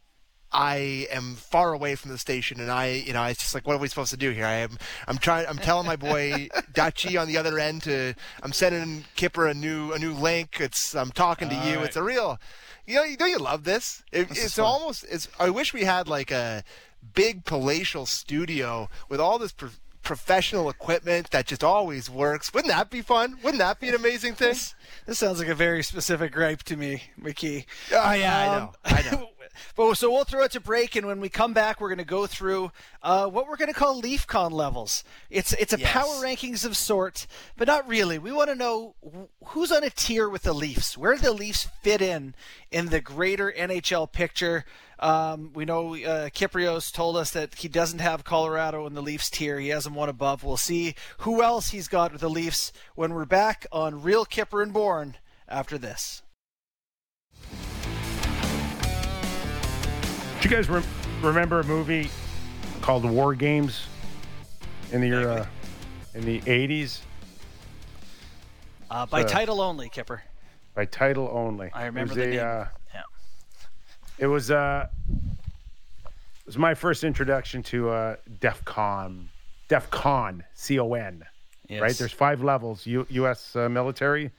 I 0.52 1.08
am 1.12 1.36
far 1.36 1.74
away 1.74 1.96
from 1.96 2.12
the 2.12 2.18
station, 2.18 2.60
and 2.60 2.72
I, 2.72 2.88
you 2.88 3.14
know, 3.14 3.24
it's 3.26 3.40
just 3.40 3.54
like, 3.54 3.68
what 3.68 3.76
are 3.76 3.80
we 3.80 3.88
supposed 3.88 4.12
to 4.12 4.18
do 4.18 4.32
here? 4.32 4.46
I 4.46 4.56
am, 4.56 4.78
I'm 5.08 5.18
trying, 5.18 5.46
I'm 5.48 5.58
telling 5.58 5.86
my 5.86 5.96
boy 5.96 6.50
Dutchy 6.74 7.18
on 7.18 7.28
the 7.28 7.38
other 7.38 7.60
end 7.60 7.84
to, 7.84 8.16
I'm 8.42 8.54
sending 8.54 9.06
Kipper 9.16 9.48
a 9.48 9.54
new, 9.54 9.92
a 9.92 10.00
new 10.00 10.14
link. 10.14 10.58
It's, 10.60 10.96
I'm 10.96 11.12
talking 11.12 11.50
to 11.50 11.56
All 11.56 11.68
you. 11.68 11.76
Right. 11.78 11.86
It's 11.86 11.96
a 11.96 12.04
real, 12.04 12.40
you 12.88 12.96
know, 12.96 13.06
don't 13.18 13.30
you 13.30 13.38
love 13.38 13.64
this? 13.64 14.04
It, 14.12 14.32
it's 14.32 14.58
almost, 14.58 15.06
it's. 15.10 15.28
I 15.40 15.52
wish 15.52 15.74
we 15.74 15.84
had 15.84 16.08
like 16.08 16.32
a 16.32 16.64
big 17.14 17.46
palatial 17.46 18.08
studio 18.08 18.90
with 19.08 19.20
all 19.20 19.38
this. 19.38 19.52
Pro- 19.52 19.70
professional 20.04 20.70
equipment 20.70 21.32
that 21.32 21.46
just 21.46 21.64
always 21.64 22.10
works. 22.10 22.54
Wouldn't 22.54 22.74
that 22.74 22.90
be 22.90 23.02
fun? 23.02 23.38
Wouldn't 23.44 23.60
that 23.60 23.80
be 23.80 23.90
an 23.90 23.96
amazing 23.96 24.36
thing? 24.36 24.50
This, 24.50 24.76
this 25.06 25.20
sounds 25.20 25.40
like 25.40 25.48
a 25.48 25.56
very 25.56 25.84
specific 25.84 26.32
gripe 26.32 26.64
to 26.64 26.78
me, 26.78 27.04
McKee. 27.22 27.66
Oh 27.94 28.12
yeah, 28.14 28.52
um, 28.52 28.70
I 28.86 29.02
know. 29.02 29.10
I 29.10 29.12
know. 29.12 29.30
But 29.76 29.96
so 29.96 30.12
we'll 30.12 30.24
throw 30.24 30.44
it 30.44 30.52
to 30.52 30.60
break, 30.60 30.96
and 30.96 31.06
when 31.06 31.20
we 31.20 31.30
come 31.30 31.54
back, 31.54 31.80
we're 31.80 31.90
going 31.90 31.98
to 31.98 32.06
go 32.06 32.28
through 32.28 32.72
uh, 33.02 33.28
what 33.28 33.48
we're 33.48 33.58
going 33.58 33.72
to 33.72 33.78
call 33.78 34.02
LeafCon 34.02 34.52
levels. 34.52 35.04
It's 35.30 35.54
it's 35.54 35.74
a 35.74 35.80
yes. 35.80 35.92
power 35.92 36.24
rankings 36.24 36.66
of 36.66 36.78
sort, 36.78 37.28
but 37.58 37.68
not 37.68 37.88
really. 37.88 38.20
We 38.20 38.32
want 38.32 38.50
to 38.50 38.56
know 38.56 38.96
who's 39.48 39.72
on 39.72 39.84
a 39.84 39.90
tier 39.90 40.30
with 40.30 40.44
the 40.44 40.54
Leafs. 40.54 40.98
Where 40.98 41.16
do 41.16 41.22
the 41.22 41.34
Leafs 41.34 41.68
fit 41.82 42.02
in 42.02 42.36
in 42.72 42.88
the 42.88 43.02
greater 43.02 43.54
NHL 43.58 44.12
picture? 44.12 44.66
Um, 45.00 45.52
we 45.54 45.64
know 45.64 45.96
uh, 45.96 46.30
Kypreos 46.30 46.92
told 46.92 47.16
us 47.16 47.32
that 47.32 47.56
he 47.56 47.70
doesn't 47.70 48.00
have 48.00 48.26
Colorado 48.26 48.86
in 48.86 48.94
the 48.96 49.02
Leafs 49.02 49.30
tier. 49.30 49.58
He 49.58 49.70
has 49.70 49.86
them 49.86 49.96
one 49.96 50.10
above. 50.10 50.44
We'll 50.44 50.58
see 50.58 50.94
who 51.20 51.42
else 51.42 51.70
he's 51.70 51.88
got 51.88 52.12
with 52.12 52.20
the 52.22 52.30
Leafs 52.30 52.74
when 52.96 53.14
we're 53.14 53.24
back 53.26 53.66
on 53.72 54.02
Real 54.04 54.26
Kipper 54.26 54.62
and 54.62 54.74
Bourne 54.74 55.16
after 55.48 55.78
this. 55.78 56.22
Do 60.42 60.48
you 60.48 60.50
guys 60.50 60.70
re- 60.70 60.84
remember 61.22 61.60
a 61.62 61.64
movie 61.66 62.10
called 62.82 63.04
War 63.06 63.34
Games 63.36 63.86
in 64.92 65.02
the 65.02 65.32
uh, 65.42 65.46
in 66.14 66.26
the 66.26 66.42
eighties? 66.46 67.02
Uh, 68.92 69.06
by 69.06 69.22
So- 69.22 69.28
title 69.30 69.62
only, 69.62 69.88
Kipper. 69.90 70.24
by 70.74 70.86
title 70.86 71.30
only. 71.32 71.70
I 71.74 71.86
remember 71.86 72.16
the 72.16 72.24
a, 72.24 72.28
name. 72.28 72.40
Uh. 72.40 72.66
It 74.20 74.28
was 74.28 74.52
uh, 74.52 74.88
it 75.14 76.46
was 76.46 76.58
my 76.58 76.74
first 76.74 77.04
introduction 77.04 77.64
to 77.64 77.90
uh, 77.90 78.16
DEF 78.40 78.64
CON, 78.66 79.30
DEF 79.70 79.90
CON, 79.92 80.44
C 80.54 80.80
O 80.80 80.94
N. 80.94 81.24
Yes. 81.68 81.82
Right? 81.82 81.96
There's 81.96 82.12
five 82.12 82.44
levels. 82.44 82.86
U- 82.86 83.06
U.S. 83.10 83.56
Uh, 83.56 83.70
military. 83.70 84.32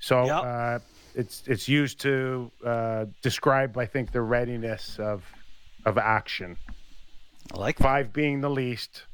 So 0.00 0.24
Yep. 0.24 0.42
uh, 0.44 0.78
it's 1.14 1.42
it's 1.46 1.68
used 1.68 2.00
to 2.00 2.50
uh, 2.64 3.04
describe, 3.22 3.76
I 3.78 3.86
think, 3.86 4.10
the 4.12 4.22
readiness 4.22 4.98
of 4.98 5.22
of 5.84 5.98
action. 5.98 6.56
I 7.54 7.58
like 7.58 7.76
that. 7.76 7.82
Five 7.84 8.12
being 8.12 8.40
the 8.40 8.50
least, 8.50 9.04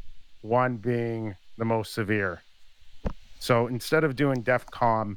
one 0.43 0.77
being 0.77 1.35
the 1.59 1.65
most 1.65 1.93
severe. 1.93 2.41
So 3.41 3.67
instead 3.67 4.05
of 4.05 4.17
doing 4.17 4.43
DEF 4.43 4.67
CON 4.71 5.17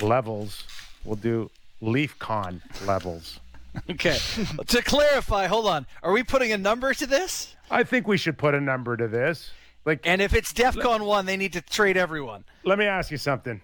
levels, 0.00 0.64
we'll 1.04 1.16
do 1.16 1.50
Leaf 1.84 2.18
Con 2.18 2.62
levels. 2.86 3.40
Okay. 3.90 4.16
to 4.68 4.82
clarify, 4.82 5.48
hold 5.48 5.66
on. 5.66 5.84
Are 6.04 6.12
we 6.12 6.22
putting 6.22 6.52
a 6.52 6.56
number 6.56 6.94
to 6.94 7.06
this? 7.08 7.56
I 7.72 7.82
think 7.82 8.06
we 8.06 8.16
should 8.16 8.38
put 8.38 8.54
a 8.54 8.60
number 8.60 8.96
to 8.96 9.08
this. 9.08 9.50
Like, 9.84 10.06
And 10.06 10.22
if 10.22 10.32
it's 10.32 10.52
DEFCON 10.52 11.04
1, 11.04 11.26
they 11.26 11.36
need 11.36 11.54
to 11.54 11.60
trade 11.60 11.96
everyone. 11.96 12.44
let 12.64 12.78
me 12.78 12.84
ask 12.86 13.10
you 13.10 13.16
something. 13.18 13.60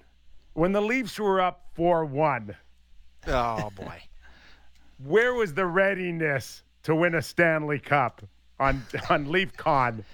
When 0.55 0.73
the 0.73 0.81
Leafs 0.83 1.17
were 1.21 1.41
up 1.41 1.65
4 1.75 2.05
1, 2.07 2.57
Oh 3.29 3.71
boy. 3.77 4.03
where 5.05 5.33
was 5.35 5.55
the 5.55 5.67
readiness 5.67 6.65
to 6.83 6.95
win 6.97 7.15
a 7.15 7.23
Stanley 7.23 7.79
Cup 7.79 8.21
on, 8.59 8.83
on 9.11 9.31
Leaf 9.31 9.57
Con? 9.57 10.05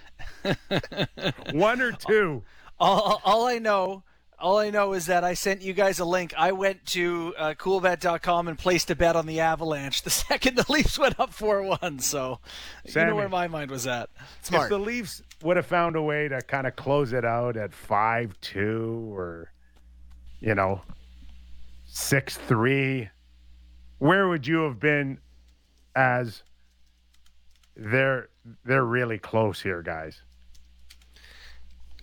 One 1.53 1.81
or 1.81 1.93
two? 1.93 2.43
All, 2.79 3.23
all 3.25 3.47
I 3.47 3.59
know, 3.59 4.03
all 4.39 4.59
I 4.59 4.71
know 4.71 4.93
is 4.93 5.07
that 5.07 5.25
I 5.25 5.35
sent 5.35 5.63
you 5.63 5.73
guys 5.73 5.99
a 5.99 6.05
link. 6.05 6.35
I 6.37 6.53
went 6.53 6.85
to 6.87 7.35
uh, 7.39 7.55
coolbet.com 7.55 8.49
and 8.49 8.59
placed 8.59 8.91
a 8.91 8.95
bet 8.95 9.17
on 9.17 9.27
the 9.27 9.41
Avalanche 9.41 10.03
the 10.03 10.11
second 10.29 10.57
the 10.57 10.71
Leafs 10.71 10.99
went 10.99 11.19
up 11.19 11.33
4-1. 11.33 12.03
So 12.03 12.41
you 12.85 12.93
Sammy. 12.93 13.11
know 13.11 13.17
where 13.17 13.29
my 13.29 13.49
mind 13.49 13.71
was 13.71 13.87
at. 13.87 14.11
Smart. 14.43 14.65
If 14.65 14.69
the 14.71 14.79
Leafs 14.79 15.23
would 15.43 15.57
have 15.57 15.67
found 15.67 15.97
a 15.97 16.03
way 16.03 16.29
to 16.29 16.41
kind 16.43 16.67
of 16.67 16.77
close 16.77 17.13
it 17.13 17.25
out 17.25 17.57
at 17.57 17.73
5 17.73 18.39
2 18.41 19.15
or, 19.15 19.53
you 20.41 20.55
know, 20.55 20.83
6 21.87 22.37
3, 22.37 23.09
where 23.99 24.29
would 24.29 24.47
you 24.47 24.59
have 24.65 24.79
been 24.79 25.19
as 25.95 26.43
they're 27.75 28.29
they're 28.65 28.85
really 28.85 29.19
close 29.19 29.61
here, 29.63 29.83
guys? 29.83 30.21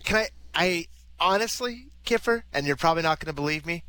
Can 0.04 0.18
I? 0.18 0.28
I 0.56 0.88
honestly, 1.20 1.88
Kiffer, 2.04 2.44
and 2.54 2.66
you're 2.66 2.76
probably 2.76 3.04
not 3.04 3.20
going 3.20 3.34
to 3.34 3.34
believe 3.36 3.66
me. 3.66 3.84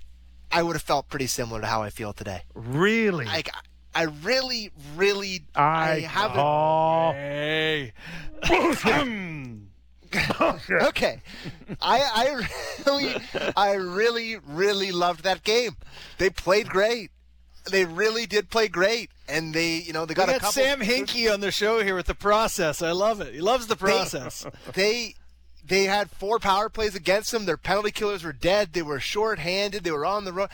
I 0.50 0.62
would 0.62 0.76
have 0.76 0.82
felt 0.82 1.08
pretty 1.08 1.26
similar 1.26 1.60
to 1.60 1.66
how 1.66 1.82
I 1.82 1.90
feel 1.90 2.12
today. 2.12 2.42
Really? 2.54 3.24
Like, 3.24 3.50
I 3.94 4.04
really, 4.04 4.70
really, 4.96 5.42
I, 5.54 6.00
haven't. 6.00 6.36
call 6.36 7.12
Hey. 7.12 7.92
Okay, 10.70 11.22
I, 11.80 12.00
I 12.00 12.46
really, 12.86 13.14
I 13.56 13.72
really, 13.74 14.36
really 14.46 14.92
loved 14.92 15.24
that 15.24 15.42
game. 15.42 15.76
They 16.18 16.30
played 16.30 16.68
great. 16.68 17.10
They 17.70 17.84
really 17.84 18.26
did 18.26 18.50
play 18.50 18.68
great, 18.68 19.10
and 19.28 19.54
they, 19.54 19.78
you 19.78 19.92
know, 19.92 20.06
they 20.06 20.12
We 20.12 20.16
got, 20.16 20.28
a 20.28 20.32
got 20.32 20.40
couple. 20.42 20.52
Sam 20.52 20.80
Hinkie 20.80 21.32
on 21.32 21.40
the 21.40 21.50
show 21.50 21.82
here 21.82 21.96
with 21.96 22.06
the 22.06 22.14
process. 22.14 22.82
I 22.82 22.92
love 22.92 23.20
it. 23.20 23.34
He 23.34 23.40
loves 23.40 23.66
the 23.66 23.76
process. 23.76 24.46
they 24.74 24.82
they 24.82 25.14
had 25.68 26.10
four 26.10 26.38
power 26.38 26.68
plays 26.68 26.94
against 26.94 27.32
them. 27.32 27.46
Their 27.46 27.56
penalty 27.56 27.90
killers 27.90 28.22
were 28.22 28.32
dead. 28.32 28.72
They 28.72 28.82
were 28.82 29.00
short-handed. 29.00 29.84
They 29.84 29.90
were 29.90 30.06
on 30.06 30.24
the 30.24 30.32
road. 30.32 30.50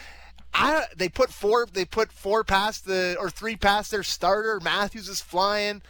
I, 0.53 0.85
they 0.97 1.09
put 1.09 1.31
four. 1.31 1.67
They 1.67 1.85
put 1.85 2.13
four 2.13 2.45
past 2.45 2.85
the 2.85 3.17
or 3.19 3.31
three 3.31 3.57
past 3.57 3.91
their 3.91 4.03
starter. 4.03 4.61
Matthews 4.61 5.09
is 5.09 5.21
flying. 5.21 5.83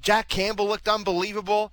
Jack 0.00 0.28
Campbell 0.28 0.66
looked 0.66 0.88
unbelievable. 0.88 1.72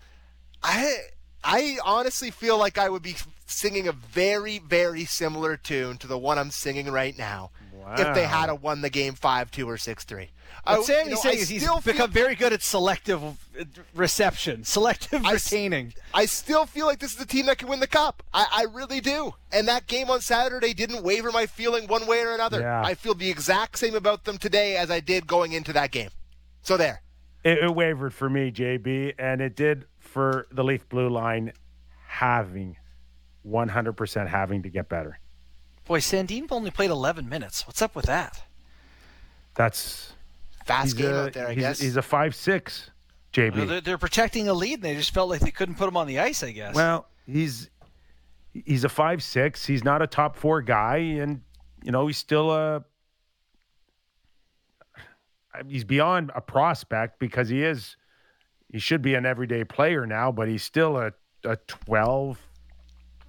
I 0.61 0.97
I 1.43 1.77
honestly 1.83 2.31
feel 2.31 2.57
like 2.57 2.77
I 2.77 2.89
would 2.89 3.01
be 3.01 3.15
singing 3.45 3.87
a 3.87 3.91
very 3.91 4.59
very 4.59 5.05
similar 5.05 5.57
tune 5.57 5.97
to 5.97 6.07
the 6.07 6.17
one 6.17 6.37
I'm 6.37 6.51
singing 6.51 6.91
right 6.91 7.17
now 7.17 7.49
if 7.97 8.13
they 8.15 8.25
had 8.25 8.49
a 8.49 8.55
won 8.55 8.81
the 8.81 8.89
game 8.89 9.13
five 9.13 9.51
two 9.51 9.69
or 9.69 9.77
six 9.77 10.03
three. 10.03 10.29
What 10.65 10.85
Sammy's 10.85 11.05
you 11.05 11.11
know, 11.11 11.21
saying 11.21 11.39
is 11.39 11.49
he's 11.49 11.63
feel- 11.63 11.79
become 11.81 12.11
very 12.11 12.35
good 12.35 12.53
at 12.53 12.61
selective 12.61 13.23
uh, 13.23 13.63
reception, 13.95 14.63
selective 14.63 15.25
I 15.25 15.33
s- 15.35 15.51
retaining. 15.51 15.93
I 16.13 16.25
still 16.25 16.65
feel 16.65 16.85
like 16.85 16.99
this 16.99 17.11
is 17.11 17.17
the 17.17 17.25
team 17.25 17.45
that 17.45 17.57
can 17.57 17.67
win 17.69 17.79
the 17.79 17.87
cup. 17.87 18.23
I, 18.33 18.45
I 18.51 18.63
really 18.71 18.99
do. 18.99 19.33
And 19.51 19.67
that 19.67 19.87
game 19.87 20.09
on 20.09 20.21
Saturday 20.21 20.73
didn't 20.73 21.03
waver 21.03 21.31
my 21.31 21.45
feeling 21.45 21.87
one 21.87 22.05
way 22.07 22.21
or 22.21 22.33
another. 22.33 22.61
Yeah. 22.61 22.81
I 22.83 22.93
feel 22.95 23.13
the 23.13 23.29
exact 23.29 23.77
same 23.77 23.95
about 23.95 24.25
them 24.25 24.37
today 24.37 24.75
as 24.75 24.91
I 24.91 24.99
did 24.99 25.27
going 25.27 25.53
into 25.53 25.71
that 25.73 25.91
game. 25.91 26.09
So 26.61 26.77
there. 26.77 27.01
It, 27.43 27.59
it 27.59 27.73
wavered 27.73 28.13
for 28.13 28.29
me, 28.29 28.51
JB, 28.51 29.13
and 29.17 29.41
it 29.41 29.55
did 29.55 29.85
for 29.99 30.47
the 30.51 30.63
Leaf 30.63 30.89
Blue 30.89 31.09
line 31.09 31.53
having 32.05 32.75
100% 33.47 34.27
having 34.27 34.63
to 34.63 34.69
get 34.69 34.89
better. 34.89 35.19
Boy, 35.89 35.97
Sandin 36.01 36.45
only 36.51 36.69
played 36.69 36.91
11 36.91 37.27
minutes. 37.27 37.65
What's 37.65 37.81
up 37.81 37.95
with 37.95 38.05
that? 38.05 38.43
That's 39.55 40.13
Fast 40.63 40.83
he's 40.83 40.93
game 40.93 41.11
a, 41.11 41.23
out 41.23 41.33
there, 41.33 41.47
I 41.47 41.53
he's, 41.55 41.63
guess. 41.63 41.79
he's 41.79 41.97
a 41.97 42.03
five 42.03 42.35
six, 42.35 42.91
JB. 43.33 43.55
Well, 43.57 43.65
they're, 43.65 43.81
they're 43.81 43.97
protecting 43.97 44.47
a 44.47 44.53
lead, 44.53 44.75
and 44.75 44.83
they 44.83 44.93
just 44.93 45.15
felt 45.15 45.31
like 45.31 45.41
they 45.41 45.49
couldn't 45.49 45.75
put 45.75 45.87
him 45.87 45.97
on 45.97 46.05
the 46.05 46.19
ice. 46.19 46.43
I 46.43 46.51
guess. 46.51 46.75
Well, 46.75 47.07
he's 47.25 47.71
he's 48.53 48.83
a 48.83 48.89
five 48.89 49.23
six. 49.23 49.65
He's 49.65 49.83
not 49.83 50.03
a 50.03 50.07
top 50.07 50.35
four 50.35 50.61
guy, 50.61 50.97
and 50.97 51.41
you 51.83 51.91
know 51.91 52.05
he's 52.05 52.19
still 52.19 52.51
a 52.51 52.85
he's 55.67 55.85
beyond 55.85 56.31
a 56.35 56.41
prospect 56.41 57.17
because 57.17 57.49
he 57.49 57.63
is 57.63 57.97
he 58.71 58.77
should 58.77 59.01
be 59.01 59.15
an 59.15 59.25
everyday 59.25 59.63
player 59.63 60.05
now, 60.05 60.31
but 60.31 60.47
he's 60.47 60.61
still 60.61 60.97
a 60.97 61.13
a 61.43 61.55
12, 61.67 62.37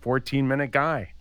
14 0.02 0.46
minute 0.46 0.72
guy. 0.72 1.14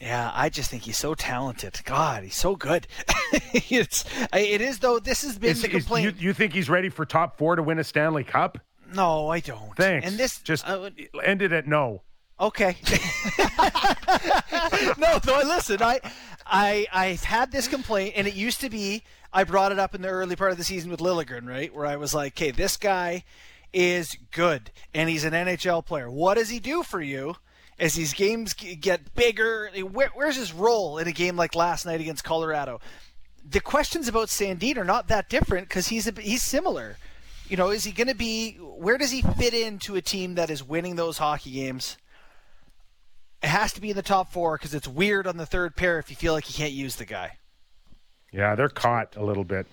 Yeah, 0.00 0.30
I 0.34 0.48
just 0.50 0.70
think 0.70 0.82
he's 0.82 0.98
so 0.98 1.14
talented. 1.14 1.80
God, 1.84 2.22
he's 2.22 2.36
so 2.36 2.54
good. 2.56 2.86
it's 3.32 4.04
it 4.34 4.60
is 4.60 4.78
though. 4.80 4.98
This 4.98 5.22
has 5.22 5.38
been 5.38 5.50
Is- 5.50 5.62
the 5.62 5.68
is- 5.68 5.84
complaint. 5.84 6.16
you, 6.20 6.28
you 6.28 6.32
think 6.34 6.52
he's 6.52 6.68
ready 6.68 6.88
for 6.90 7.06
top 7.06 7.38
four 7.38 7.56
to 7.56 7.62
win 7.62 7.78
a 7.78 7.84
Stanley 7.84 8.24
Cup? 8.24 8.58
no, 8.94 9.28
I 9.28 9.40
don't. 9.40 9.74
Thanks. 9.76 10.06
And 10.06 10.16
this 10.18 10.38
just 10.40 10.68
uh, 10.68 10.90
end 11.24 11.42
it 11.42 11.52
at 11.52 11.66
no. 11.66 12.02
Okay. 12.38 12.76
no, 14.98 15.18
though. 15.24 15.40
Listen, 15.44 15.82
I, 15.82 16.00
I, 16.44 16.86
I've 16.92 17.22
had 17.24 17.50
this 17.50 17.66
complaint, 17.68 18.12
and 18.16 18.26
it 18.26 18.34
used 18.34 18.60
to 18.60 18.70
be 18.70 19.02
I 19.32 19.44
brought 19.44 19.72
it 19.72 19.78
up 19.78 19.94
in 19.94 20.02
the 20.02 20.08
early 20.08 20.36
part 20.36 20.52
of 20.52 20.58
the 20.58 20.64
season 20.64 20.90
with 20.90 21.00
Liljegren, 21.00 21.48
right, 21.48 21.74
where 21.74 21.86
I 21.86 21.96
was 21.96 22.14
like, 22.14 22.34
"Okay, 22.34 22.50
this 22.50 22.76
guy 22.76 23.24
is 23.72 24.16
good, 24.32 24.70
and 24.94 25.08
he's 25.08 25.24
an 25.24 25.32
NHL 25.32 25.84
player. 25.84 26.10
What 26.10 26.34
does 26.34 26.50
he 26.50 26.58
do 26.60 26.82
for 26.82 27.00
you?" 27.00 27.36
As 27.78 27.94
these 27.94 28.14
games 28.14 28.54
get 28.54 29.14
bigger, 29.14 29.70
where, 29.92 30.08
where's 30.14 30.36
his 30.36 30.52
role 30.52 30.96
in 30.98 31.06
a 31.08 31.12
game 31.12 31.36
like 31.36 31.54
last 31.54 31.84
night 31.84 32.00
against 32.00 32.24
Colorado? 32.24 32.80
The 33.48 33.60
questions 33.60 34.08
about 34.08 34.28
Sandin 34.28 34.78
are 34.78 34.84
not 34.84 35.08
that 35.08 35.28
different 35.28 35.68
because 35.68 35.88
he's 35.88 36.06
a, 36.06 36.12
he's 36.20 36.42
similar. 36.42 36.96
You 37.48 37.56
know, 37.58 37.68
is 37.70 37.84
he 37.84 37.92
going 37.92 38.08
to 38.08 38.14
be? 38.14 38.52
Where 38.54 38.96
does 38.98 39.10
he 39.10 39.20
fit 39.22 39.52
into 39.54 39.94
a 39.94 40.00
team 40.02 40.34
that 40.36 40.50
is 40.50 40.64
winning 40.64 40.96
those 40.96 41.18
hockey 41.18 41.50
games? 41.52 41.96
It 43.42 43.48
has 43.48 43.72
to 43.74 43.80
be 43.80 43.90
in 43.90 43.96
the 43.96 44.02
top 44.02 44.32
four 44.32 44.56
because 44.56 44.74
it's 44.74 44.88
weird 44.88 45.26
on 45.26 45.36
the 45.36 45.46
third 45.46 45.76
pair 45.76 45.98
if 45.98 46.08
you 46.10 46.16
feel 46.16 46.32
like 46.32 46.48
you 46.48 46.54
can't 46.56 46.72
use 46.72 46.96
the 46.96 47.04
guy. 47.04 47.36
Yeah, 48.32 48.54
they're 48.54 48.68
caught 48.70 49.14
a 49.16 49.22
little 49.24 49.44
bit. 49.44 49.66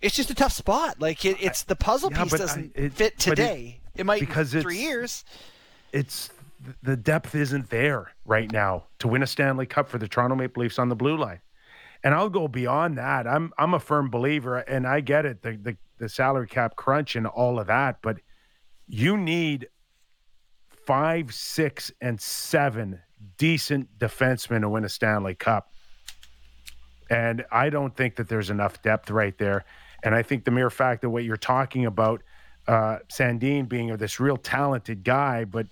It's 0.00 0.14
just 0.14 0.28
a 0.30 0.34
tough 0.34 0.52
spot. 0.52 1.00
Like 1.00 1.24
it, 1.24 1.36
it's 1.40 1.62
the 1.62 1.76
puzzle 1.76 2.10
Yeah, 2.12 2.24
piece 2.24 2.32
doesn't 2.32 2.72
it- 2.74 2.92
fit 2.92 3.14
but 3.16 3.26
it- 3.26 3.30
today. 3.30 3.80
It, 3.96 4.04
might 4.06 4.20
because 4.20 4.52
three 4.52 4.78
years. 4.78 5.24
it's 5.92 6.30
the 6.82 6.96
depth 6.96 7.34
isn't 7.34 7.70
there 7.70 8.12
right 8.24 8.50
now 8.50 8.84
to 8.98 9.08
win 9.08 9.22
a 9.22 9.26
Stanley 9.26 9.66
Cup 9.66 9.88
for 9.88 9.98
the 9.98 10.08
Toronto 10.08 10.36
Maple 10.36 10.62
Leafs 10.62 10.78
on 10.78 10.88
the 10.88 10.96
blue 10.96 11.16
line. 11.16 11.40
And 12.02 12.14
I'll 12.14 12.28
go 12.30 12.48
beyond 12.48 12.98
that. 12.98 13.26
I'm 13.26 13.52
I'm 13.58 13.74
a 13.74 13.80
firm 13.80 14.08
believer, 14.10 14.58
and 14.58 14.86
I 14.86 15.00
get 15.00 15.26
it, 15.26 15.42
the 15.42 15.56
the, 15.56 15.76
the 15.98 16.08
salary 16.08 16.46
cap 16.46 16.76
crunch 16.76 17.16
and 17.16 17.26
all 17.26 17.58
of 17.58 17.66
that, 17.66 17.98
but 18.02 18.18
you 18.86 19.16
need 19.16 19.68
five, 20.86 21.34
six, 21.34 21.92
and 22.00 22.20
seven 22.20 23.00
decent 23.36 23.98
defensemen 23.98 24.62
to 24.62 24.68
win 24.68 24.84
a 24.84 24.88
Stanley 24.88 25.34
Cup. 25.34 25.72
And 27.10 27.44
I 27.50 27.68
don't 27.68 27.94
think 27.96 28.16
that 28.16 28.28
there's 28.28 28.48
enough 28.48 28.80
depth 28.82 29.10
right 29.10 29.36
there. 29.38 29.64
And 30.02 30.14
I 30.14 30.22
think 30.22 30.44
the 30.44 30.50
mere 30.50 30.70
fact 30.70 31.02
that 31.02 31.10
what 31.10 31.24
you're 31.24 31.36
talking 31.36 31.86
about, 31.86 32.22
uh, 32.66 32.98
Sandin 33.12 33.68
being 33.68 33.94
this 33.96 34.20
real 34.20 34.36
talented 34.36 35.04
guy, 35.04 35.44
but 35.44 35.66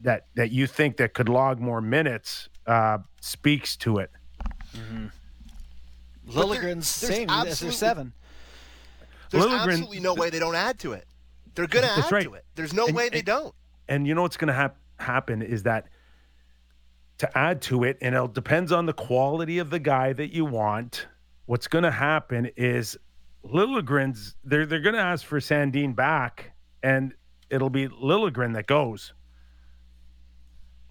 that 0.00 0.26
that 0.34 0.50
you 0.50 0.66
think 0.66 0.96
that 0.98 1.14
could 1.14 1.28
log 1.28 1.60
more 1.60 1.80
minutes, 1.80 2.48
uh, 2.66 2.98
speaks 3.20 3.76
to 3.78 3.98
it. 3.98 4.10
there- 4.72 5.10
Liljegren's 6.26 7.00
there's 7.00 7.14
same. 7.16 7.26
That's 7.28 7.42
their 7.42 7.50
absolutely- 7.50 7.76
seven. 7.76 8.12
There's 9.30 9.44
Liljegren- 9.44 9.60
absolutely 9.62 10.00
no 10.00 10.14
way 10.14 10.30
they 10.30 10.38
don't 10.38 10.54
add 10.54 10.78
to 10.80 10.92
it. 10.92 11.06
They're 11.54 11.66
going 11.66 11.84
to 11.84 11.90
add 11.90 12.12
right. 12.12 12.24
to 12.24 12.34
it. 12.34 12.44
There's 12.54 12.72
no 12.72 12.86
And- 12.86 12.96
way 12.96 13.08
they 13.08 13.18
and- 13.18 13.26
don't. 13.26 13.54
And 13.88 14.06
you 14.06 14.14
know 14.14 14.22
what's 14.22 14.36
going 14.36 14.48
to 14.48 14.54
hap- 14.54 14.76
happen 15.00 15.42
is 15.42 15.64
that 15.64 15.88
to 17.18 17.38
add 17.38 17.60
to 17.62 17.84
it, 17.84 17.98
and 18.00 18.14
it 18.14 18.32
depends 18.32 18.70
on 18.72 18.86
the 18.86 18.92
quality 18.92 19.58
of 19.58 19.70
the 19.70 19.78
guy 19.80 20.12
that 20.12 20.32
you 20.32 20.44
want. 20.44 21.06
What's 21.46 21.66
going 21.66 21.82
to 21.84 21.90
happen 21.90 22.46
is 22.56 22.96
Liljegren's 23.44 24.36
they're 24.44 24.66
they're 24.66 24.80
going 24.80 24.94
to 24.94 25.00
ask 25.00 25.24
for 25.26 25.40
Sandin 25.40 25.94
back, 25.96 26.52
and 26.82 27.14
it'll 27.50 27.70
be 27.70 27.88
Liljegren 27.88 28.52
that 28.54 28.66
goes. 28.66 29.12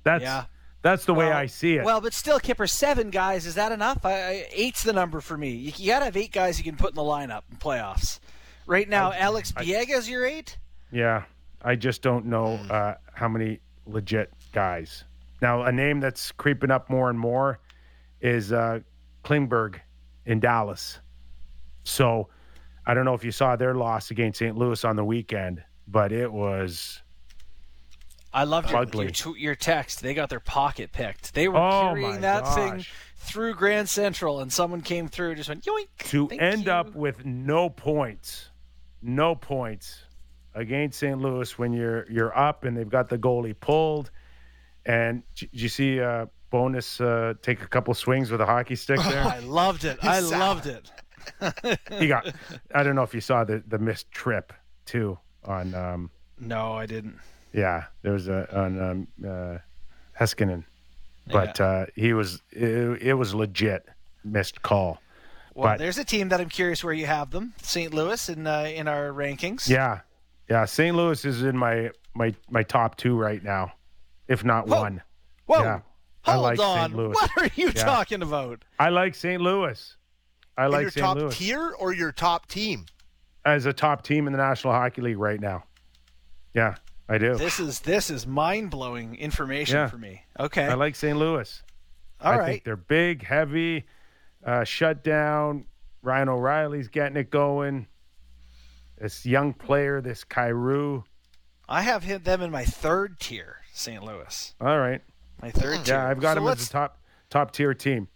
That's 0.04 0.24
Yeah. 0.24 0.45
that's 0.82 1.06
the 1.06 1.14
way 1.14 1.26
Well- 1.28 1.38
I 1.38 1.45
see 1.47 1.76
it. 1.76 1.84
Well, 1.84 2.02
but 2.02 2.14
still, 2.14 2.39
Kipper, 2.39 2.68
seven 2.68 3.10
guys 3.10 3.45
is 3.45 3.56
that 3.56 3.72
enough? 3.72 4.06
I, 4.06 4.12
I, 4.14 4.47
eight's 4.52 4.84
the 4.84 4.93
number 4.93 5.22
for 5.22 5.38
me. 5.38 5.50
You, 5.52 5.72
you 5.76 5.88
got 5.91 6.00
to 6.00 6.06
have 6.06 6.18
eight 6.18 6.32
guys 6.32 6.58
you 6.58 6.64
can 6.64 6.76
put 6.78 6.91
in 6.91 6.95
the 6.95 7.02
lineup 7.02 7.41
in 7.52 7.58
playoffs. 7.58 8.20
Right 8.66 8.88
now, 8.88 9.12
Alex 9.12 9.52
Biega's 9.52 10.10
your 10.10 10.26
eight. 10.26 10.58
Yeah, 10.91 11.24
I 11.62 11.76
just 11.76 12.02
don't 12.02 12.26
know 12.28 12.54
uh, 12.70 12.95
how 13.14 13.28
many 13.28 13.60
legit 13.88 14.32
guys. 14.54 15.04
Now, 15.41 15.64
a 15.64 15.72
name 15.72 16.00
that's 16.00 16.32
creeping 16.34 16.70
up 16.72 16.89
more 16.89 17.10
and 17.10 17.18
more 17.18 17.60
is 18.22 18.52
uh, 18.52 18.80
Klingberg 19.24 19.78
in 20.26 20.39
Dallas. 20.39 21.00
So, 21.84 22.30
I 22.86 22.93
don't 22.93 23.06
know 23.06 23.14
if 23.14 23.24
you 23.24 23.32
saw 23.32 23.56
their 23.56 23.74
loss 23.76 24.12
against 24.12 24.39
St. 24.39 24.58
Louis 24.58 24.84
on 24.84 24.95
the 24.95 25.06
weekend, 25.06 25.64
but 25.88 26.12
it 26.12 26.32
was 26.32 27.02
I 28.34 28.43
loved 28.43 28.69
your, 28.69 28.84
your, 28.93 29.09
tw- 29.11 29.38
your 29.38 29.55
text. 29.55 30.01
They 30.01 30.13
got 30.13 30.30
their 30.30 30.39
pocket 30.39 30.91
picked. 30.91 31.34
They 31.34 31.47
were 31.47 31.57
Oh, 31.57 31.82
carrying 31.82 32.11
my 32.11 32.17
that 32.17 32.47
thing 32.53 32.86
through 33.17 33.55
Grand 33.55 33.89
Central, 33.89 34.39
and 34.39 34.51
someone 34.53 34.82
came 34.82 35.07
through 35.07 35.30
and 35.30 35.38
just 35.38 35.49
went 35.49 35.63
yoink. 35.65 35.88
to 36.09 36.27
end 36.30 36.65
you. 36.65 36.71
up 36.71 36.93
with 36.95 37.25
no 37.25 37.69
points, 37.69 38.49
no 39.01 39.34
points 39.36 39.99
against 40.53 40.99
St. 40.99 41.17
Louis 41.19 41.57
when 41.57 41.73
you're 41.73 42.05
you're 42.11 42.38
up 42.38 42.63
and 42.65 42.75
they've 42.77 42.89
got 42.89 43.09
the 43.09 43.17
goalie 43.17 43.59
pulled. 43.59 44.11
And 44.86 45.23
d- 45.36 45.47
did 45.51 45.61
you 45.61 45.69
see 45.69 45.99
uh, 45.99 46.27
Bonus 46.51 46.99
uh, 47.01 47.34
take 47.41 47.61
a 47.61 47.67
couple 47.67 47.93
swings 47.93 48.32
with 48.32 48.41
a 48.41 48.45
hockey 48.45 48.75
stick 48.75 48.99
there? 49.03 49.23
I 49.27 49.39
loved 49.39 49.86
it. 49.86 49.97
I 50.03 50.19
loved 50.19 50.65
it. 50.67 50.89
he 51.99 52.07
got. 52.07 52.34
I 52.73 52.84
don't 52.84 52.95
know 52.95 53.03
if 53.03 53.13
you 53.13 53.21
saw 53.21 53.43
the 53.43 53.63
the 53.67 53.77
missed 53.80 54.11
trip 54.11 54.53
too 54.86 55.17
on. 55.45 55.73
Um, 55.75 56.11
No, 56.39 56.73
I 56.73 56.86
didn't. 56.86 57.17
Yeah, 57.54 57.86
there 58.04 58.14
was 58.14 58.28
a 58.28 58.47
on 58.58 58.82
um, 58.82 59.08
uh, 59.26 59.58
Heiskanen, 60.20 60.64
but 61.32 61.60
uh, 61.60 61.86
he 61.95 62.14
was 62.14 62.41
it, 62.52 63.02
it 63.02 63.14
was 63.16 63.34
legit 63.34 63.88
missed 64.24 64.62
call. 64.62 65.02
Well, 65.56 65.74
But- 65.74 65.80
there's 65.80 65.97
a 65.97 66.06
team 66.06 66.30
that 66.30 66.39
I'm 66.39 66.50
curious 66.50 66.84
where 66.84 66.93
you 66.93 67.06
have 67.08 67.32
them. 67.32 67.54
St. 67.62 67.93
Louis 67.93 68.30
in 68.30 68.45
uh, 68.47 68.70
in 68.74 68.88
our 68.88 69.10
rankings. 69.10 69.68
Yeah, 69.68 70.02
yeah. 70.50 70.66
St. 70.66 70.95
Louis 70.95 71.26
is 71.26 71.41
in 71.43 71.58
my 71.58 71.89
my 72.14 72.34
my 72.50 72.64
top 72.64 72.97
two 72.97 73.18
right 73.18 73.43
now, 73.43 73.74
if 74.28 74.43
not 74.45 74.68
Whoa. 74.68 74.82
one. 74.82 75.02
Whoa. 75.47 75.64
Yeah. 75.64 75.80
Hold 76.24 76.43
like 76.43 76.60
on. 76.60 76.95
Louis. 76.95 77.14
What 77.14 77.32
are 77.38 77.50
you 77.56 77.68
Yeah. 77.76 77.84
talking 77.84 78.22
about? 78.22 78.64
I 78.78 78.89
like 78.89 79.16
St. 79.16 79.41
Louis. 79.41 79.95
I 80.58 80.66
In 80.66 80.72
like 80.72 80.82
your 80.82 80.91
St. 80.91 81.04
top 81.06 81.18
Louis 81.18 81.36
tier 81.36 81.72
or 81.80 81.93
your 81.93 82.12
top 82.12 82.47
team? 82.47 82.86
as 83.45 83.66
a 83.66 83.72
top 83.74 84.04
team 84.04 84.28
in 84.28 84.34
the 84.34 84.38
National 84.38 84.74
Hockey 84.74 85.02
League 85.02 85.18
right 85.18 85.39
now. 85.39 85.64
Yeah, 86.54 86.76
I 87.12 87.18
do. 87.18 87.36
This 87.36 87.60
is 87.60 87.80
this 87.82 88.10
is 88.12 88.28
mind 88.28 88.70
blowing 88.70 89.16
information 89.16 89.76
Yeah. 89.78 89.88
for 89.88 89.97
me. 89.97 90.22
Okay. 90.39 90.66
I 90.66 90.76
like 90.76 90.95
St. 90.95 91.18
Louis. 91.18 91.64
All 92.22 92.32
I 92.34 92.38
right. 92.38 92.45
think 92.45 92.64
they're 92.66 92.76
big, 92.78 93.24
heavy, 93.26 93.86
uh, 94.45 94.64
shut 94.64 95.03
down. 95.03 95.66
Ryan 96.03 96.30
O'Reilly's 96.30 96.88
getting 96.88 97.18
it 97.18 97.30
going. 97.32 97.88
This 98.97 99.26
young 99.26 99.53
player, 99.53 100.01
this 100.01 100.24
Kyrou. 100.24 101.03
I 101.68 101.82
have 101.82 102.03
hit 102.03 102.24
them 102.26 102.41
in 102.41 102.51
my 102.51 102.64
third 102.66 103.20
tier, 103.20 103.57
St. 103.74 104.03
Louis. 104.03 104.53
All 104.62 104.78
right. 104.80 105.01
My 105.41 105.51
third 105.51 105.86
tier. 105.86 105.95
Yeah, 105.95 106.07
I've 106.07 106.20
got 106.20 106.34
So 106.36 106.39
him 106.39 106.45
let's, 106.45 106.62
as 106.62 106.70
a 106.70 106.72
top 106.72 106.99
top 107.30 107.51
tier 107.51 107.74
team. 107.74 108.07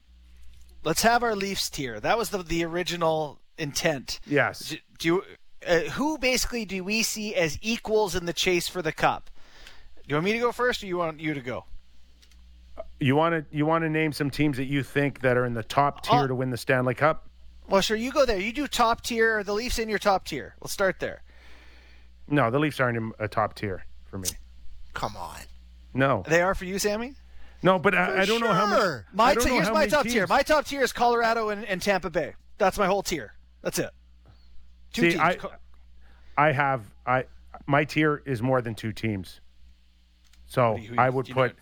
Let's 0.84 1.02
have 1.04 1.24
our 1.24 1.36
Leafs 1.36 1.70
tier. 1.70 2.00
That 2.00 2.18
was 2.18 2.30
the 2.30 2.44
the 2.44 2.64
original 2.66 3.40
intent. 3.58 4.20
Yes. 4.28 4.70
Do, 4.70 4.78
do 5.00 5.08
you, 5.08 5.24
uh, 5.68 5.80
who 5.92 6.18
basically 6.18 6.66
do 6.66 6.84
we 6.84 7.04
see 7.04 7.36
as 7.36 7.58
equals 7.62 8.16
in 8.16 8.26
the 8.26 8.34
chase 8.34 8.68
for 8.68 8.82
the 8.82 8.92
cup? 8.92 9.30
Do 9.98 10.02
you 10.08 10.16
want 10.16 10.26
me 10.26 10.34
to 10.34 10.40
go 10.40 10.52
first, 10.52 10.84
or 10.84 10.88
you 10.88 10.98
want 10.98 11.20
you 11.20 11.34
to 11.34 11.42
go? 11.42 11.66
You 13.00 13.16
want 13.16 13.34
to 13.50 13.56
you 13.58 13.66
want 13.66 13.84
to 13.84 13.90
name 13.90 14.12
some 14.14 14.30
teams 14.30 14.58
that 14.58 14.66
you 14.66 14.84
think 14.84 15.22
that 15.22 15.38
are 15.38 15.46
in 15.46 15.54
the 15.54 15.64
top 15.64 16.04
tier 16.04 16.22
Uh, 16.22 16.28
to 16.28 16.36
win 16.36 16.50
the 16.50 16.58
Stanley 16.58 16.94
Cup? 16.96 17.28
Well, 17.70 17.82
sure. 17.82 17.96
You 17.98 18.12
go 18.12 18.26
there. 18.26 18.40
You 18.40 18.52
do 18.52 18.68
top 18.68 19.02
tier. 19.02 19.38
Are 19.40 19.44
the 19.44 19.54
Leafs 19.54 19.80
in 19.80 19.88
your 19.90 20.00
top 20.00 20.26
tier? 20.26 20.56
We'll 20.60 20.68
start 20.70 21.00
there. 21.00 21.22
No, 22.28 22.50
the 22.52 22.60
Leafs 22.60 22.80
aren't 22.80 22.98
in 22.98 23.12
a 23.20 23.28
top 23.28 23.56
tier 23.56 23.86
for 24.06 24.18
me. 24.18 24.30
Come 24.94 25.16
on. 25.18 25.40
No, 25.94 26.24
They 26.28 26.42
are 26.42 26.56
for 26.56 26.66
you, 26.66 26.80
Sammy. 26.80 27.14
no, 27.62 27.78
but 27.78 27.94
I, 27.94 28.22
I 28.22 28.26
don't 28.26 28.42
know 28.42 28.52
how 28.54 28.66
many. 28.66 29.02
My 29.14 29.36
t- 29.36 29.50
here's 29.50 29.70
my 29.70 29.86
top 29.88 30.06
tier. 30.08 30.26
My 30.28 30.42
top 30.42 30.66
tier 30.66 30.82
is 30.82 30.92
Colorado 30.92 31.50
and, 31.50 31.64
and 31.66 31.82
Tampa 31.82 32.10
Bay. 32.10 32.34
That's 32.58 32.78
my 32.80 32.88
whole 32.88 33.04
tier. 33.04 33.34
That's 33.62 33.78
it. 33.78 33.92
Two 34.94 35.02
See, 35.12 35.18
teams. 35.18 35.22
I, 36.38 36.48
I 36.48 36.52
have 36.52 36.82
I 37.06 37.26
my 37.68 37.84
tier 37.84 38.22
is 38.26 38.42
more 38.42 38.62
than 38.62 38.74
two 38.76 38.92
teams. 38.94 39.42
So 40.46 40.76
you- 40.78 40.96
I 40.98 41.10
would 41.10 41.28
put 41.30 41.56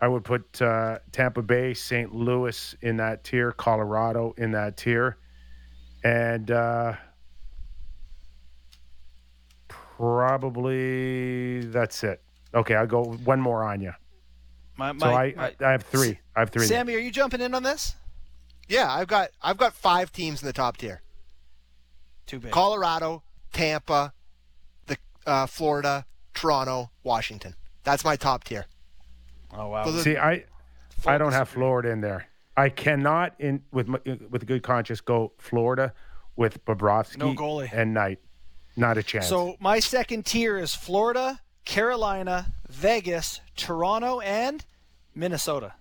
I 0.00 0.08
would 0.08 0.24
put 0.24 0.60
uh, 0.60 0.98
Tampa 1.12 1.40
Bay, 1.40 1.72
St. 1.72 2.14
Louis 2.14 2.74
in 2.82 2.96
that 2.98 3.24
tier, 3.24 3.52
Colorado 3.52 4.34
in 4.36 4.50
that 4.50 4.76
tier, 4.76 5.16
and 6.02 6.50
uh, 6.50 6.94
probably 9.68 11.60
that's 11.66 12.04
it. 12.04 12.20
Okay, 12.54 12.74
I'll 12.74 12.86
go 12.86 13.04
one 13.24 13.40
more 13.40 13.64
on 13.64 13.80
you. 13.80 13.92
my, 14.76 14.92
my, 14.92 15.06
So 15.06 15.12
I, 15.12 15.34
my- 15.36 15.44
I 15.44 15.54
I 15.68 15.70
have 15.72 15.82
three. 15.84 16.18
I 16.36 16.40
have 16.40 16.50
three. 16.50 16.66
Sammy, 16.66 16.94
are 16.94 16.98
you 16.98 17.10
jumping 17.10 17.40
in 17.40 17.54
on 17.54 17.62
this? 17.62 17.94
Yeah, 18.68 18.92
I've 18.92 19.08
got 19.08 19.30
I've 19.42 19.56
got 19.56 19.74
five 19.74 20.12
teams 20.12 20.42
in 20.42 20.46
the 20.46 20.52
top 20.52 20.76
tier: 20.76 21.02
Too 22.26 22.38
big. 22.40 22.50
Colorado, 22.52 23.22
Tampa, 23.52 24.12
the 24.86 24.96
uh, 25.26 25.46
Florida, 25.46 26.06
Toronto, 26.34 26.90
Washington. 27.02 27.54
That's 27.82 28.04
my 28.04 28.16
top 28.16 28.44
tier. 28.44 28.66
oh 29.56 29.68
wow. 29.68 29.84
Those 29.84 30.02
See, 30.04 30.16
I 30.16 30.44
I 31.06 31.18
don't 31.18 31.32
have. 31.32 31.48
Florida 31.48 31.90
in 31.90 32.00
there. 32.00 32.28
I 32.56 32.68
cannot 32.68 33.34
in 33.38 33.62
with 33.72 33.88
my, 33.88 33.98
with 34.30 34.42
a 34.42 34.46
good 34.46 34.62
conscience 34.62 35.00
go 35.00 35.32
Florida 35.38 35.92
with 36.36 36.64
Bobrovsky 36.64 37.18
No 37.18 37.34
goalie. 37.34 37.68
and 37.72 37.92
Knight. 37.92 38.20
Not 38.76 38.96
a 38.98 39.02
chance. 39.02 39.28
So 39.28 39.56
my 39.60 39.78
second 39.80 40.24
tier 40.26 40.56
is 40.58 40.74
Florida, 40.74 41.40
Carolina, 41.64 42.52
Vegas, 42.70 43.40
Toronto, 43.56 44.20
and 44.20 44.64
Minnesota. 45.14 45.74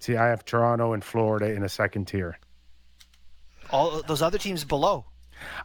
See, 0.00 0.16
I 0.16 0.28
have 0.28 0.44
Toronto 0.44 0.92
and 0.92 1.04
Florida 1.04 1.52
in 1.52 1.62
a 1.62 1.68
second 1.68 2.06
tier. 2.06 2.38
All 3.72 4.02
those 4.02 4.22
other 4.22 4.38
teams 4.38 4.64
below. 4.64 5.06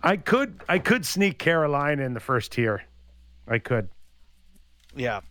I 0.03 0.17
could 0.17 0.61
I 0.67 0.79
could 0.79 1.05
sneak 1.05 1.39
Carolina 1.39 2.03
in 2.03 2.13
the 2.13 2.19
first 2.19 2.51
tier. 2.51 2.83
I 3.47 3.59
could. 3.59 3.89
Yeah. 4.95 5.21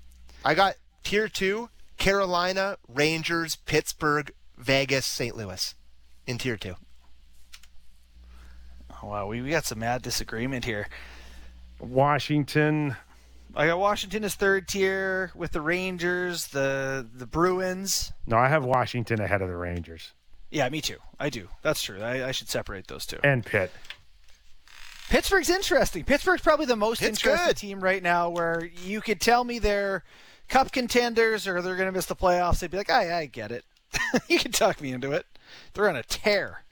I 0.44 0.54
got 0.54 0.74
tier 1.02 1.28
two: 1.28 1.70
Carolina, 1.96 2.76
Rangers, 2.88 3.56
Pittsburgh, 3.56 4.32
Vegas, 4.56 5.06
St. 5.06 5.36
Louis, 5.36 5.74
in 6.26 6.38
tier 6.38 6.56
two. 6.56 6.74
Oh, 9.02 9.08
wow, 9.08 9.26
we, 9.26 9.42
we 9.42 9.50
got 9.50 9.64
some 9.64 9.80
mad 9.80 10.02
disagreement 10.02 10.64
here. 10.64 10.88
Washington. 11.78 12.96
I 13.56 13.66
got 13.66 13.78
Washington 13.78 14.24
as 14.24 14.34
third 14.34 14.66
tier 14.66 15.30
with 15.34 15.52
the 15.52 15.60
Rangers, 15.60 16.48
the 16.48 17.06
the 17.14 17.26
Bruins. 17.26 18.12
No, 18.26 18.36
I 18.36 18.48
have 18.48 18.64
Washington 18.64 19.20
ahead 19.20 19.42
of 19.42 19.48
the 19.48 19.56
Rangers 19.56 20.12
Yeah, 20.54 20.68
me 20.68 20.80
too. 20.80 20.98
I 21.18 21.30
do. 21.30 21.48
That's 21.62 21.82
true. 21.82 22.00
I, 22.00 22.28
I 22.28 22.30
should 22.30 22.48
separate 22.48 22.86
those 22.86 23.06
two. 23.06 23.18
and 23.24 23.44
Pitt. 23.44 23.72
Pittsburgh's 25.10 25.50
interesting. 25.50 26.04
Pittsburgh's 26.04 26.42
probably 26.42 26.66
the 26.66 26.76
most 26.76 27.00
Pitt's 27.00 27.18
interesting 27.18 27.48
good. 27.48 27.56
team 27.56 27.80
right 27.80 28.00
now 28.02 28.30
where 28.30 28.70
you 28.84 29.00
could 29.00 29.20
tell 29.20 29.42
me 29.42 29.58
they're 29.58 30.04
cup 30.48 30.70
contenders 30.70 31.48
or 31.48 31.60
they're 31.60 31.74
going 31.74 31.88
to 31.88 31.92
miss 31.92 32.06
the 32.06 32.14
playoffs. 32.14 32.60
They'd 32.60 32.70
be 32.70 32.76
like, 32.76 32.88
I, 32.88 33.18
I 33.22 33.26
get 33.26 33.50
it. 33.50 33.64
you 34.28 34.38
can 34.38 34.52
talk 34.52 34.80
me 34.80 34.92
into 34.92 35.10
it. 35.10 35.26
They're 35.72 35.88
on 35.88 35.96
a 35.96 36.04
tear. 36.04 36.62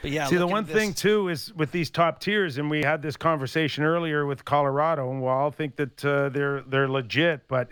But 0.00 0.10
yeah, 0.10 0.26
See, 0.26 0.36
the 0.36 0.46
one 0.48 0.64
this- 0.64 0.74
thing 0.74 0.94
too 0.94 1.28
is 1.28 1.54
with 1.54 1.70
these 1.70 1.90
top 1.90 2.18
tiers, 2.20 2.58
and 2.58 2.68
we 2.70 2.82
had 2.82 3.02
this 3.02 3.16
conversation 3.16 3.84
earlier 3.84 4.26
with 4.26 4.44
Colorado, 4.44 5.10
and 5.10 5.22
we 5.22 5.28
all 5.28 5.50
think 5.52 5.76
that 5.76 6.04
uh, 6.04 6.28
they're 6.30 6.62
they're 6.62 6.88
legit, 6.88 7.46
but 7.46 7.70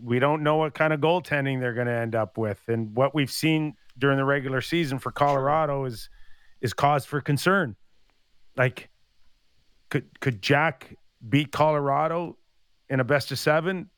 we 0.00 0.18
don't 0.18 0.42
know 0.42 0.56
what 0.56 0.74
kind 0.74 0.92
of 0.92 1.00
goaltending 1.00 1.60
they're 1.60 1.74
going 1.74 1.86
to 1.86 1.92
end 1.92 2.14
up 2.14 2.38
with, 2.38 2.60
and 2.68 2.94
what 2.96 3.14
we've 3.14 3.30
seen 3.30 3.74
during 3.98 4.16
the 4.16 4.24
regular 4.24 4.60
season 4.60 4.98
for 4.98 5.10
Colorado 5.10 5.84
is 5.84 6.08
is 6.60 6.72
cause 6.72 7.04
for 7.04 7.20
concern. 7.20 7.76
Like, 8.56 8.90
could 9.90 10.20
could 10.20 10.42
Jack 10.42 10.96
beat 11.28 11.52
Colorado 11.52 12.36
in 12.88 13.00
a 13.00 13.04
best 13.04 13.32
of 13.32 13.38
seven? 13.38 13.90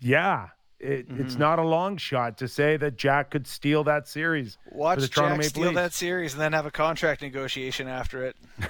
Yeah, 0.00 0.48
it, 0.80 1.08
mm-hmm. 1.08 1.20
it's 1.20 1.36
not 1.36 1.58
a 1.58 1.62
long 1.62 1.98
shot 1.98 2.38
to 2.38 2.48
say 2.48 2.78
that 2.78 2.96
Jack 2.96 3.30
could 3.30 3.46
steal 3.46 3.84
that 3.84 4.08
series. 4.08 4.56
Watch 4.72 5.00
the 5.00 5.08
Jack 5.08 5.32
Maple 5.32 5.44
steal 5.44 5.62
Leafs. 5.64 5.74
that 5.74 5.92
series 5.92 6.32
and 6.32 6.40
then 6.40 6.54
have 6.54 6.64
a 6.64 6.70
contract 6.70 7.20
negotiation 7.20 7.86
after 7.86 8.24
it. 8.24 8.36
the 8.58 8.68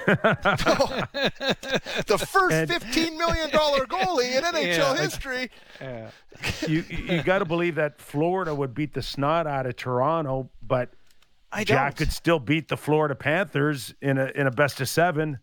first 2.29 2.55
and, 2.55 2.69
fifteen 2.69 3.17
million 3.17 3.49
dollar 3.51 3.87
goalie 3.87 4.37
in 4.37 4.43
NHL 4.45 4.77
yeah, 4.77 4.97
history. 4.97 5.51
Yeah. 5.81 6.11
you 6.67 6.85
you 6.89 7.23
got 7.23 7.39
to 7.39 7.45
believe 7.45 7.77
that 7.77 8.01
Florida 8.01 8.55
would 8.55 8.75
beat 8.75 8.93
the 8.93 9.03
snot 9.03 9.47
out 9.47 9.67
of 9.67 9.77
Toronto, 9.77 10.51
but 10.63 10.91
I 11.53 11.63
Jack 11.63 11.93
don't. 11.93 12.07
could 12.07 12.13
still 12.13 12.41
beat 12.41 12.67
the 12.67 12.77
Florida 12.77 13.15
Panthers 13.15 13.95
in 14.03 14.19
a 14.19 14.33
in 14.35 14.49
a 14.49 14.51
best 14.51 14.81
of 14.81 14.89
seven. 14.89 15.39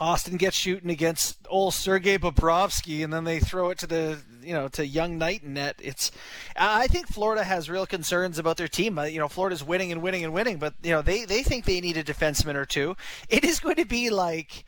Auston 0.00 0.38
gets 0.38 0.56
shooting 0.56 0.90
against 0.90 1.38
old 1.48 1.74
Sergei 1.74 2.16
Bobrovsky, 2.16 3.04
and 3.04 3.12
then 3.12 3.24
they 3.24 3.38
throw 3.38 3.70
it 3.70 3.78
to 3.78 3.86
the 3.86 4.18
you 4.42 4.54
know 4.54 4.68
to 4.68 4.86
young 4.86 5.18
Knight 5.18 5.44
net. 5.44 5.76
It's 5.82 6.10
I 6.56 6.86
think 6.86 7.08
Florida 7.08 7.44
has 7.44 7.68
real 7.68 7.86
concerns 7.86 8.38
about 8.38 8.56
their 8.56 8.68
team. 8.68 8.98
Uh, 8.98 9.04
you 9.04 9.18
know, 9.18 9.28
Florida's 9.28 9.62
winning 9.62 9.92
and 9.92 10.02
winning 10.02 10.24
and 10.24 10.32
winning, 10.32 10.58
but 10.58 10.74
you 10.82 10.90
know 10.90 11.02
they 11.02 11.24
they 11.24 11.42
think 11.42 11.64
they 11.64 11.80
need 11.80 11.96
a 11.96 12.04
defenseman 12.04 12.54
or 12.54 12.64
two. 12.64 12.96
It 13.28 13.44
is 13.44 13.60
going 13.60 13.76
to 13.76 13.84
be 13.84 14.08
like 14.10 14.64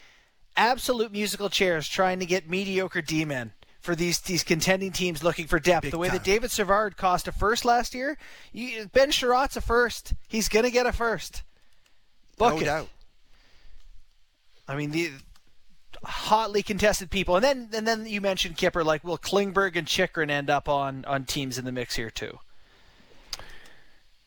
absolute 0.57 1.11
musical 1.11 1.49
chairs 1.49 1.89
trying 1.89 2.21
to 2.21 2.27
get 2.27 2.49
mediocre 2.49 3.03
D-men 3.03 3.53
for 3.81 3.95
these 3.95 4.21
these 4.21 4.45
contending 4.45 4.93
teams 4.93 5.25
looking 5.25 5.47
for 5.47 5.59
depth. 5.59 5.83
Big 5.83 5.91
the 5.93 5.99
way 5.99 6.09
time. 6.09 6.19
that 6.19 6.25
David 6.25 6.51
Savard 6.51 6.97
cost 6.97 7.29
a 7.29 7.33
first 7.33 7.65
last 7.65 7.95
year, 7.95 8.19
you, 8.53 8.89
Ben 8.93 9.11
Chiarot's 9.11 9.57
a 9.57 9.61
first. 9.61 10.13
He's 10.29 10.49
going 10.49 10.65
to 10.65 10.71
get 10.71 10.87
a 10.87 10.93
first. 10.93 11.43
Book 12.37 12.57
no 12.57 12.61
it. 12.61 12.65
doubt. 12.65 12.89
I 14.67 14.77
mean, 14.77 14.91
the 14.91 15.11
hotly 16.03 16.63
contested 16.63 17.11
people, 17.11 17.37
and 17.37 17.45
then 17.45 17.69
and 17.75 17.87
then 17.87 18.07
you 18.07 18.21
mentioned 18.21 18.57
Kipper. 18.57 18.85
Like, 18.85 19.05
will 19.05 19.19
Klingberg 19.19 19.77
and 19.77 19.87
Chychrun 19.87 20.31
end 20.31 20.51
up 20.51 20.69
on 20.69 21.05
on 21.05 21.25
teams 21.25 21.59
in 21.59 21.65
the 21.65 21.73
mix 21.73 21.95
here 21.97 22.11
too? 22.11 22.39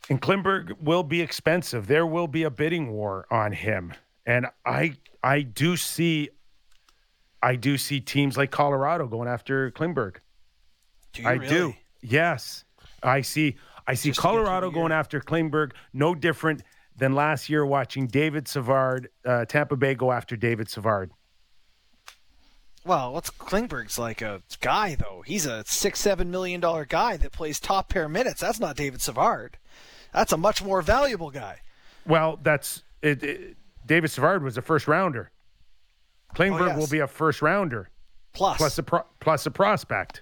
And 0.10 0.22
Klingberg 0.22 0.82
will 0.82 1.04
be 1.04 1.22
expensive. 1.22 1.88
There 1.88 2.06
will 2.06 2.28
be 2.28 2.44
a 2.44 2.50
bidding 2.50 2.92
war 2.92 3.26
on 3.30 3.52
him, 3.52 3.94
and 4.26 4.48
I 4.66 4.94
I 5.24 5.42
do 5.42 5.76
see 5.76 6.30
I 7.42 7.56
do 7.56 7.78
see 7.78 8.00
teams 8.00 8.38
like 8.38 8.52
Colorado 8.52 9.08
going 9.08 9.28
after 9.28 9.72
Klingberg. 9.72 10.18
Do 11.14 11.26
I 11.26 11.34
really? 11.34 11.48
do. 11.48 11.74
Yes, 12.02 12.64
I 13.04 13.22
see. 13.22 13.58
I 13.86 13.94
see 13.94 14.10
Just 14.10 14.20
Colorado 14.20 14.70
going 14.70 14.92
after 14.92 15.22
Klingberg. 15.22 15.72
No 15.94 16.14
different 16.14 16.62
than 16.98 17.14
last 17.14 17.50
year 17.50 17.66
watching 17.66 18.08
David 18.08 18.48
Savard, 18.48 19.10
uh, 19.26 19.46
Tampa 19.46 19.76
Bay 19.76 19.96
go 19.96 20.12
after 20.12 20.36
David 20.36 20.70
Savard. 20.70 21.12
Well, 22.84 23.14
what's 23.14 23.30
Klingberg's 23.30 24.00
like 24.00 24.22
a 24.22 24.42
guy 24.62 24.96
though? 24.96 25.22
He's 25.26 25.46
a 25.46 25.64
six 25.68 26.00
seven 26.00 26.32
million 26.32 26.62
dollar 26.62 26.86
guy 26.86 27.18
that 27.18 27.34
plays 27.34 27.60
top 27.60 27.90
pair 27.90 28.08
minutes. 28.08 28.40
That's 28.40 28.60
not 28.60 28.78
David 28.78 29.02
Savard. 29.02 29.58
That's 30.14 30.32
a 30.32 30.38
much 30.38 30.64
more 30.64 30.82
valuable 30.82 31.30
guy. 31.30 31.60
Well, 32.06 32.40
that's 32.42 32.84
it, 33.02 33.24
it 33.24 33.58
David 33.86 34.10
Savard 34.10 34.42
was 34.42 34.58
a 34.58 34.62
first 34.62 34.88
rounder. 34.88 35.32
Klingberg 36.34 36.62
oh, 36.62 36.66
yes. 36.68 36.78
will 36.78 36.88
be 36.88 37.00
a 37.00 37.08
first 37.08 37.42
rounder. 37.42 37.90
Plus, 38.34 38.58
plus 38.58 38.78
a 38.78 38.84
pro, 38.84 39.02
plus 39.20 39.46
a 39.46 39.52
prospect. 39.52 40.22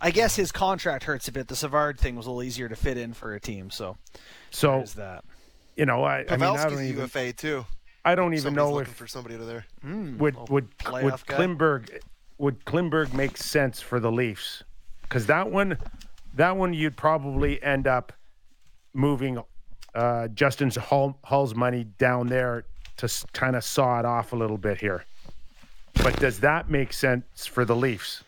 I 0.00 0.10
guess 0.10 0.36
his 0.36 0.50
contract 0.52 1.04
hurts 1.04 1.28
a 1.28 1.32
bit. 1.32 1.48
The 1.48 1.56
Savard 1.56 1.98
thing 1.98 2.16
was 2.16 2.26
a 2.26 2.30
little 2.30 2.42
easier 2.42 2.68
to 2.68 2.76
fit 2.76 2.96
in 2.96 3.12
for 3.12 3.34
a 3.34 3.40
team, 3.40 3.70
so 3.70 3.96
so 4.50 4.84
that 4.96 5.24
you 5.78 5.86
know, 5.86 6.02
I, 6.02 6.24
I 6.28 6.36
mean, 6.36 6.42
I 6.42 6.68
don't 6.68 6.82
even, 6.82 7.02
UFA 7.02 7.32
too. 7.32 7.64
I 8.04 8.16
don't 8.16 8.34
even 8.34 8.54
Somebody's 8.54 8.70
know 8.72 8.78
if 8.80 8.88
for 8.88 9.06
somebody 9.06 9.36
to 9.38 9.44
there. 9.44 9.64
Mm, 9.86 10.18
would 10.18 10.36
would 10.48 10.68
would 10.90 11.14
Klingberg 11.14 12.00
would 12.38 12.64
Klingberg 12.64 13.14
make 13.14 13.36
sense 13.36 13.80
for 13.80 14.00
the 14.00 14.10
Leafs? 14.10 14.64
Because 15.02 15.26
that 15.26 15.50
one, 15.50 15.78
that 16.34 16.56
one 16.56 16.74
you'd 16.74 16.96
probably 16.96 17.62
end 17.62 17.86
up 17.86 18.12
moving 18.92 19.40
uh, 19.94 20.28
Justin 20.28 20.70
Holl, 20.70 21.16
Holl's 21.24 21.54
money 21.54 21.84
down 21.98 22.26
there 22.26 22.64
to 22.96 23.08
kind 23.32 23.54
of 23.54 23.62
saw 23.62 24.00
it 24.00 24.04
off 24.04 24.32
a 24.32 24.36
little 24.36 24.58
bit 24.58 24.80
here. 24.80 25.04
But 26.02 26.18
does 26.18 26.40
that 26.40 26.68
make 26.68 26.92
sense 26.92 27.46
for 27.46 27.64
the 27.64 27.76
Leafs? 27.76 28.24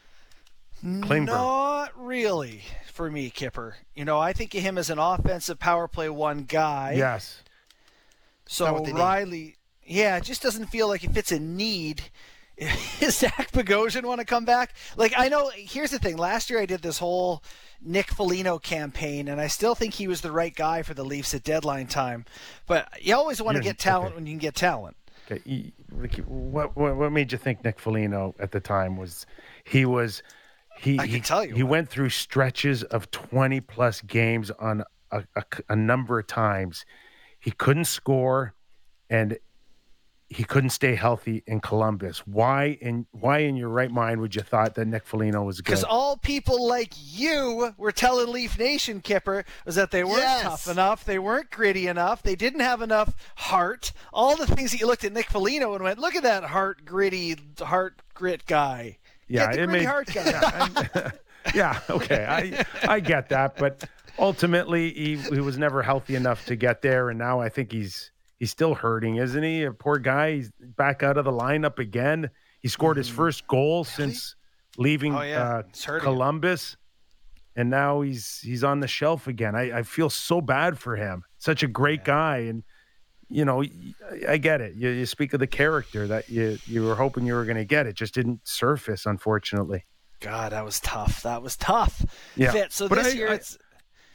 Klingberg. 0.82 1.26
Not 1.26 1.92
really 1.94 2.62
for 2.86 3.10
me, 3.10 3.30
Kipper. 3.30 3.76
You 3.94 4.04
know, 4.04 4.18
I 4.18 4.32
think 4.32 4.54
of 4.54 4.62
him 4.62 4.78
as 4.78 4.90
an 4.90 4.98
offensive 4.98 5.58
power 5.58 5.88
play 5.88 6.08
one 6.08 6.44
guy. 6.44 6.94
Yes. 6.96 7.42
So 8.46 8.66
Rielly, 8.84 9.54
yeah, 9.84 10.16
it 10.16 10.24
just 10.24 10.42
doesn't 10.42 10.66
feel 10.66 10.88
like 10.88 11.04
it 11.04 11.12
fits 11.12 11.32
a 11.32 11.38
need. 11.38 12.02
Is 13.00 13.18
Zach 13.18 13.52
Bogosian 13.52 14.04
want 14.04 14.20
to 14.20 14.26
come 14.26 14.44
back? 14.44 14.74
Like 14.96 15.14
I 15.16 15.28
know. 15.28 15.50
Here's 15.54 15.92
the 15.92 15.98
thing. 15.98 16.16
Last 16.16 16.50
year 16.50 16.60
I 16.60 16.66
did 16.66 16.82
this 16.82 16.98
whole 16.98 17.42
Nick 17.80 18.10
Foligno 18.10 18.58
campaign, 18.58 19.28
and 19.28 19.40
I 19.40 19.46
still 19.46 19.74
think 19.74 19.94
he 19.94 20.06
was 20.06 20.20
the 20.20 20.32
right 20.32 20.54
guy 20.54 20.82
for 20.82 20.92
the 20.92 21.04
Leafs 21.04 21.32
at 21.32 21.42
deadline 21.42 21.86
time. 21.86 22.26
But 22.66 22.88
you 23.00 23.14
always 23.14 23.40
want 23.40 23.56
to 23.56 23.62
get 23.62 23.78
talent 23.78 24.08
okay. 24.08 24.14
when 24.16 24.26
you 24.26 24.32
can 24.32 24.40
get 24.40 24.54
talent. 24.54 24.96
Okay. 25.30 25.72
What, 26.26 26.76
what 26.76 26.96
what 26.96 27.12
made 27.12 27.32
you 27.32 27.38
think 27.38 27.64
Nick 27.64 27.80
Foligno 27.80 28.34
at 28.38 28.52
the 28.52 28.60
time 28.60 28.96
was 28.96 29.26
he 29.64 29.86
was 29.86 30.22
he, 30.80 30.98
I 30.98 31.06
he, 31.06 31.20
tell 31.20 31.44
you. 31.44 31.54
He 31.54 31.62
what. 31.62 31.70
went 31.70 31.88
through 31.90 32.08
stretches 32.08 32.82
of 32.82 33.10
20 33.10 33.60
plus 33.60 34.00
games 34.00 34.50
on 34.52 34.82
a, 35.10 35.24
a, 35.36 35.44
a, 35.68 35.76
number 35.76 36.18
of 36.18 36.26
times. 36.26 36.86
He 37.38 37.50
couldn't 37.50 37.84
score 37.84 38.54
and 39.10 39.38
he 40.28 40.44
couldn't 40.44 40.70
stay 40.70 40.94
healthy 40.94 41.42
in 41.46 41.60
Columbus. 41.60 42.26
Why 42.26 42.78
in 42.80 43.06
why 43.10 43.38
in 43.38 43.56
your 43.56 43.68
right 43.68 43.90
mind 43.90 44.20
would 44.20 44.34
you 44.34 44.42
thought 44.42 44.76
that 44.76 44.86
Nick 44.86 45.04
Foligno 45.04 45.42
was 45.42 45.60
good? 45.60 45.64
Because 45.64 45.84
all 45.84 46.16
people 46.16 46.66
like 46.66 46.94
you 46.96 47.74
were 47.76 47.92
telling 47.92 48.32
Leaf 48.32 48.58
Nation, 48.58 49.00
Kipper, 49.00 49.44
was 49.66 49.74
that 49.74 49.90
they 49.90 50.04
weren't 50.04 50.20
yes. 50.20 50.42
tough 50.42 50.68
enough, 50.68 51.04
they 51.04 51.18
weren't 51.18 51.50
gritty 51.50 51.88
enough, 51.88 52.22
they 52.22 52.36
didn't 52.36 52.60
have 52.60 52.80
enough 52.80 53.14
heart. 53.36 53.92
All 54.12 54.36
the 54.36 54.46
things 54.46 54.70
that 54.70 54.80
you 54.80 54.86
looked 54.86 55.04
at 55.04 55.12
Nick 55.12 55.28
Foligno 55.28 55.74
and 55.74 55.82
went, 55.82 55.98
look 55.98 56.14
at 56.14 56.22
that 56.22 56.44
heart 56.44 56.84
gritty, 56.84 57.36
heart 57.58 58.00
grit 58.14 58.46
guy 58.46 58.98
yeah, 59.30 59.52
it 59.52 59.68
made, 59.68 59.84
hard 59.84 60.08
yeah, 60.14 61.10
yeah, 61.54 61.80
okay, 61.88 62.26
I 62.28 62.64
I 62.92 63.00
get 63.00 63.28
that, 63.28 63.56
but 63.56 63.84
ultimately 64.18 64.92
he 64.92 65.16
he 65.16 65.40
was 65.40 65.56
never 65.56 65.82
healthy 65.82 66.16
enough 66.16 66.44
to 66.46 66.56
get 66.56 66.82
there, 66.82 67.10
and 67.10 67.18
now 67.18 67.40
I 67.40 67.48
think 67.48 67.72
he's 67.72 68.10
he's 68.38 68.50
still 68.50 68.74
hurting, 68.74 69.16
isn't 69.16 69.42
he? 69.42 69.62
A 69.62 69.72
poor 69.72 69.98
guy. 69.98 70.36
He's 70.36 70.50
back 70.76 71.02
out 71.02 71.16
of 71.16 71.24
the 71.24 71.32
lineup 71.32 71.78
again. 71.78 72.30
He 72.60 72.68
scored 72.68 72.96
his 72.96 73.06
mm-hmm. 73.06 73.16
first 73.16 73.46
goal 73.46 73.84
since 73.84 74.34
leaving 74.76 75.14
oh, 75.14 75.22
yeah. 75.22 75.62
uh, 75.86 75.98
Columbus, 76.00 76.76
and 77.54 77.70
now 77.70 78.00
he's 78.00 78.40
he's 78.40 78.64
on 78.64 78.80
the 78.80 78.88
shelf 78.88 79.28
again. 79.28 79.54
I, 79.54 79.78
I 79.78 79.82
feel 79.84 80.10
so 80.10 80.40
bad 80.40 80.78
for 80.78 80.96
him. 80.96 81.22
Such 81.38 81.62
a 81.62 81.68
great 81.68 82.00
yeah. 82.00 82.06
guy, 82.06 82.36
and 82.38 82.64
you 83.30 83.44
know, 83.44 83.64
I 84.28 84.36
get 84.36 84.60
it. 84.60 84.74
You, 84.74 84.90
you 84.90 85.06
speak 85.06 85.32
of 85.32 85.40
the 85.40 85.46
character 85.46 86.06
that 86.08 86.28
you 86.28 86.58
you 86.66 86.84
were 86.84 86.96
hoping 86.96 87.24
you 87.24 87.34
were 87.34 87.44
going 87.44 87.56
to 87.56 87.64
get. 87.64 87.86
It 87.86 87.94
just 87.94 88.12
didn't 88.12 88.46
surface, 88.46 89.06
unfortunately. 89.06 89.84
God, 90.20 90.52
that 90.52 90.64
was 90.64 90.80
tough. 90.80 91.22
That 91.22 91.42
was 91.42 91.56
tough. 91.56 92.04
Yeah. 92.36 92.52
Fit. 92.52 92.72
So 92.72 92.88
but 92.88 92.96
this 92.96 93.14
I, 93.14 93.16
year, 93.16 93.28
I, 93.30 93.34
it's. 93.34 93.56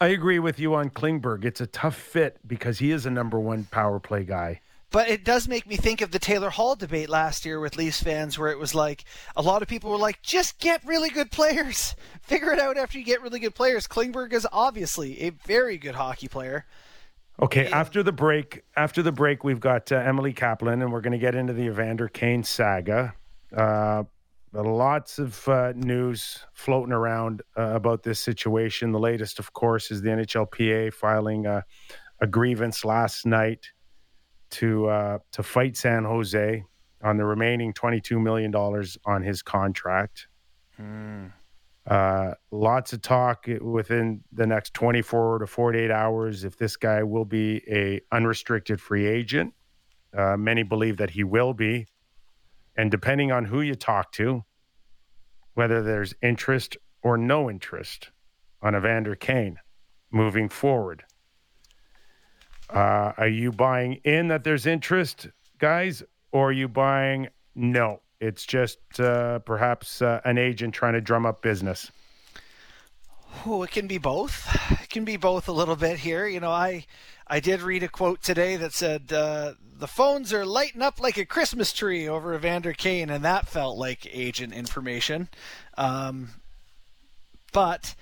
I 0.01 0.07
agree 0.07 0.39
with 0.39 0.59
you 0.59 0.76
on 0.76 0.89
Klingberg. 0.89 1.45
It's 1.45 1.61
a 1.61 1.68
tough 1.68 1.95
fit 1.95 2.38
because 2.45 2.80
he 2.80 2.91
is 2.91 3.05
a 3.05 3.09
number 3.09 3.39
one 3.39 3.63
power 3.72 3.99
play 3.99 4.24
guy. 4.24 4.59
But 4.91 5.09
it 5.09 5.26
does 5.26 5.47
make 5.47 5.68
me 5.68 5.78
think 5.78 6.01
of 6.01 6.11
the 6.11 6.20
Taylor 6.20 6.49
Hall 6.49 6.76
debate 6.76 7.09
last 7.09 7.43
year 7.45 7.59
with 7.59 7.76
Leafs 7.76 8.03
fans, 8.03 8.38
where 8.38 8.51
it 8.51 8.59
was 8.59 8.76
like 8.76 9.03
a 9.36 9.41
lot 9.41 9.61
of 9.61 9.68
people 9.68 9.89
were 9.89 9.97
like, 9.97 10.22
"Just 10.22 10.59
get 10.59 10.86
really 10.86 11.09
good 11.09 11.32
players. 11.32 11.95
Figure 12.22 12.51
it 12.51 12.59
out 12.59 12.78
after 12.78 12.99
you 12.99 13.05
get 13.05 13.22
really 13.22 13.39
good 13.39 13.55
players." 13.55 13.88
Klingberg 13.88 14.34
is 14.34 14.47
obviously 14.51 15.22
a 15.22 15.32
very 15.32 15.78
good 15.78 15.95
hockey 15.95 16.28
player. 16.28 16.66
Okay, 17.42 17.68
after 17.68 18.02
the 18.02 18.14
break, 18.14 18.64
after 18.78 19.02
the 19.02 19.12
break, 19.12 19.44
we've 19.44 19.60
got 19.60 19.92
uh, 19.92 19.96
Emily 19.96 20.32
Kaplan, 20.32 20.82
and 20.82 20.92
we're 20.92 21.02
going 21.02 21.12
to 21.12 21.18
get 21.18 21.36
into 21.36 21.52
the 21.52 21.64
Evander 21.64 22.08
Kane 22.08 22.44
saga. 22.44 23.14
Uh, 23.56 24.04
lots 24.54 25.20
of 25.20 25.46
uh, 25.50 25.74
news 25.76 26.40
floating 26.54 26.94
around 26.94 27.42
uh, 27.58 27.74
about 27.74 28.04
this 28.04 28.22
situation. 28.22 28.94
The 28.94 29.00
latest, 29.00 29.38
of 29.40 29.52
course, 29.52 29.92
is 29.92 30.02
the 30.02 30.10
NHLPA 30.10 30.94
filing 30.94 31.46
a, 31.46 31.66
a 32.22 32.28
grievance 32.28 32.86
last 32.86 33.26
night 33.26 33.68
to 34.52 34.88
uh, 34.88 35.18
to 35.34 35.44
fight 35.44 35.76
San 35.76 36.06
Jose 36.06 36.64
on 37.04 37.18
the 37.18 37.26
remaining 37.26 37.74
twenty 37.74 38.00
two 38.00 38.20
million 38.20 38.52
dollars 38.52 38.98
on 39.06 39.24
his 39.24 39.42
contract. 39.42 40.28
Hmm. 40.78 41.28
Uh, 41.88 42.34
lots 42.50 42.94
of 42.94 43.02
talk 43.02 43.46
within 43.62 44.24
the 44.32 44.48
next 44.48 44.74
24 44.74 45.40
to 45.40 45.48
48 45.48 45.92
hours 45.92 46.44
if 46.44 46.58
this 46.58 46.78
guy 46.78 47.04
will 47.04 47.26
be 47.26 47.62
a 47.70 48.02
unrestricted 48.12 48.82
free 48.82 49.06
agent. 49.06 49.54
Uh, 50.16 50.36
many 50.36 50.64
believe 50.64 50.98
that 50.98 51.12
he 51.12 51.24
will 51.24 51.54
be, 51.54 51.86
and 52.76 52.90
depending 52.90 53.32
on 53.32 53.46
who 53.46 53.62
you 53.62 53.76
talk 53.76 54.12
to, 54.14 54.44
whether 55.54 55.84
there's 55.84 56.14
interest 56.22 56.78
or 57.04 57.18
no 57.18 57.50
interest 57.50 58.10
on 58.62 58.76
Evander 58.76 59.16
Kane 59.16 59.60
moving 60.12 60.50
forward. 60.50 61.04
Uh, 62.70 63.14
are 63.18 63.28
you 63.28 63.52
buying 63.52 63.96
in 64.04 64.30
that 64.30 64.44
there's 64.44 64.66
interest, 64.66 65.28
guys, 65.60 66.02
or 66.32 66.50
are 66.50 66.52
you 66.52 66.68
buying 66.68 67.28
no? 67.54 68.02
It's 68.20 68.45
just 68.45 68.80
uh, 68.99 69.39
perhaps 69.39 70.01
uh, 70.01 70.22
an 70.24 70.38
agent 70.38 70.74
trying 70.74 70.93
to 70.93 71.01
drum 71.01 71.26
up 71.26 71.41
business. 71.41 71.91
Oh, 73.45 73.63
it 73.63 73.72
can 73.72 73.88
be 73.88 73.97
both. 73.97 74.47
It 74.82 74.89
can 74.89 75.03
be 75.03 75.18
both 75.18 75.47
a 75.47 75.51
little 75.51 75.76
bit 75.76 75.99
here. 75.99 76.26
You 76.26 76.39
know, 76.39 76.51
I 76.51 76.86
I 77.28 77.39
did 77.39 77.61
read 77.61 77.84
a 77.84 77.88
quote 77.88 78.22
today 78.22 78.55
that 78.55 78.72
said 78.72 79.11
uh, 79.11 79.53
the 79.78 79.88
phones 79.88 80.32
are 80.32 80.45
lighting 80.45 80.82
up 80.82 81.01
like 81.01 81.18
a 81.18 81.26
Christmas 81.26 81.74
tree 81.74 82.07
over 82.07 82.34
Evander 82.34 82.72
Kane, 82.74 83.09
and 83.09 83.26
that 83.26 83.49
felt 83.49 83.78
like 83.78 84.07
agent 84.11 84.53
information. 84.53 85.28
Um, 85.78 86.30
but 87.51 87.95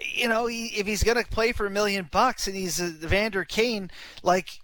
you 0.00 0.28
know, 0.28 0.46
he, 0.46 0.66
if 0.68 0.86
he's 0.86 1.02
going 1.02 1.22
to 1.22 1.30
play 1.30 1.52
for 1.52 1.66
a 1.66 1.70
million 1.70 2.08
bucks 2.10 2.46
and 2.46 2.56
he's 2.56 2.80
Evander 2.80 3.44
Kane, 3.44 3.90
like 4.22 4.60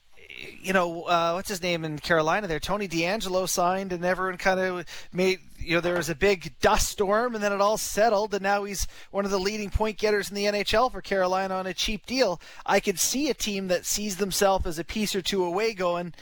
you 0.60 0.72
know, 0.72 1.02
uh, 1.02 1.32
what's 1.32 1.48
his 1.48 1.62
name 1.62 1.84
in 1.84 1.98
Carolina 1.98 2.46
there? 2.46 2.60
Tony 2.60 2.88
DeAngelo 2.88 3.48
signed, 3.48 3.92
and 3.92 4.04
everyone 4.04 4.36
kind 4.36 4.60
of 4.60 4.84
made, 5.12 5.40
you 5.58 5.74
know, 5.74 5.80
there 5.80 5.96
was 5.96 6.08
a 6.08 6.14
big 6.14 6.58
dust 6.60 6.88
storm, 6.90 7.34
and 7.34 7.42
then 7.42 7.52
it 7.52 7.60
all 7.60 7.78
settled, 7.78 8.34
and 8.34 8.42
now 8.42 8.64
he's 8.64 8.86
one 9.10 9.24
of 9.24 9.30
the 9.30 9.40
leading 9.40 9.70
point 9.70 9.98
getters 9.98 10.28
in 10.28 10.34
the 10.34 10.44
NHL 10.44 10.90
for 10.92 11.00
Carolina 11.00 11.54
on 11.54 11.66
a 11.66 11.74
cheap 11.74 12.06
deal. 12.06 12.40
I 12.64 12.80
could 12.80 12.98
see 12.98 13.30
a 13.30 13.34
team 13.34 13.68
that 13.68 13.86
sees 13.86 14.16
themselves 14.16 14.66
as 14.66 14.78
a 14.78 14.84
piece 14.84 15.14
or 15.14 15.22
two 15.22 15.44
away 15.44 15.72
going, 15.72 16.14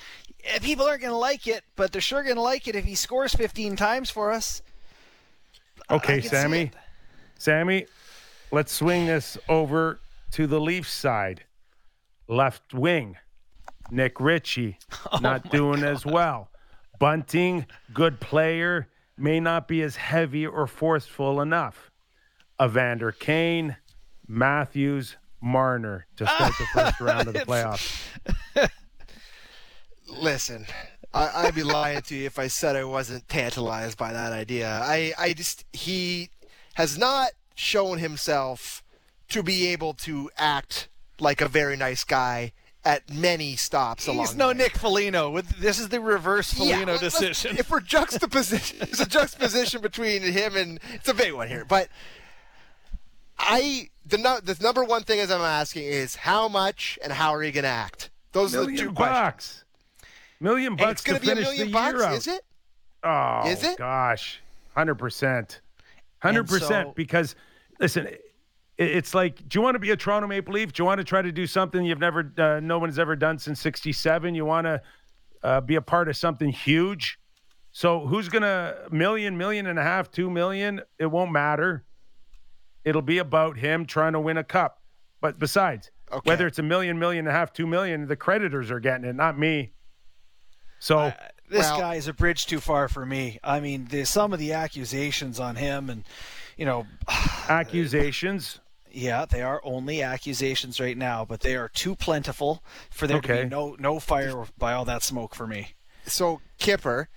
eh, 0.44 0.58
people 0.60 0.86
aren't 0.86 1.02
going 1.02 1.12
to 1.12 1.18
like 1.18 1.46
it, 1.46 1.64
but 1.76 1.92
they're 1.92 2.00
sure 2.00 2.22
going 2.22 2.36
to 2.36 2.42
like 2.42 2.68
it 2.68 2.76
if 2.76 2.84
he 2.84 2.94
scores 2.94 3.34
15 3.34 3.76
times 3.76 4.10
for 4.10 4.30
us. 4.30 4.62
Okay, 5.90 6.20
Sammy. 6.20 6.70
Sammy, 7.38 7.86
let's 8.50 8.72
swing 8.72 9.06
this 9.06 9.36
over 9.48 10.00
to 10.32 10.46
the 10.46 10.60
Leafs 10.60 10.92
side. 10.92 11.44
Left 12.26 12.72
wing. 12.72 13.16
Nick 13.90 14.20
Ritchie 14.20 14.78
Oh 15.12 15.18
not 15.18 15.50
doing 15.50 15.80
God. 15.80 15.88
as 15.90 16.06
well. 16.06 16.50
Bunting, 16.98 17.66
good 17.92 18.20
player, 18.20 18.88
may 19.16 19.40
not 19.40 19.68
be 19.68 19.82
as 19.82 19.96
heavy 19.96 20.46
or 20.46 20.66
forceful 20.66 21.40
enough. 21.40 21.90
Evander 22.62 23.12
Kane, 23.12 23.76
Matthews, 24.26 25.16
Marner 25.40 26.06
to 26.16 26.26
start 26.26 26.52
the 26.58 26.66
first 26.72 27.00
round 27.00 27.28
of 27.28 27.34
the 27.34 27.40
playoffs. 27.40 28.00
Listen, 30.08 30.66
I, 31.12 31.46
I'd 31.46 31.54
be 31.54 31.62
lying 31.62 32.00
to 32.02 32.14
you 32.14 32.26
if 32.26 32.38
I 32.38 32.46
said 32.46 32.76
I 32.76 32.84
wasn't 32.84 33.28
tantalized 33.28 33.98
by 33.98 34.12
that 34.12 34.32
idea. 34.32 34.68
I, 34.82 35.12
I 35.18 35.32
just 35.32 35.64
he 35.72 36.30
has 36.74 36.96
not 36.96 37.30
shown 37.54 37.98
himself 37.98 38.82
to 39.28 39.42
be 39.42 39.66
able 39.68 39.94
to 39.94 40.30
act 40.38 40.88
like 41.20 41.40
a 41.40 41.48
very 41.48 41.76
nice 41.76 42.04
guy 42.04 42.52
at 42.84 43.08
many 43.12 43.56
stops 43.56 44.06
along. 44.06 44.18
He's 44.26 44.34
no 44.36 44.48
way. 44.48 44.54
Nick 44.54 44.76
Foligno. 44.76 45.30
With 45.30 45.48
this 45.58 45.78
is 45.78 45.88
the 45.88 46.00
reverse 46.00 46.52
Foligno 46.52 46.92
let- 46.94 47.02
let's- 47.02 47.18
decision. 47.18 47.56
If 47.56 47.70
we're 47.70 47.80
juxtaposition, 47.80 48.78
there's 48.80 49.00
a 49.00 49.06
juxtaposition 49.06 49.80
between 49.80 50.22
him 50.22 50.56
and 50.56 50.78
it's 50.92 51.08
a 51.08 51.14
big 51.14 51.32
one 51.32 51.48
here. 51.48 51.64
But 51.64 51.88
I 53.38 53.88
the 54.06 54.18
no, 54.18 54.38
the 54.40 54.56
number 54.62 54.84
one 54.84 55.02
thing 55.02 55.20
as 55.20 55.30
I'm 55.30 55.40
asking 55.40 55.84
is 55.84 56.14
how 56.16 56.48
much 56.48 56.98
and 57.02 57.12
how 57.12 57.34
are 57.34 57.42
you 57.42 57.52
going 57.52 57.64
to 57.64 57.68
act? 57.70 58.10
Those 58.32 58.54
are 58.54 58.60
the 58.60 58.66
two 58.66 58.72
Million 58.72 58.94
questions. 58.94 59.16
bucks. 59.22 59.64
Million 60.40 60.66
And 60.72 60.76
bucks 60.78 60.92
it's 60.92 61.02
going 61.02 61.20
to 61.20 61.26
to 61.26 61.26
be 61.26 61.32
a 61.32 61.34
finish 61.36 61.48
million 61.48 61.66
the 61.68 61.72
bucks, 61.72 61.94
year 61.98 62.02
out. 62.04 62.14
is 62.14 62.26
it? 62.26 62.44
Oh, 63.06 63.42
Is 63.48 63.62
it? 63.64 63.76
Gosh, 63.78 64.40
hundred 64.74 64.94
percent, 64.96 65.60
hundred 66.20 66.48
percent. 66.48 66.94
Because 66.94 67.34
listen, 67.80 68.06
it, 68.06 68.23
it's 68.76 69.14
like, 69.14 69.48
do 69.48 69.58
you 69.58 69.62
want 69.62 69.74
to 69.76 69.78
be 69.78 69.90
a 69.90 69.96
Toronto 69.96 70.26
Maple 70.26 70.54
Leaf? 70.54 70.72
Do 70.72 70.82
you 70.82 70.84
want 70.84 70.98
to 70.98 71.04
try 71.04 71.22
to 71.22 71.30
do 71.30 71.46
something 71.46 71.84
you've 71.84 72.00
never, 72.00 72.32
uh, 72.38 72.60
no 72.60 72.78
one's 72.78 72.98
ever 72.98 73.14
done 73.16 73.38
since 73.38 73.60
'67? 73.60 74.34
You 74.34 74.44
want 74.44 74.66
to 74.66 74.82
uh, 75.42 75.60
be 75.60 75.76
a 75.76 75.82
part 75.82 76.08
of 76.08 76.16
something 76.16 76.50
huge? 76.50 77.18
So 77.72 78.06
who's 78.06 78.28
gonna 78.28 78.74
million, 78.90 79.36
million 79.36 79.66
and 79.66 79.78
a 79.78 79.82
half, 79.82 80.10
two 80.10 80.30
million? 80.30 80.80
It 80.98 81.06
won't 81.06 81.32
matter. 81.32 81.84
It'll 82.84 83.02
be 83.02 83.18
about 83.18 83.56
him 83.58 83.86
trying 83.86 84.12
to 84.12 84.20
win 84.20 84.36
a 84.36 84.44
cup. 84.44 84.80
But 85.20 85.38
besides, 85.38 85.90
Okay. 86.12 86.28
whether 86.30 86.46
it's 86.46 86.58
a 86.58 86.62
million, 86.62 86.98
million 86.98 87.26
and 87.26 87.34
a 87.34 87.38
half, 87.38 87.52
two 87.52 87.66
million, 87.66 88.06
the 88.06 88.14
creditors 88.16 88.70
are 88.70 88.78
getting 88.80 89.04
it, 89.06 89.14
not 89.14 89.38
me. 89.38 89.72
So. 90.78 91.12
this 91.48 91.60
Well- 91.70 91.78
guy 91.80 91.94
is 91.96 92.08
a 92.08 92.12
bridge 92.12 92.46
too 92.46 92.60
far 92.60 92.88
for 92.88 93.04
me. 93.06 93.38
I 93.42 93.60
mean, 93.60 93.86
there's 93.90 94.08
some 94.10 94.32
of 94.32 94.38
the 94.38 94.52
accusations 94.52 95.38
on 95.40 95.56
him, 95.56 95.88
and 95.90 96.04
you 96.56 96.66
know, 96.66 96.86
accusations. 97.48 98.60
Yeah, 98.94 99.24
they 99.24 99.42
are 99.42 99.60
only 99.64 100.02
accusations 100.02 100.80
right 100.80 100.96
now, 100.96 101.24
but 101.24 101.40
they 101.40 101.54
are 101.56 101.68
too 101.68 101.94
plentiful 101.96 102.62
for 102.90 103.06
there 103.06 103.20
to 103.20 103.32
Okay. 103.32 103.42
be 103.44 103.48
no 103.48 103.76
no 103.78 103.98
fire 104.00 104.44
by 104.58 104.72
all 104.72 104.84
that 104.84 105.02
smoke 105.02 105.34
for 105.34 105.46
me. 105.46 105.74
so 106.06 106.40
Kipper, 106.58 107.08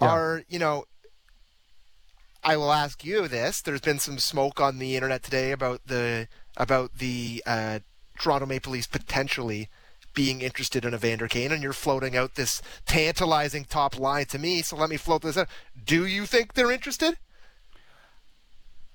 Yeah. 0.00 0.08
are 0.08 0.42
you 0.48 0.58
know? 0.58 0.84
I 2.44 2.56
will 2.56 2.72
ask 2.72 3.04
you 3.04 3.26
this. 3.28 3.60
There's 3.60 3.80
been 3.80 3.98
some 3.98 4.18
smoke 4.18 4.60
on 4.60 4.78
the 4.78 4.94
internet 4.94 5.22
today 5.22 5.50
about 5.52 5.80
the 5.86 6.28
about 6.56 6.98
the 6.98 7.42
uh, 7.46 7.80
Toronto 8.18 8.46
Maple 8.46 8.72
Leafs 8.72 8.86
potentially 8.86 9.68
being 10.14 10.40
interested 10.40 10.84
in 10.84 10.94
Evander 10.94 11.28
Kane, 11.28 11.52
and 11.52 11.62
you're 11.62 11.72
floating 11.74 12.16
out 12.16 12.36
this 12.36 12.62
tantalizing 12.86 13.64
top 13.64 13.98
line 13.98 14.24
to 14.26 14.38
me. 14.38 14.62
So 14.62 14.76
let 14.76 14.88
me 14.88 14.96
float 14.96 15.22
this 15.22 15.36
out. 15.36 15.48
Do 15.84 16.06
you 16.06 16.24
think 16.24 16.54
they're 16.54 16.70
interested? 16.72 17.18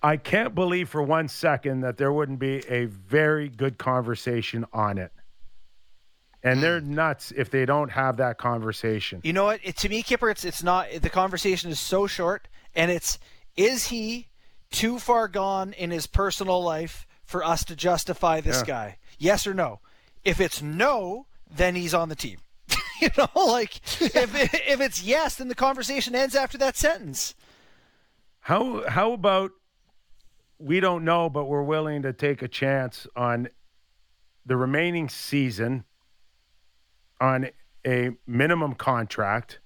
I 0.04 0.18
can't 0.18 0.56
believe 0.56 0.90
for 0.90 1.02
one 1.04 1.28
second 1.28 1.82
that 1.82 1.98
there 1.98 2.12
wouldn't 2.12 2.40
be 2.40 2.66
a 2.68 2.86
very 2.86 3.50
good 3.50 3.78
conversation 3.78 4.66
on 4.74 4.98
it. 4.98 5.12
And 6.44 6.62
they're 6.62 6.80
hmm. 6.80 6.96
nuts 6.96 7.32
if 7.36 7.52
they 7.52 7.66
don't 7.66 7.90
have 7.90 8.18
that 8.18 8.40
conversation. 8.40 9.22
You 9.24 9.34
know 9.34 9.46
what? 9.46 9.60
It, 9.64 9.78
to 9.78 9.90
me, 9.90 10.02
Kipper, 10.02 10.30
it's 10.30 10.44
it's 10.44 10.64
not. 10.64 10.88
The 11.02 11.10
conversation 11.10 11.70
is 11.70 11.80
so 11.80 12.08
short, 12.08 12.48
and 12.74 12.90
it's 12.90 13.20
is 13.56 13.88
he 13.88 14.28
too 14.72 14.98
far 14.98 15.28
gone 15.28 15.74
in 15.74 15.92
his 15.92 16.08
personal 16.08 16.64
life 16.64 17.06
for 17.24 17.44
us 17.44 17.64
to 17.66 17.76
justify 17.76 18.42
this 18.42 18.60
Yeah. 18.62 18.66
guy? 18.66 18.98
Yes 19.20 19.46
or 19.46 19.54
no? 19.54 19.82
If 20.24 20.40
it's 20.40 20.64
no, 20.64 21.28
then 21.50 21.76
he's 21.76 21.94
on 21.94 22.10
the 22.10 22.16
team. 22.16 22.40
you 23.02 23.10
know, 23.18 23.30
like 23.36 23.76
if 24.02 24.36
if 24.68 24.82
it's 24.82 25.04
yes, 25.04 25.36
then 25.36 25.48
the 25.48 25.54
conversation 25.56 26.16
ends 26.16 26.36
after 26.36 26.58
that 26.58 26.76
sentence. 26.76 27.36
How 28.40 28.90
how 28.90 29.14
about 29.14 29.52
we 30.62 30.80
don't 30.80 31.04
know, 31.04 31.30
but 31.30 31.46
we're 31.46 31.64
willing 31.64 32.04
to 32.04 32.14
take 32.14 32.42
a 32.42 32.48
chance 32.48 33.08
on 33.16 33.48
the 34.46 34.56
remaining 34.56 35.10
season 35.10 35.84
on 37.20 37.50
a 37.86 38.12
minimum 38.28 38.74
contract, 38.76 39.60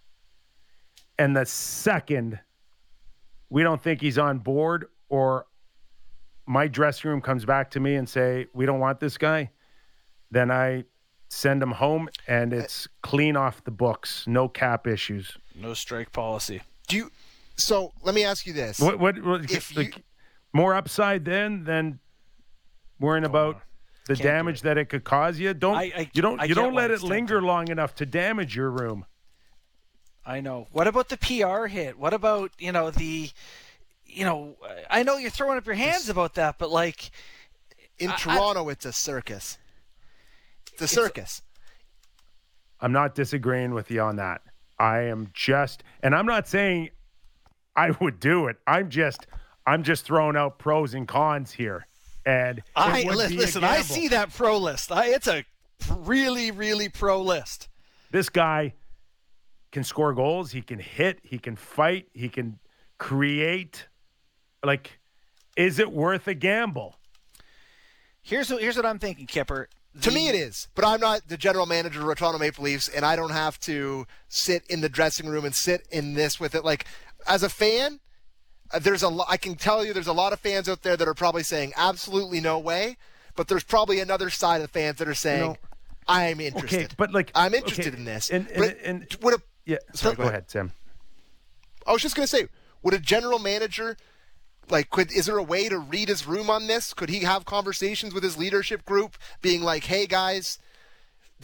and 1.17 1.35
the 1.35 1.45
second 1.45 2.39
we 3.49 3.63
don't 3.63 3.81
think 3.81 4.01
he's 4.01 4.17
on 4.17 4.39
board, 4.39 4.85
or 5.09 5.45
my 6.45 6.67
dressing 6.67 7.09
room 7.09 7.21
comes 7.21 7.45
back 7.45 7.71
to 7.71 7.79
me 7.79 7.95
and 7.95 8.07
say 8.09 8.47
we 8.53 8.65
don't 8.65 8.79
want 8.79 8.99
this 8.99 9.17
guy, 9.17 9.51
then 10.31 10.51
I 10.51 10.83
send 11.29 11.61
him 11.61 11.71
home 11.71 12.09
and 12.27 12.53
it's 12.53 12.87
clean 13.01 13.35
off 13.37 13.63
the 13.63 13.71
books, 13.71 14.25
no 14.27 14.47
cap 14.47 14.87
issues. 14.87 15.37
No 15.55 15.73
strike 15.73 16.11
policy. 16.11 16.61
Do 16.87 16.97
you? 16.97 17.11
So 17.57 17.93
let 18.03 18.13
me 18.15 18.23
ask 18.25 18.45
you 18.45 18.53
this. 18.53 18.79
What 18.79 18.99
what, 18.99 19.21
what 19.23 19.49
If 19.51 19.75
like, 19.75 19.97
you- 19.97 20.03
more 20.55 20.73
upside 20.73 21.25
then 21.25 21.65
than 21.65 21.99
worrying 22.99 23.25
oh, 23.25 23.29
about 23.29 23.61
the 24.07 24.15
Can't 24.15 24.23
damage 24.23 24.61
that 24.61 24.77
it 24.77 24.85
could 24.85 25.03
cause 25.03 25.37
you? 25.37 25.53
Don't 25.53 25.75
I- 25.75 25.91
I- 25.95 26.11
you 26.13 26.21
don't 26.21 26.39
I 26.39 26.45
you 26.45 26.55
don't 26.55 26.73
let 26.73 26.91
it 26.91 27.03
linger 27.03 27.35
tempting. 27.35 27.47
long 27.47 27.67
enough 27.67 27.93
to 27.95 28.05
damage 28.05 28.55
your 28.55 28.71
room. 28.71 29.05
I 30.25 30.39
know. 30.39 30.67
What 30.71 30.87
about 30.87 31.09
the 31.09 31.17
PR 31.17 31.65
hit? 31.67 31.99
What 31.99 32.13
about 32.13 32.51
you 32.57 32.71
know 32.71 32.89
the, 32.89 33.29
you 34.05 34.23
know, 34.23 34.55
I 34.89 35.03
know 35.03 35.17
you're 35.17 35.29
throwing 35.29 35.57
up 35.57 35.65
your 35.65 35.75
hands 35.75 36.07
about 36.09 36.35
that, 36.35 36.57
but 36.57 36.71
like, 36.71 37.11
In 37.99 38.09
I- 38.09 38.13
I- 38.13 38.17
Toronto, 38.17 38.69
it's 38.69 38.85
a 38.85 38.93
circus. 38.93 39.57
It's 40.71 40.81
a 40.81 40.87
circus. 40.87 41.41
I'm 42.79 42.91
not 42.93 43.13
disagreeing 43.13 43.73
with 43.73 43.91
you 43.91 44.01
on 44.01 44.15
that. 44.17 44.41
I 44.79 45.01
am 45.01 45.29
just 45.33 45.83
and 46.01 46.15
I'm 46.15 46.25
not 46.25 46.47
saying 46.47 46.91
I 47.75 47.91
would 47.99 48.21
do 48.21 48.47
it. 48.47 48.55
I'm 48.65 48.89
just 48.89 49.27
I'm 49.65 49.83
just 49.83 50.05
throwing 50.05 50.35
out 50.35 50.59
pros 50.59 50.93
and 50.93 51.07
cons 51.07 51.51
here. 51.51 51.87
And 52.25 52.63
I 52.75 53.03
would 53.05 53.15
li- 53.15 53.27
be 53.29 53.35
a 53.35 53.39
listen. 53.39 53.63
I 53.63 53.81
see 53.81 54.07
that 54.09 54.33
pro 54.33 54.57
list. 54.57 54.91
I, 54.91 55.07
it's 55.07 55.27
a 55.27 55.45
really, 55.95 56.51
really 56.51 56.89
pro 56.89 57.21
list. 57.21 57.67
this 58.11 58.29
guy 58.29 58.73
can 59.71 59.83
score 59.83 60.13
goals, 60.13 60.51
he 60.51 60.61
can 60.61 60.79
hit, 60.79 61.19
he 61.23 61.37
can 61.37 61.55
fight, 61.55 62.07
he 62.13 62.29
can 62.29 62.59
create. 62.97 63.87
Like, 64.63 64.99
is 65.57 65.79
it 65.79 65.91
worth 65.91 66.27
a 66.27 66.33
gamble? 66.33 66.95
Here's 68.21 68.49
what, 68.49 68.61
here's 68.61 68.77
what 68.77 68.85
I'm 68.85 68.99
thinking, 68.99 69.27
Kipper. 69.27 69.69
To 70.01 70.11
me, 70.11 70.27
it 70.27 70.35
is. 70.35 70.67
But 70.75 70.85
I'm 70.85 70.99
not 70.99 71.27
the 71.27 71.37
general 71.37 71.65
manager 71.65 72.01
of 72.01 72.07
the 72.07 72.15
Toronto 72.15 72.39
Maple 72.39 72.63
Leafs, 72.63 72.89
and 72.89 73.05
I 73.05 73.15
don't 73.15 73.31
have 73.31 73.59
to 73.61 74.07
sit 74.27 74.63
in 74.67 74.81
the 74.81 74.89
dressing 74.89 75.27
room 75.27 75.45
and 75.45 75.53
sit 75.53 75.87
in 75.91 76.15
this 76.15 76.39
with 76.39 76.55
it. 76.55 76.65
Like, 76.65 76.85
as 77.27 77.43
a 77.43 77.49
fan, 77.49 77.99
Uh, 78.71 78.79
there's 78.79 79.03
a 79.03 79.17
I 79.29 79.37
can 79.37 79.55
tell 79.55 79.85
you 79.85 79.93
there's 79.93 80.07
a 80.07 80.13
lot 80.13 80.33
of 80.33 80.39
fans 80.39 80.67
out 80.67 80.81
there 80.81 80.97
that 80.97 81.07
are 81.07 81.13
probably 81.13 81.43
saying 81.43 81.73
absolutely 81.77 82.39
no 82.41 82.57
way, 82.59 82.97
but 83.35 83.47
there's 83.47 83.63
probably 83.63 83.99
another 83.99 84.29
side 84.29 84.61
of 84.61 84.71
fans 84.71 84.97
that 84.97 85.07
are 85.07 85.13
saying 85.13 85.41
know- 85.41 85.57
I'm 86.07 86.39
interested. 86.39 86.85
Okay, 86.85 86.95
but 86.97 87.11
like 87.13 87.31
I'm 87.35 87.53
interested 87.53 87.87
okay, 87.87 87.97
in 87.97 88.05
this. 88.05 88.29
And 88.29 88.47
and, 88.49 88.57
But 88.57 88.77
and 88.83 89.17
would 89.21 89.33
a 89.35 89.37
yeah, 89.65 89.77
Sorry, 89.93 90.15
go, 90.15 90.23
go 90.23 90.29
ahead, 90.29 90.49
Sam. 90.49 90.71
I 91.87 91.91
was 91.93 92.01
just 92.01 92.15
going 92.15 92.27
to 92.27 92.29
say, 92.35 92.47
would 92.83 92.93
a 92.93 92.99
general 92.99 93.39
manager 93.39 93.97
Like, 94.69 94.89
could 94.89 95.11
is 95.11 95.27
there 95.27 95.37
a 95.37 95.43
way 95.43 95.69
to 95.69 95.77
read 95.77 96.07
his 96.09 96.25
room 96.27 96.49
on 96.49 96.67
this? 96.67 96.93
Could 96.93 97.09
he 97.09 97.19
have 97.19 97.45
conversations 97.45 98.13
with 98.13 98.23
his 98.23 98.37
leadership 98.37 98.83
group, 98.85 99.17
being 99.41 99.61
like, 99.61 99.83
"Hey 99.85 100.07
guys, 100.07 100.57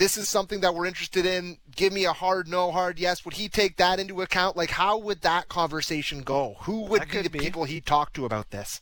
this 0.02 0.18
is 0.18 0.28
something 0.28 0.62
that 0.62 0.74
we're 0.74 0.88
interested 0.88 1.28
in. 1.28 1.60
Give 1.76 1.94
me 1.94 2.06
a 2.06 2.12
hard 2.12 2.48
no, 2.48 2.72
hard 2.72 2.98
yes." 2.98 3.24
Would 3.24 3.36
he 3.36 3.48
take 3.48 3.78
that 3.78 4.00
into 4.00 4.24
account? 4.24 4.58
Like, 4.58 4.72
how 4.72 4.98
would 4.98 5.22
that 5.22 5.48
conversation 5.48 6.24
go? 6.24 6.56
Who 6.62 6.86
would 6.86 7.08
be 7.08 7.22
the 7.22 7.30
be. 7.30 7.38
people 7.38 7.66
he'd 7.66 7.86
talk 7.86 8.12
to 8.14 8.26
about 8.26 8.50
this? 8.50 8.82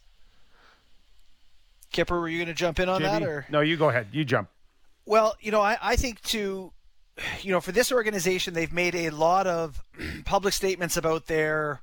Kipper, 1.91 2.21
were 2.21 2.29
you 2.29 2.37
going 2.37 2.47
to 2.47 2.53
jump 2.53 2.79
in 2.79 2.87
on 2.87 3.01
that 3.01 3.21
or? 3.21 3.45
No, 3.49 3.59
you 3.59 3.75
go 3.75 3.89
ahead. 3.89 4.07
You 4.13 4.23
jump. 4.23 4.47
Well, 5.05 5.35
you 5.41 5.51
know, 5.51 5.59
I, 5.59 5.77
I 5.81 5.95
think 5.97 6.21
to, 6.21 6.71
you 7.41 7.51
know, 7.51 7.59
for 7.59 7.73
this 7.73 7.91
organization, 7.91 8.53
they've 8.53 8.71
made 8.71 8.95
a 8.95 9.09
lot 9.09 9.45
of 9.45 9.83
public 10.25 10.53
statements 10.53 10.95
about 10.95 11.25
their, 11.25 11.81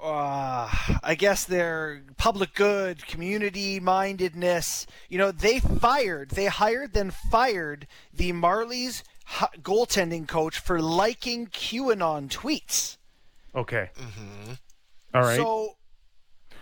uh, 0.00 0.68
I 1.02 1.14
guess 1.16 1.44
their 1.44 2.02
public 2.16 2.54
good, 2.54 3.06
community 3.06 3.80
mindedness. 3.80 4.86
You 5.08 5.18
know, 5.18 5.32
they 5.32 5.60
fired, 5.60 6.30
they 6.30 6.46
hired, 6.46 6.92
then 6.92 7.10
fired 7.10 7.86
the 8.12 8.32
Marlies 8.32 9.02
goaltending 9.62 10.28
coach 10.28 10.58
for 10.58 10.80
liking 10.80 11.46
QAnon 11.46 12.28
tweets. 12.28 12.98
Okay. 13.54 13.90
All 15.14 15.22
right. 15.22 15.36
So, 15.36 15.76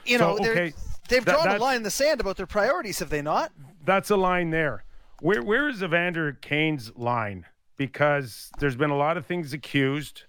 you 0.05 0.18
know, 0.18 0.39
they're, 0.39 0.53
okay, 0.53 0.72
they've 1.09 1.24
that- 1.24 1.43
drawn 1.43 1.57
a 1.57 1.59
line 1.59 1.76
in 1.76 1.83
the 1.83 1.91
sand 1.91 2.20
about 2.20 2.37
their 2.37 2.47
priorities, 2.47 2.99
have 2.99 3.11
they 3.11 3.22
not? 3.22 3.53
That's 3.85 4.11
a 4.11 4.16
line 4.16 4.51
there. 4.51 4.85
Where 5.20 5.43
where 5.43 5.68
is 5.68 5.83
Evander 5.83 6.33
Kane's 6.33 6.95
line? 6.97 7.47
Because 7.76 8.51
there's 8.59 8.76
been 8.76 8.91
a 8.91 8.97
lot 8.97 9.16
of 9.16 9.26
things 9.26 9.53
accused. 9.53 10.24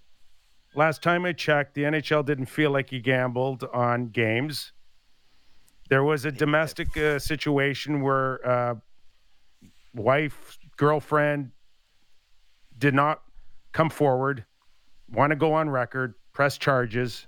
Last 0.75 1.03
time 1.03 1.25
I 1.25 1.33
checked, 1.33 1.75
the 1.75 1.83
NHL 1.83 2.25
didn't 2.25 2.47
feel 2.47 2.71
like 2.71 2.89
he 2.89 2.99
gambled 2.99 3.63
on 3.73 4.07
games. 4.09 4.71
There 5.89 6.03
was 6.03 6.25
a 6.25 6.31
domestic 6.31 6.95
uh, 6.97 7.19
situation 7.19 8.01
where 8.01 8.45
uh, 8.47 8.75
wife, 9.93 10.57
girlfriend 10.77 11.51
did 12.77 12.93
not 12.93 13.21
come 13.71 13.89
forward, 13.89 14.45
want 15.11 15.29
to 15.31 15.35
go 15.35 15.53
on 15.53 15.69
record, 15.69 16.15
press 16.31 16.57
charges. 16.57 17.27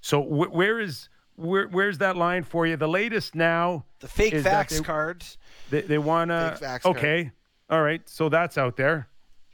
So 0.00 0.20
wh- 0.22 0.52
where 0.52 0.80
is 0.80 1.08
where 1.36 1.68
where's 1.68 1.98
that 1.98 2.16
line 2.16 2.42
for 2.42 2.66
you? 2.66 2.76
The 2.76 2.88
latest 2.88 3.34
now 3.34 3.84
The 4.00 4.08
fake 4.08 4.32
is 4.34 4.42
fax 4.44 4.78
they- 4.78 4.84
cards. 4.84 5.38
they, 5.70 5.82
they 5.82 5.98
want 5.98 6.30
to. 6.30 6.56
fax 6.60 6.82
card. 6.82 6.96
Okay. 6.96 7.30
All 7.70 7.82
right. 7.82 8.02
So 8.08 8.28
that's 8.28 8.58
out 8.58 8.76
there 8.76 9.08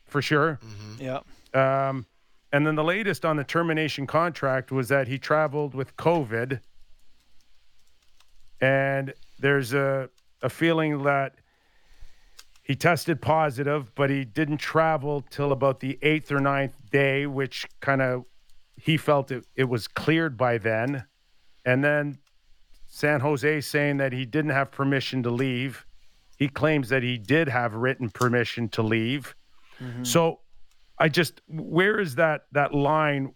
for 0.07 0.23
sure. 0.23 0.59
Yeah. 0.99 1.21
Um, 1.55 2.07
and 2.53 2.67
then 2.67 2.75
the 2.75 2.85
latest 2.85 3.25
on 3.25 3.37
the 3.37 3.45
termination 3.45 4.07
contract 4.07 4.73
was 4.73 4.89
that 4.89 5.09
he 5.09 5.19
traveled 5.19 5.75
with 5.75 5.97
COVID. 5.97 6.61
And 8.61 9.15
there's 9.39 9.73
a, 9.73 10.11
a 10.43 10.51
feeling 10.51 11.03
that 11.05 11.35
he 12.63 12.75
tested 12.75 13.23
positive, 13.23 13.95
but 13.95 14.11
he 14.11 14.25
didn't 14.25 14.59
travel 14.59 15.25
till 15.31 15.53
about 15.53 15.81
the 15.81 15.99
eighth 16.03 16.31
or 16.31 16.41
ninth 16.41 16.75
day, 16.91 17.27
which 17.27 17.67
kind 17.81 18.03
of 18.03 18.25
he 18.77 18.97
felt 18.97 19.31
it, 19.31 19.45
it 19.57 19.65
was 19.65 19.87
cleared 19.87 20.37
by 20.37 20.59
then. 20.59 21.05
And 21.65 21.85
then 21.85 22.19
San 22.87 23.21
Jose 23.21 23.61
saying 23.61 23.99
that 23.99 24.13
he 24.13 24.25
didn't 24.25 24.51
have 24.51 24.71
permission 24.71 25.23
to 25.23 25.31
leave. 25.31 25.87
He 26.37 26.49
claims 26.49 26.89
that 26.89 27.03
he 27.03 27.19
did 27.19 27.49
have 27.49 27.75
written 27.75 28.11
permission 28.11 28.69
to 28.71 28.83
leave. 28.83 29.35
Mm-hmm. 29.81 30.05
So 30.05 30.41
I 31.01 31.09
just 31.09 31.41
where 31.49 31.99
is 31.99 32.15
that 32.17 32.43
that 32.53 32.75
line 32.75 33.35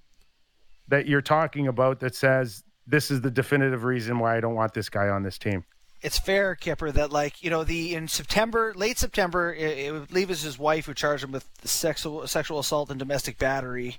that 0.88 1.06
you're 1.06 1.22
talking 1.22 1.66
about 1.66 2.00
that 2.00 2.14
says 2.14 2.62
this 2.86 3.10
is 3.10 3.22
the 3.22 3.30
definitive 3.30 3.82
reason 3.82 4.18
why 4.18 4.36
I 4.36 4.40
don't 4.40 4.54
want 4.54 4.74
this 4.74 4.88
guy 4.88 5.08
on 5.08 5.22
this 5.22 5.38
team? 5.38 5.64
it's 6.04 6.18
fair, 6.18 6.54
Kipper, 6.54 6.92
that 6.92 7.10
like 7.10 7.42
you 7.42 7.48
know 7.48 7.64
the 7.64 7.94
in 7.94 8.08
September, 8.08 8.74
late 8.76 8.98
September, 8.98 9.54
it, 9.54 9.78
it 9.78 9.92
would 9.92 10.28
was 10.28 10.42
his 10.42 10.58
wife 10.58 10.84
who 10.84 10.92
charged 10.92 11.24
him 11.24 11.32
with 11.32 11.48
sexual 11.64 12.26
sexual 12.26 12.58
assault 12.58 12.90
and 12.90 12.98
domestic 12.98 13.38
battery. 13.38 13.96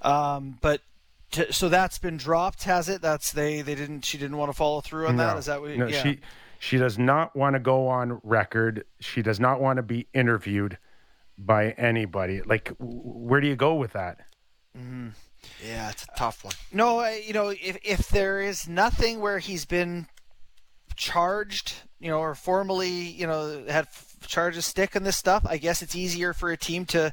Um, 0.00 0.56
but 0.62 0.80
to, 1.32 1.52
so 1.52 1.68
that's 1.68 1.98
been 1.98 2.16
dropped, 2.16 2.64
has 2.64 2.88
it? 2.88 3.02
That's 3.02 3.32
they 3.32 3.60
they 3.60 3.74
didn't 3.74 4.06
she 4.06 4.16
didn't 4.16 4.38
want 4.38 4.48
to 4.48 4.56
follow 4.56 4.80
through 4.80 5.08
on 5.08 5.18
that. 5.18 5.34
No. 5.34 5.38
Is 5.38 5.46
that 5.46 5.60
what? 5.60 5.76
no, 5.76 5.88
yeah. 5.88 6.02
she 6.02 6.20
she 6.58 6.78
does 6.78 6.98
not 6.98 7.36
want 7.36 7.52
to 7.54 7.60
go 7.60 7.86
on 7.86 8.18
record. 8.22 8.86
She 9.00 9.20
does 9.20 9.38
not 9.38 9.60
want 9.60 9.76
to 9.76 9.82
be 9.82 10.06
interviewed 10.14 10.78
by 11.46 11.70
anybody. 11.72 12.42
Like 12.42 12.72
where 12.78 13.40
do 13.40 13.48
you 13.48 13.56
go 13.56 13.74
with 13.74 13.92
that? 13.92 14.18
Mm-hmm. 14.76 15.08
Yeah, 15.66 15.90
it's 15.90 16.04
a 16.04 16.16
tough 16.16 16.44
one. 16.44 16.54
No, 16.72 17.04
you 17.06 17.32
know, 17.32 17.48
if 17.48 17.78
if 17.82 18.08
there 18.08 18.40
is 18.40 18.68
nothing 18.68 19.20
where 19.20 19.38
he's 19.38 19.64
been 19.64 20.06
charged, 20.96 21.74
you 21.98 22.10
know, 22.10 22.18
or 22.18 22.34
formally, 22.34 22.90
you 22.90 23.26
know, 23.26 23.64
had 23.68 23.88
charges 24.26 24.66
stick 24.66 24.94
on 24.94 25.02
this 25.02 25.16
stuff, 25.16 25.44
I 25.48 25.56
guess 25.56 25.82
it's 25.82 25.96
easier 25.96 26.32
for 26.32 26.50
a 26.50 26.56
team 26.56 26.84
to 26.86 27.12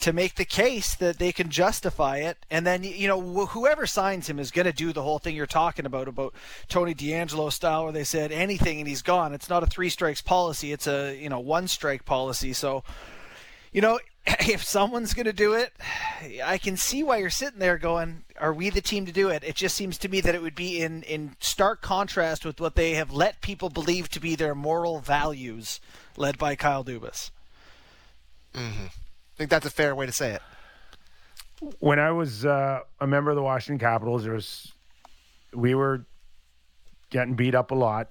to 0.00 0.12
make 0.12 0.36
the 0.36 0.44
case 0.44 0.94
that 0.94 1.18
they 1.18 1.32
can 1.32 1.50
justify 1.50 2.18
it, 2.18 2.38
and 2.50 2.66
then 2.66 2.84
you 2.84 3.08
know 3.08 3.20
wh- 3.20 3.50
whoever 3.50 3.86
signs 3.86 4.28
him 4.28 4.38
is 4.38 4.50
going 4.50 4.66
to 4.66 4.72
do 4.72 4.92
the 4.92 5.02
whole 5.02 5.18
thing 5.18 5.34
you're 5.34 5.46
talking 5.46 5.86
about 5.86 6.08
about 6.08 6.34
Tony 6.68 6.94
DeAngelo 6.94 7.52
style, 7.52 7.84
where 7.84 7.92
they 7.92 8.04
said 8.04 8.30
anything 8.30 8.78
and 8.78 8.88
he's 8.88 9.02
gone. 9.02 9.34
It's 9.34 9.48
not 9.48 9.62
a 9.62 9.66
three 9.66 9.88
strikes 9.88 10.22
policy; 10.22 10.72
it's 10.72 10.86
a 10.86 11.16
you 11.20 11.28
know 11.28 11.40
one 11.40 11.68
strike 11.68 12.04
policy. 12.04 12.52
So 12.52 12.84
you 13.72 13.80
know, 13.80 13.98
if 14.40 14.62
someone's 14.62 15.14
going 15.14 15.26
to 15.26 15.32
do 15.32 15.54
it, 15.54 15.72
I 16.44 16.58
can 16.58 16.76
see 16.76 17.02
why 17.02 17.18
you're 17.18 17.30
sitting 17.30 17.58
there 17.58 17.78
going, 17.78 18.24
"Are 18.40 18.52
we 18.52 18.70
the 18.70 18.80
team 18.80 19.06
to 19.06 19.12
do 19.12 19.28
it?" 19.28 19.42
It 19.44 19.54
just 19.54 19.76
seems 19.76 19.98
to 19.98 20.08
me 20.08 20.20
that 20.20 20.34
it 20.34 20.42
would 20.42 20.54
be 20.54 20.80
in 20.80 21.02
in 21.04 21.36
stark 21.40 21.80
contrast 21.80 22.44
with 22.44 22.60
what 22.60 22.74
they 22.74 22.94
have 22.94 23.12
let 23.12 23.40
people 23.40 23.70
believe 23.70 24.08
to 24.10 24.20
be 24.20 24.34
their 24.34 24.54
moral 24.54 25.00
values, 25.00 25.80
led 26.16 26.38
by 26.38 26.56
Kyle 26.56 26.84
Dubas. 26.84 27.30
I 28.54 28.90
think 29.36 29.50
that's 29.50 29.66
a 29.66 29.70
fair 29.70 29.94
way 29.94 30.06
to 30.06 30.12
say 30.12 30.32
it. 30.32 30.42
when 31.78 31.98
I 31.98 32.10
was 32.10 32.44
uh, 32.44 32.80
a 33.00 33.06
member 33.06 33.30
of 33.30 33.36
the 33.36 33.42
Washington 33.42 33.78
Capitals, 33.78 34.24
there 34.24 34.32
was 34.32 34.72
we 35.54 35.74
were 35.74 36.04
getting 37.10 37.34
beat 37.34 37.54
up 37.54 37.70
a 37.70 37.74
lot, 37.74 38.10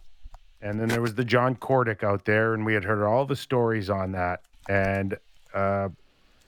and 0.61 0.79
then 0.79 0.87
there 0.87 1.01
was 1.01 1.15
the 1.15 1.25
John 1.25 1.55
Kordic 1.55 2.03
out 2.03 2.25
there, 2.25 2.53
and 2.53 2.65
we 2.65 2.73
had 2.73 2.83
heard 2.83 3.05
all 3.05 3.25
the 3.25 3.35
stories 3.35 3.89
on 3.89 4.13
that, 4.13 4.41
and 4.69 5.17
uh, 5.57 5.89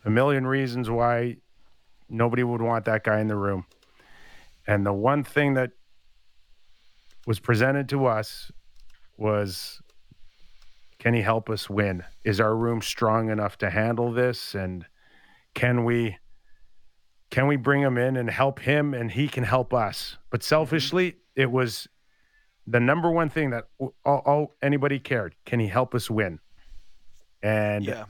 a 0.06 0.10
million 0.10 0.46
reasons 0.46 0.90
why 0.90 1.38
nobody 2.10 2.44
would 2.44 2.62
want 2.62 2.86
that 2.86 3.04
guy 3.04 3.20
in 3.20 3.28
the 3.28 3.36
room. 3.36 3.66
And 4.68 4.86
the 4.86 4.94
one 4.94 5.24
thing 5.24 5.56
that 5.56 5.72
was 7.26 7.40
presented 7.40 7.90
to 7.90 8.06
us 8.06 8.52
was 9.18 9.82
can 11.00 11.14
he 11.14 11.22
help 11.22 11.50
us 11.50 11.70
win? 11.70 12.04
Is 12.24 12.40
our 12.40 12.56
room 12.56 12.82
strong 12.82 13.30
enough 13.30 13.58
to 13.60 13.70
handle 13.70 14.12
this? 14.12 14.54
And 14.54 14.86
can 15.54 15.86
we 15.86 16.18
can 17.32 17.48
we 17.48 17.56
bring 17.56 17.82
him 17.82 17.98
in 17.98 18.16
and 18.18 18.30
help 18.30 18.60
him 18.60 18.94
and 18.94 19.12
he 19.12 19.28
can 19.28 19.44
help 19.44 19.74
us 19.74 20.18
but 20.32 20.42
selfishly 20.44 21.16
it 21.36 21.52
was 21.52 21.88
the 22.66 22.80
number 22.80 23.12
one 23.12 23.30
thing 23.30 23.52
that 23.52 23.66
all, 24.06 24.22
all 24.26 24.56
anybody 24.62 25.00
cared 25.00 25.36
can 25.46 25.60
he 25.60 25.68
help 25.68 25.94
us 25.94 26.10
win 26.10 26.40
and 27.44 27.86
Yeah. 27.86 28.06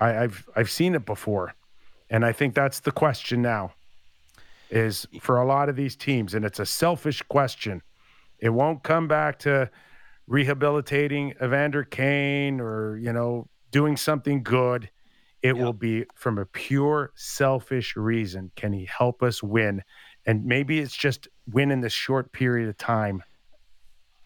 I, 0.00 0.24
i've 0.24 0.48
i've 0.56 0.70
seen 0.70 0.94
it 0.94 1.04
before 1.04 1.54
and 2.08 2.24
i 2.24 2.32
think 2.32 2.54
that's 2.54 2.80
the 2.80 2.92
question 2.92 3.42
now 3.42 3.72
is 4.70 5.06
for 5.20 5.38
a 5.38 5.46
lot 5.46 5.68
of 5.68 5.76
these 5.76 5.96
teams 5.96 6.34
and 6.34 6.44
it's 6.44 6.60
a 6.60 6.66
selfish 6.66 7.22
question 7.22 7.82
it 8.38 8.50
won't 8.50 8.82
come 8.82 9.08
back 9.08 9.38
to 9.40 9.70
rehabilitating 10.26 11.34
evander 11.42 11.84
kane 11.84 12.60
or 12.60 12.96
you 12.98 13.12
know 13.12 13.46
doing 13.70 13.96
something 13.96 14.42
good 14.42 14.90
it 15.42 15.56
will 15.56 15.72
be 15.72 16.04
from 16.14 16.38
a 16.38 16.44
pure 16.44 17.12
selfish 17.14 17.96
reason. 17.96 18.50
Can 18.56 18.72
he 18.72 18.84
help 18.84 19.22
us 19.22 19.42
win? 19.42 19.82
And 20.26 20.44
maybe 20.44 20.80
it's 20.80 20.96
just 20.96 21.28
win 21.50 21.70
in 21.70 21.80
this 21.80 21.94
short 21.94 22.32
period 22.32 22.68
of 22.68 22.76
time. 22.76 23.22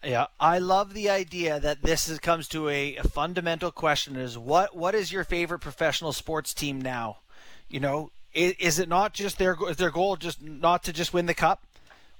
Yeah, 0.05 0.27
I 0.39 0.59
love 0.59 0.93
the 0.93 1.09
idea 1.09 1.59
that 1.59 1.81
this 1.81 2.07
is, 2.07 2.19
comes 2.19 2.47
to 2.49 2.69
a, 2.69 2.95
a 2.97 3.03
fundamental 3.03 3.71
question: 3.71 4.15
is 4.15 4.37
what 4.37 4.75
what 4.75 4.93
is 4.93 5.11
your 5.11 5.23
favorite 5.23 5.59
professional 5.59 6.13
sports 6.13 6.53
team 6.53 6.79
now? 6.79 7.17
You 7.67 7.79
know, 7.79 8.11
is, 8.31 8.53
is 8.59 8.79
it 8.79 8.87
not 8.87 9.13
just 9.13 9.39
their 9.39 9.57
is 9.67 9.77
their 9.77 9.89
goal 9.89 10.15
just 10.15 10.43
not 10.43 10.83
to 10.83 10.93
just 10.93 11.11
win 11.11 11.25
the 11.25 11.33
cup, 11.33 11.65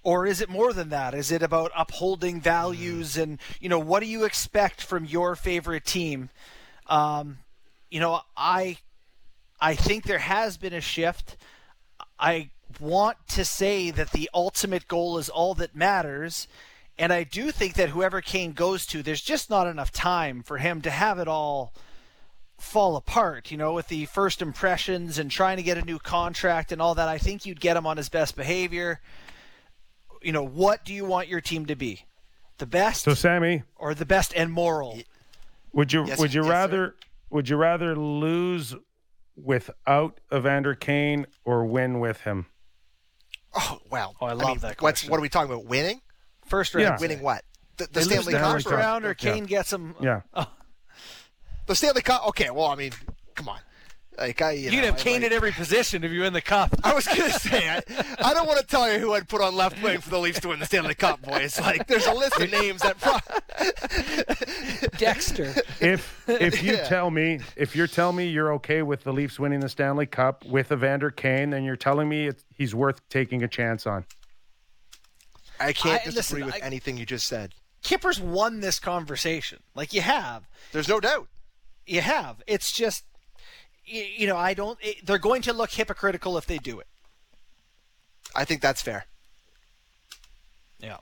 or 0.02 0.26
is 0.26 0.42
it 0.42 0.50
more 0.50 0.74
than 0.74 0.90
that? 0.90 1.14
Is 1.14 1.32
it 1.32 1.44
about 1.44 1.72
upholding 1.76 2.42
values 2.42 3.18
and 3.18 3.40
you 3.60 3.70
know 3.70 3.80
what 3.80 4.00
do 4.00 4.08
you 4.08 4.24
expect 4.24 4.82
from 4.82 5.06
your 5.06 5.36
favorite 5.36 5.86
team? 5.86 6.32
Um, 6.88 7.38
you 7.92 8.00
know, 8.00 8.22
I 8.36 8.78
I 9.62 9.76
think 9.76 10.06
there 10.06 10.18
has 10.18 10.58
been 10.58 10.74
a 10.74 10.82
shift. 10.82 11.38
I 12.20 12.50
want 12.80 13.18
to 13.30 13.46
say 13.46 13.92
that 13.92 14.12
the 14.12 14.28
ultimate 14.34 14.88
goal 14.88 15.20
is 15.20 15.30
all 15.30 15.54
that 15.54 15.76
matters. 15.76 16.48
And 16.98 17.12
I 17.12 17.24
do 17.24 17.52
think 17.52 17.74
that 17.76 17.90
whoever 17.90 18.22
Kane 18.22 18.54
goes 18.54 18.86
to, 18.88 19.04
there's 19.04 19.22
just 19.22 19.50
not 19.50 19.68
enough 19.68 19.92
time 19.92 20.44
for 20.44 20.58
him 20.58 20.82
to 20.82 20.90
have 20.90 21.20
it 21.20 21.28
all 21.28 21.74
fall 22.58 22.96
apart, 22.96 23.52
you 23.52 23.58
know, 23.58 23.74
with 23.74 23.90
the 23.90 24.06
first 24.06 24.42
impressions 24.42 25.18
and 25.20 25.30
trying 25.30 25.58
to 25.58 25.64
get 25.64 25.78
a 25.78 25.82
new 25.84 26.00
contract 26.00 26.72
and 26.72 26.82
all 26.82 26.96
that. 26.96 27.10
I 27.10 27.18
think 27.18 27.46
you'd 27.46 27.60
get 27.60 27.76
him 27.76 27.86
on 27.86 27.98
his 27.98 28.08
best 28.08 28.36
behavior. 28.38 29.02
you 30.22 30.32
know, 30.32 30.44
what 30.46 30.86
do 30.86 30.94
you 30.94 31.04
want 31.06 31.28
your 31.28 31.42
team 31.42 31.66
to 31.66 31.76
be? 31.76 32.06
The 32.60 32.66
best 32.66 33.04
So, 33.04 33.14
Sammy, 33.14 33.64
or 33.76 33.94
the 33.94 34.06
best 34.06 34.34
and 34.34 34.50
moral? 34.52 35.00
would 35.74 35.92
you 35.92 36.06
Yes, 36.06 36.18
would 36.18 36.34
you 36.34 36.42
yes, 36.44 36.48
sir. 36.48 36.52
rather 36.54 36.96
would 37.30 37.50
you 37.50 37.58
rather 37.58 37.96
lose 37.98 38.74
without 39.36 40.22
Evander 40.34 40.74
Kane 40.74 41.28
or 41.44 41.66
win 41.66 42.00
with 42.00 42.22
him? 42.22 42.46
Oh 43.54 43.80
well. 43.92 44.16
Oh, 44.22 44.28
I 44.28 44.30
mean, 44.30 44.38
love 44.40 44.62
that 44.62 44.70
What's 44.70 45.02
question. 45.02 45.12
what 45.12 45.18
are 45.18 45.22
we 45.22 45.28
talking 45.30 45.52
about? 45.52 45.66
Winning? 45.66 46.00
First 46.48 46.74
round. 46.76 46.84
Yeah. 46.84 46.98
Winning 47.00 47.22
what? 47.22 47.44
The, 47.78 47.86
the 47.86 47.92
They 47.92 48.00
lose 48.02 48.10
Stanley 48.14 48.34
the 48.34 48.40
Cup. 48.40 48.52
first 48.54 48.68
Cup. 48.68 48.78
round, 48.78 49.06
or 49.06 49.10
Yeah. 49.10 49.14
Kane 49.34 49.46
gets 49.46 49.70
them. 49.70 49.96
Yeah. 50.02 50.22
Oh. 50.34 50.48
The 51.68 51.76
Stanley 51.76 52.02
Cup. 52.02 52.28
Okay. 52.30 52.50
Well, 52.52 52.68
I 52.68 52.76
mean, 52.76 52.92
come 53.36 53.50
on. 53.50 53.60
Like 54.18 54.42
I, 54.42 54.52
you, 54.52 54.70
You 54.70 54.72
know, 54.72 54.76
can 54.78 54.84
have 54.86 54.96
I 54.96 55.04
Kane 55.04 55.14
like- 55.16 55.24
at 55.24 55.32
every 55.34 55.52
position 55.52 56.06
if 56.06 56.12
you 56.14 56.22
win 56.22 56.32
the 56.32 56.40
cup. 56.40 56.74
I 56.86 56.94
was 56.94 57.06
gonna 57.06 57.32
say, 57.32 57.68
I, 57.70 57.82
I 58.20 58.34
don't 58.34 58.48
want 58.48 58.62
to 58.62 58.66
tell 58.66 58.90
you 58.90 58.98
who 58.98 59.12
I'd 59.14 59.28
put 59.28 59.42
on 59.42 59.54
left 59.58 59.84
wing 59.84 60.00
for 60.00 60.10
the 60.10 60.20
Leafs 60.20 60.40
to 60.40 60.48
win 60.48 60.60
the 60.60 60.66
Stanley 60.66 60.96
Cup, 60.96 61.22
boys. 61.22 61.60
Like, 61.60 61.86
there's 61.88 62.08
a 62.08 62.14
list 62.14 62.40
of 62.40 62.50
names 62.50 62.82
that. 62.82 62.98
Pro- 63.02 63.20
Dexter. 64.98 65.54
If 65.82 66.24
if 66.30 66.64
you 66.64 66.76
Yeah. 66.76 66.88
tell 66.88 67.12
me 67.12 67.40
if 67.58 67.76
you're 67.76 67.88
telling 67.88 68.16
me 68.16 68.28
you're 68.30 68.54
okay 68.54 68.82
with 68.84 69.04
the 69.04 69.12
Leafs 69.12 69.38
winning 69.38 69.60
the 69.60 69.68
Stanley 69.70 70.06
Cup 70.06 70.46
with 70.46 70.72
Evander 70.72 71.12
Kane, 71.12 71.50
then 71.50 71.66
you're 71.66 71.76
telling 71.76 72.08
me 72.08 72.28
it's, 72.28 72.46
he's 72.54 72.74
worth 72.74 73.02
taking 73.10 73.44
a 73.44 73.48
chance 73.50 73.86
on. 73.86 74.06
I 75.60 75.74
can't 75.74 76.02
I- 76.02 76.06
disagree 76.12 76.44
listen, 76.44 76.46
with 76.46 76.56
I- 76.56 76.66
anything 76.66 76.98
you 76.98 77.06
just 77.06 77.28
said. 77.28 77.54
Kipper's 77.84 78.20
won 78.20 78.62
this 78.62 78.80
conversation. 78.80 79.60
Like 79.76 79.94
you 79.94 80.02
have. 80.02 80.48
There's 80.72 80.88
no 80.88 81.00
doubt. 81.00 81.28
You 81.86 82.02
have. 82.02 82.42
It's 82.48 82.72
just, 82.72 83.04
you, 83.86 84.02
you 84.04 84.28
know, 84.28 84.38
I 84.38 84.54
don't. 84.56 84.80
It, 84.82 85.06
they're 85.06 85.20
going 85.20 85.44
to 85.44 85.54
look 85.54 85.70
hypocritical 85.72 86.36
if 86.38 86.46
they 86.48 86.58
do 86.58 86.80
it. 86.80 86.88
I 88.36 88.44
think 88.44 88.62
that's 88.62 88.82
fair. 88.82 89.06
Yeah. 90.80 90.98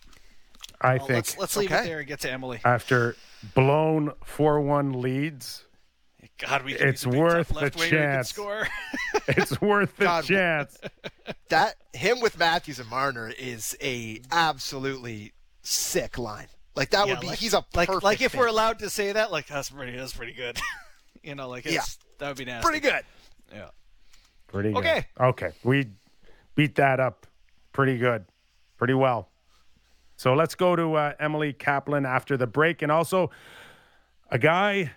I 0.82 0.98
Well, 0.98 1.08
think 1.08 1.16
let's 1.16 1.38
let's 1.38 1.56
leave 1.58 1.72
it 1.72 1.84
there 1.86 2.00
and 2.00 2.08
get 2.08 2.20
to 2.22 2.30
Emily. 2.32 2.60
after 2.66 3.16
blown 3.56 4.12
four 4.26 4.60
one 4.60 5.02
leads, 5.02 5.64
God, 6.48 6.64
we 6.64 6.74
It's 6.74 7.06
a 7.06 7.10
worth 7.10 7.48
tough 7.50 7.58
the 7.58 7.64
left 7.64 7.80
winger 7.80 7.98
who 7.98 8.06
chance. 8.06 8.38
It's 9.28 9.62
worth 9.62 9.96
the 9.98 10.04
God. 10.06 10.24
chance. 10.26 10.78
That 11.50 11.76
him 11.94 12.20
with 12.20 12.38
Matthews 12.38 12.80
and 12.80 12.90
Marner 12.90 13.30
is 13.30 13.78
a 13.82 14.22
absolutely 14.32 15.34
sick 15.62 16.18
line. 16.18 16.48
Like 16.76 16.90
that 16.90 17.08
Yeah, 17.08 17.14
would 17.14 17.22
be. 17.22 17.28
like- 17.28 17.40
he's 17.40 17.54
a 17.54 17.64
like 17.74 17.88
perfect 17.88 18.04
like 18.04 18.22
if 18.22 18.32
fit. 18.32 18.40
we're 18.40 18.48
allowed 18.48 18.80
to 18.80 18.90
say 18.90 19.12
that, 19.14 19.32
like 19.32 19.48
that's 19.48 19.70
pretty 19.70 19.96
that's 19.96 20.14
pretty 20.14 20.34
good. 20.34 20.60
you 21.24 21.36
know, 21.36 21.48
like 21.48 21.66
it's, 21.66 21.74
Yeah. 21.76 21.84
that 22.20 22.28
would 22.30 22.38
be 22.38 22.46
nasty. 22.46 22.66
pretty 22.66 22.80
good. 22.82 23.04
Yeah. 23.54 23.70
Pretty 24.48 24.72
good. 24.74 24.80
Okay. 24.80 25.06
Okay. 25.20 25.52
We 25.64 25.88
beat 26.56 26.76
that 26.76 27.00
up 27.00 27.26
pretty 27.72 27.98
good, 27.98 28.26
pretty 28.78 28.94
well. 28.96 29.30
So 30.18 30.34
let's 30.34 30.56
go 30.56 30.76
to 30.76 30.94
uh, 30.96 31.14
Emily 31.20 31.54
Kaplan 31.54 32.06
after 32.06 32.38
the 32.38 32.48
break. 32.48 32.82
And 32.82 32.92
also, 32.92 33.32
a 34.30 34.38
guy 34.38 34.92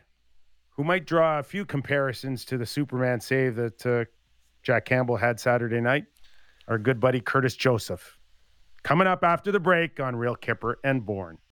who 0.76 0.84
might 0.84 1.06
draw 1.06 1.38
a 1.38 1.42
few 1.42 1.64
comparisons 1.64 2.44
to 2.44 2.58
the 2.58 2.66
Superman 2.66 3.20
save 3.20 3.56
that 3.56 3.86
uh, 3.86 4.04
Jack 4.62 4.84
Campbell 4.84 5.16
had 5.16 5.40
Saturday 5.40 5.80
night, 5.80 6.04
our 6.68 6.78
good 6.78 7.00
buddy 7.00 7.20
Curtis 7.20 7.56
Joseph. 7.56 8.18
Coming 8.82 9.06
up 9.06 9.24
after 9.24 9.50
the 9.50 9.60
break 9.60 9.98
on 10.00 10.16
Real 10.16 10.36
Kipper 10.36 10.78
and 10.84 11.04
Bourne. 11.04 11.38